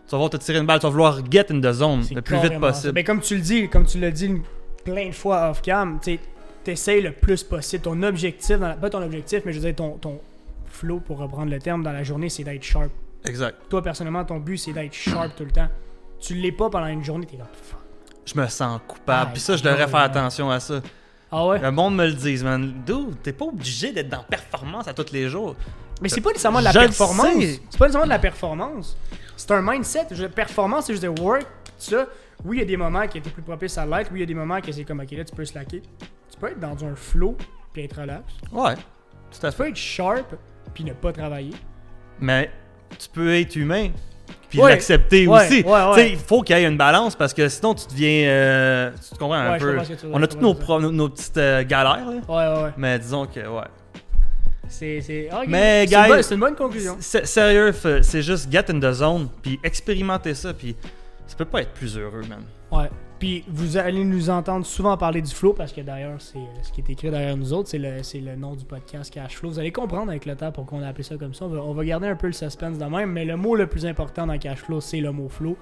Tu 0.05 0.11
vas 0.11 0.17
voir 0.17 0.29
te 0.29 0.37
tirer 0.37 0.59
une 0.59 0.65
balle, 0.67 0.79
tu 0.79 0.85
vas 0.85 0.91
vouloir 0.91 1.19
get 1.29 1.47
in 1.51 1.59
the 1.59 1.71
zone 1.73 2.03
le 2.13 2.21
plus 2.21 2.37
vite 2.39 2.59
possible. 2.59 2.93
Ben, 2.93 3.03
comme 3.03 3.19
tu 3.19 3.35
le 3.35 3.41
dis, 3.41 3.67
comme 3.67 3.85
tu 3.85 3.99
l'as 3.99 4.11
dit 4.11 4.41
plein 4.85 5.07
de 5.09 5.13
fois 5.13 5.49
off-cam, 5.49 5.99
tu 6.03 6.19
essaies 6.67 7.01
le 7.01 7.11
plus 7.11 7.43
possible. 7.43 7.83
Ton 7.83 8.01
objectif, 8.03 8.57
dans 8.59 8.67
la- 8.69 8.73
pas 8.75 8.89
ton 8.89 9.01
objectif, 9.01 9.41
mais 9.45 9.53
je 9.53 9.59
veux 9.59 9.65
dire 9.65 9.75
ton, 9.75 9.91
ton 9.97 10.19
flow, 10.67 10.99
pour 10.99 11.17
reprendre 11.17 11.51
le 11.51 11.59
terme, 11.59 11.83
dans 11.83 11.91
la 11.91 12.03
journée, 12.03 12.29
c'est 12.29 12.43
d'être 12.43 12.63
sharp. 12.63 12.89
Exact. 13.25 13.57
Toi, 13.69 13.81
personnellement, 13.83 14.23
ton 14.25 14.37
but, 14.39 14.57
c'est 14.57 14.73
d'être 14.73 14.93
sharp 14.93 15.35
tout 15.35 15.45
le 15.45 15.51
temps. 15.51 15.67
Tu 16.19 16.33
l'es 16.35 16.51
pas 16.51 16.69
pendant 16.69 16.87
une 16.87 17.03
journée, 17.03 17.25
t'es 17.25 17.37
là. 17.37 17.47
Fuck. 17.51 17.79
Je 18.25 18.39
me 18.39 18.47
sens 18.47 18.79
coupable. 18.87 19.27
Ah, 19.29 19.31
Puis 19.33 19.41
ça, 19.41 19.55
je 19.57 19.63
devrais 19.63 19.87
faire 19.87 19.99
attention 20.01 20.49
à 20.51 20.59
ça. 20.59 20.81
Ah 21.31 21.47
ouais? 21.47 21.59
Le 21.59 21.71
monde 21.71 21.95
me 21.95 22.05
le 22.05 22.13
dise, 22.13 22.43
man. 22.43 22.73
Dude, 22.85 23.21
t'es 23.23 23.33
pas 23.33 23.45
obligé 23.45 23.91
d'être 23.91 24.09
dans 24.09 24.23
performance 24.23 24.87
à 24.87 24.93
tous 24.93 25.11
les 25.11 25.29
jours. 25.29 25.55
Mais 26.01 26.09
c'est 26.09 26.21
pas 26.21 26.29
nécessairement 26.29 26.59
de 26.59 26.65
la 26.65 26.71
Je 26.71 26.79
performance. 26.79 27.25
C'est 27.69 27.77
pas 27.77 27.85
nécessairement 27.85 28.05
de 28.05 28.09
la 28.09 28.19
performance. 28.19 28.97
C'est 29.37 29.51
un 29.51 29.61
mindset. 29.61 30.07
Je 30.11 30.25
performance, 30.25 30.85
c'est 30.85 30.93
juste 30.93 31.03
de 31.03 31.21
work, 31.21 31.45
ça. 31.77 32.05
Oui, 32.43 32.57
il 32.57 32.59
y 32.59 32.63
a 32.63 32.65
des 32.65 32.77
moments 32.77 33.07
qui 33.07 33.19
étaient 33.19 33.29
plus 33.29 33.43
propices 33.43 33.77
à 33.77 33.85
l'être. 33.85 34.09
Oui, 34.11 34.17
il 34.17 34.21
y 34.21 34.23
a 34.23 34.25
des 34.27 34.33
moments 34.33 34.59
que 34.61 34.71
c'est 34.71 34.83
comme, 34.83 34.99
ok, 34.99 35.11
là, 35.11 35.23
tu 35.23 35.35
peux 35.35 35.45
slacker. 35.45 35.81
Tu 36.31 36.37
peux 36.39 36.47
être 36.47 36.59
dans 36.59 36.83
un 36.85 36.95
flow 36.95 37.37
puis 37.73 37.83
être 37.83 37.99
relax. 38.01 38.23
Ouais, 38.51 38.75
tout 38.75 39.45
à 39.45 39.51
Tu 39.51 39.57
peux 39.57 39.67
être 39.67 39.75
sharp 39.75 40.35
puis 40.73 40.83
ne 40.83 40.93
pas 40.93 41.11
travailler. 41.11 41.53
Mais 42.19 42.49
tu 42.97 43.09
peux 43.09 43.33
être 43.35 43.55
humain 43.55 43.89
puis 44.49 44.59
Ouais. 44.59 44.71
l'accepter 44.71 45.27
Ouais, 45.27 45.45
aussi. 45.45 45.63
ouais, 45.63 46.11
il 46.11 46.17
faut 46.17 46.41
qu'il 46.41 46.57
y 46.57 46.59
ait 46.59 46.67
une 46.67 46.77
balance 46.77 47.15
parce 47.15 47.33
que 47.33 47.47
sinon 47.49 47.73
tu 47.73 47.85
deviens. 47.87 48.27
euh, 48.29 48.91
tu 48.91 49.15
te 49.15 49.19
comprends 49.19 49.35
un 49.35 49.57
peu. 49.57 49.77
On 50.11 50.21
a 50.21 50.27
toutes 50.27 50.41
nos, 50.41 50.53
comprends 50.53 50.65
pro- 50.77 50.81
nos, 50.81 50.91
nos 50.91 51.09
petites 51.09 51.37
euh, 51.37 51.63
galères, 51.63 52.05
là. 52.05 52.11
Ouais, 52.27 52.63
ouais, 52.63 52.69
mais 52.77 52.99
disons 52.99 53.25
que, 53.25 53.39
ouais. 53.39 53.63
C'est, 54.67 55.29
ah. 55.31 55.41
Mais, 55.47 55.85
c'est, 55.87 55.95
une 55.95 56.01
guys, 56.01 56.09
bonne, 56.09 56.23
c'est 56.23 56.33
une 56.35 56.39
bonne 56.39 56.55
conclusion. 56.55 56.97
Sérieux, 56.99 57.73
c'est 58.01 58.21
juste 58.21 58.49
get 58.51 58.65
in 58.69 58.79
the 58.79 58.91
zone, 58.93 59.27
puis 59.41 59.59
expérimenter 59.63 60.33
ça, 60.33 60.53
puis 60.53 60.75
ça 61.27 61.35
peut 61.35 61.45
pas 61.45 61.61
être 61.61 61.73
plus 61.73 61.97
heureux, 61.97 62.21
man. 62.29 62.43
Ouais. 62.71 62.89
Puis 63.21 63.43
vous 63.47 63.77
allez 63.77 64.03
nous 64.03 64.31
entendre 64.31 64.65
souvent 64.65 64.97
parler 64.97 65.21
du 65.21 65.29
flow 65.29 65.53
parce 65.53 65.71
que 65.71 65.81
d'ailleurs, 65.81 66.19
c'est 66.19 66.39
euh, 66.39 66.63
ce 66.63 66.71
qui 66.71 66.81
est 66.81 66.89
écrit 66.89 67.11
derrière 67.11 67.37
nous 67.37 67.53
autres, 67.53 67.69
c'est 67.69 67.77
le, 67.77 68.01
c'est 68.01 68.19
le 68.19 68.35
nom 68.35 68.55
du 68.55 68.65
podcast 68.65 69.13
Cash 69.13 69.35
Flow. 69.35 69.51
Vous 69.51 69.59
allez 69.59 69.71
comprendre 69.71 70.09
avec 70.09 70.25
le 70.25 70.35
temps 70.35 70.51
pourquoi 70.51 70.79
on 70.79 70.81
a 70.81 70.87
appelé 70.87 71.03
ça 71.03 71.17
comme 71.17 71.35
ça. 71.35 71.45
On 71.45 71.71
va, 71.75 71.85
garder 71.85 72.07
un 72.07 72.15
peu 72.15 72.25
le 72.25 72.33
suspense 72.33 72.79
de 72.79 72.85
même, 72.85 73.11
mais 73.11 73.23
le 73.23 73.37
mot 73.37 73.55
le 73.55 73.67
plus 73.67 73.85
important 73.85 74.25
dans 74.25 74.39
Cash 74.39 74.61
Flow, 74.63 74.81
c'est 74.81 75.01
le 75.01 75.11
mot 75.11 75.29
flow. 75.29 75.55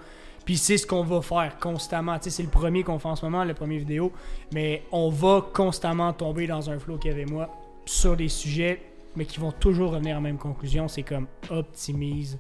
Puis 0.46 0.56
c'est 0.56 0.78
ce 0.78 0.88
qu'on 0.88 1.04
va 1.04 1.22
faire 1.22 1.58
constamment. 1.60 2.18
Tu 2.18 2.26
sais, 2.26 2.30
c'est 2.30 2.44
le 2.44 2.50
premier 2.50 2.84
qu'on 2.84 2.98
fait 2.98 3.10
en 3.10 3.18
ce 3.18 3.26
moment, 3.26 3.44
le 3.44 3.54
premier 3.54 3.78
vidéo. 3.78 4.14
Mais 4.54 4.84
on 4.94 5.10
va 5.10 5.46
constamment 5.54 6.14
tomber 6.14 6.48
dans 6.48 6.70
un 6.70 6.80
flow, 6.80 6.96
Kev 6.96 7.20
et 7.20 7.26
moi, 7.26 7.50
sur 7.86 8.16
des 8.16 8.30
sujets, 8.30 8.82
mais 9.18 9.26
qui 9.26 9.38
vont 9.38 9.52
toujours 9.52 9.92
revenir 9.92 10.16
à 10.16 10.20
la 10.20 10.22
même 10.22 10.38
conclusion. 10.38 10.88
C'est 10.88 11.04
comme 11.04 11.28
optimise. 11.50 12.40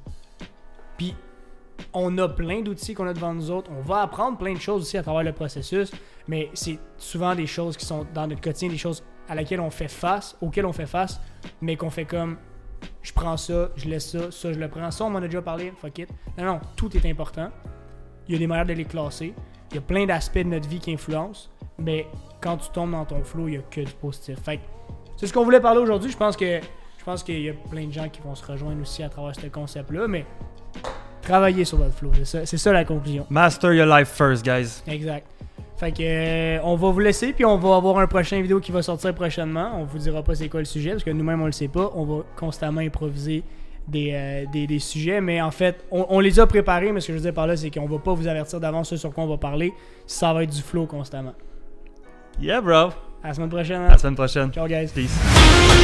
Puis 0.97 1.13
on 1.93 2.17
a 2.17 2.27
plein 2.27 2.61
d'outils 2.61 2.93
qu'on 2.93 3.07
a 3.07 3.13
devant 3.13 3.33
nous 3.33 3.51
autres. 3.51 3.69
On 3.77 3.81
va 3.81 4.01
apprendre 4.01 4.37
plein 4.37 4.53
de 4.53 4.59
choses 4.59 4.83
aussi 4.83 4.97
à 4.97 5.03
travers 5.03 5.23
le 5.23 5.33
processus, 5.33 5.91
mais 6.27 6.49
c'est 6.53 6.79
souvent 6.97 7.35
des 7.35 7.47
choses 7.47 7.77
qui 7.77 7.85
sont 7.85 8.05
dans 8.13 8.27
notre 8.27 8.41
quotidien, 8.41 8.69
des 8.69 8.77
choses 8.77 9.03
à 9.27 9.35
laquelle 9.35 9.59
on 9.59 9.69
fait 9.69 9.87
face, 9.87 10.35
auxquelles 10.41 10.65
on 10.65 10.73
fait 10.73 10.87
face, 10.87 11.19
mais 11.61 11.75
qu'on 11.75 11.89
fait 11.89 12.05
comme 12.05 12.37
je 13.01 13.13
prends 13.13 13.37
ça, 13.37 13.69
je 13.75 13.87
laisse 13.87 14.09
ça, 14.09 14.31
ça 14.31 14.53
je 14.53 14.59
le 14.59 14.67
prends, 14.67 14.89
ça 14.91 15.05
on 15.05 15.09
m'en 15.09 15.19
a 15.19 15.27
déjà 15.27 15.41
parlé, 15.41 15.71
fuck 15.77 15.99
it. 15.99 16.09
Non, 16.37 16.45
non, 16.45 16.59
tout 16.75 16.95
est 16.95 17.09
important. 17.09 17.49
Il 18.27 18.33
y 18.33 18.35
a 18.35 18.39
des 18.39 18.47
manières 18.47 18.65
de 18.65 18.73
les 18.73 18.85
classer. 18.85 19.33
Il 19.71 19.75
y 19.75 19.77
a 19.77 19.81
plein 19.81 20.05
d'aspects 20.05 20.39
de 20.39 20.43
notre 20.43 20.67
vie 20.67 20.79
qui 20.79 20.93
influencent, 20.93 21.49
mais 21.77 22.07
quand 22.41 22.57
tu 22.57 22.69
tombes 22.71 22.91
dans 22.91 23.05
ton 23.05 23.23
flow, 23.23 23.47
il 23.47 23.51
n'y 23.51 23.57
a 23.57 23.61
que 23.61 23.81
du 23.81 23.93
positif. 23.93 24.39
Fait 24.39 24.59
c'est 25.17 25.27
ce 25.27 25.33
qu'on 25.33 25.43
voulait 25.43 25.59
parler 25.59 25.81
aujourd'hui. 25.81 26.11
Je 26.11 26.17
pense 26.17 26.37
que 26.37 26.59
je 26.97 27.03
pense 27.03 27.23
qu'il 27.23 27.41
y 27.41 27.49
a 27.49 27.53
plein 27.53 27.87
de 27.87 27.91
gens 27.91 28.07
qui 28.09 28.21
vont 28.21 28.35
se 28.35 28.45
rejoindre 28.45 28.81
aussi 28.81 29.03
à 29.03 29.09
travers 29.09 29.35
ce 29.35 29.47
concept-là, 29.47 30.07
mais 30.07 30.25
travaillez 31.29 31.65
sur 31.65 31.77
votre 31.77 31.93
flow, 31.93 32.11
c'est 32.23 32.45
ça, 32.45 32.57
ça 32.57 32.73
la 32.73 32.85
conclusion. 32.85 33.25
Master 33.29 33.73
your 33.73 33.85
life 33.85 34.09
first, 34.09 34.43
guys. 34.43 34.81
Exact. 34.87 35.25
Fait 35.77 35.93
que 35.93 36.01
euh, 36.01 36.59
on 36.63 36.75
va 36.75 36.91
vous 36.91 36.99
laisser 36.99 37.31
puis 37.31 37.45
on 37.45 37.57
va 37.57 37.77
avoir 37.77 37.99
un 37.99 38.07
prochain 38.07 38.41
vidéo 38.41 38.59
qui 38.59 38.73
va 38.73 38.81
sortir 38.81 39.15
prochainement. 39.15 39.71
On 39.77 39.85
vous 39.85 39.97
dira 39.97 40.21
pas 40.23 40.35
c'est 40.35 40.49
quoi 40.49 40.59
le 40.59 40.65
sujet 40.65 40.91
parce 40.91 41.05
que 41.05 41.09
nous-mêmes 41.09 41.41
on 41.41 41.45
le 41.45 41.53
sait 41.53 41.69
pas. 41.69 41.91
On 41.95 42.03
va 42.03 42.23
constamment 42.35 42.81
improviser 42.81 43.43
des, 43.87 44.11
euh, 44.13 44.43
des, 44.51 44.67
des 44.67 44.79
sujets, 44.79 45.21
mais 45.21 45.41
en 45.41 45.51
fait 45.51 45.85
on, 45.89 46.05
on 46.09 46.19
les 46.19 46.37
a 46.41 46.47
préparés. 46.47 46.91
Mais 46.91 46.99
ce 46.99 47.07
que 47.07 47.13
je 47.13 47.19
veux 47.19 47.23
dire 47.23 47.33
par 47.33 47.47
là 47.47 47.55
c'est 47.55 47.71
qu'on 47.71 47.87
va 47.87 47.97
pas 47.97 48.13
vous 48.13 48.27
avertir 48.27 48.59
d'avance 48.59 48.89
ce 48.89 48.97
sur 48.97 49.13
quoi 49.13 49.23
on 49.23 49.27
va 49.27 49.37
parler. 49.37 49.71
Ça 50.05 50.33
va 50.33 50.43
être 50.43 50.53
du 50.53 50.61
flow 50.61 50.85
constamment. 50.85 51.33
Yeah, 52.41 52.59
bro. 52.59 52.89
À 53.23 53.29
la 53.29 53.33
semaine 53.33 53.49
prochaine. 53.49 53.81
À 53.81 53.85
hein. 53.85 53.89
la 53.91 53.97
semaine 53.97 54.15
prochaine. 54.15 54.51
Ciao 54.51 54.67
guys. 54.67 54.89
Peace. 54.93 55.78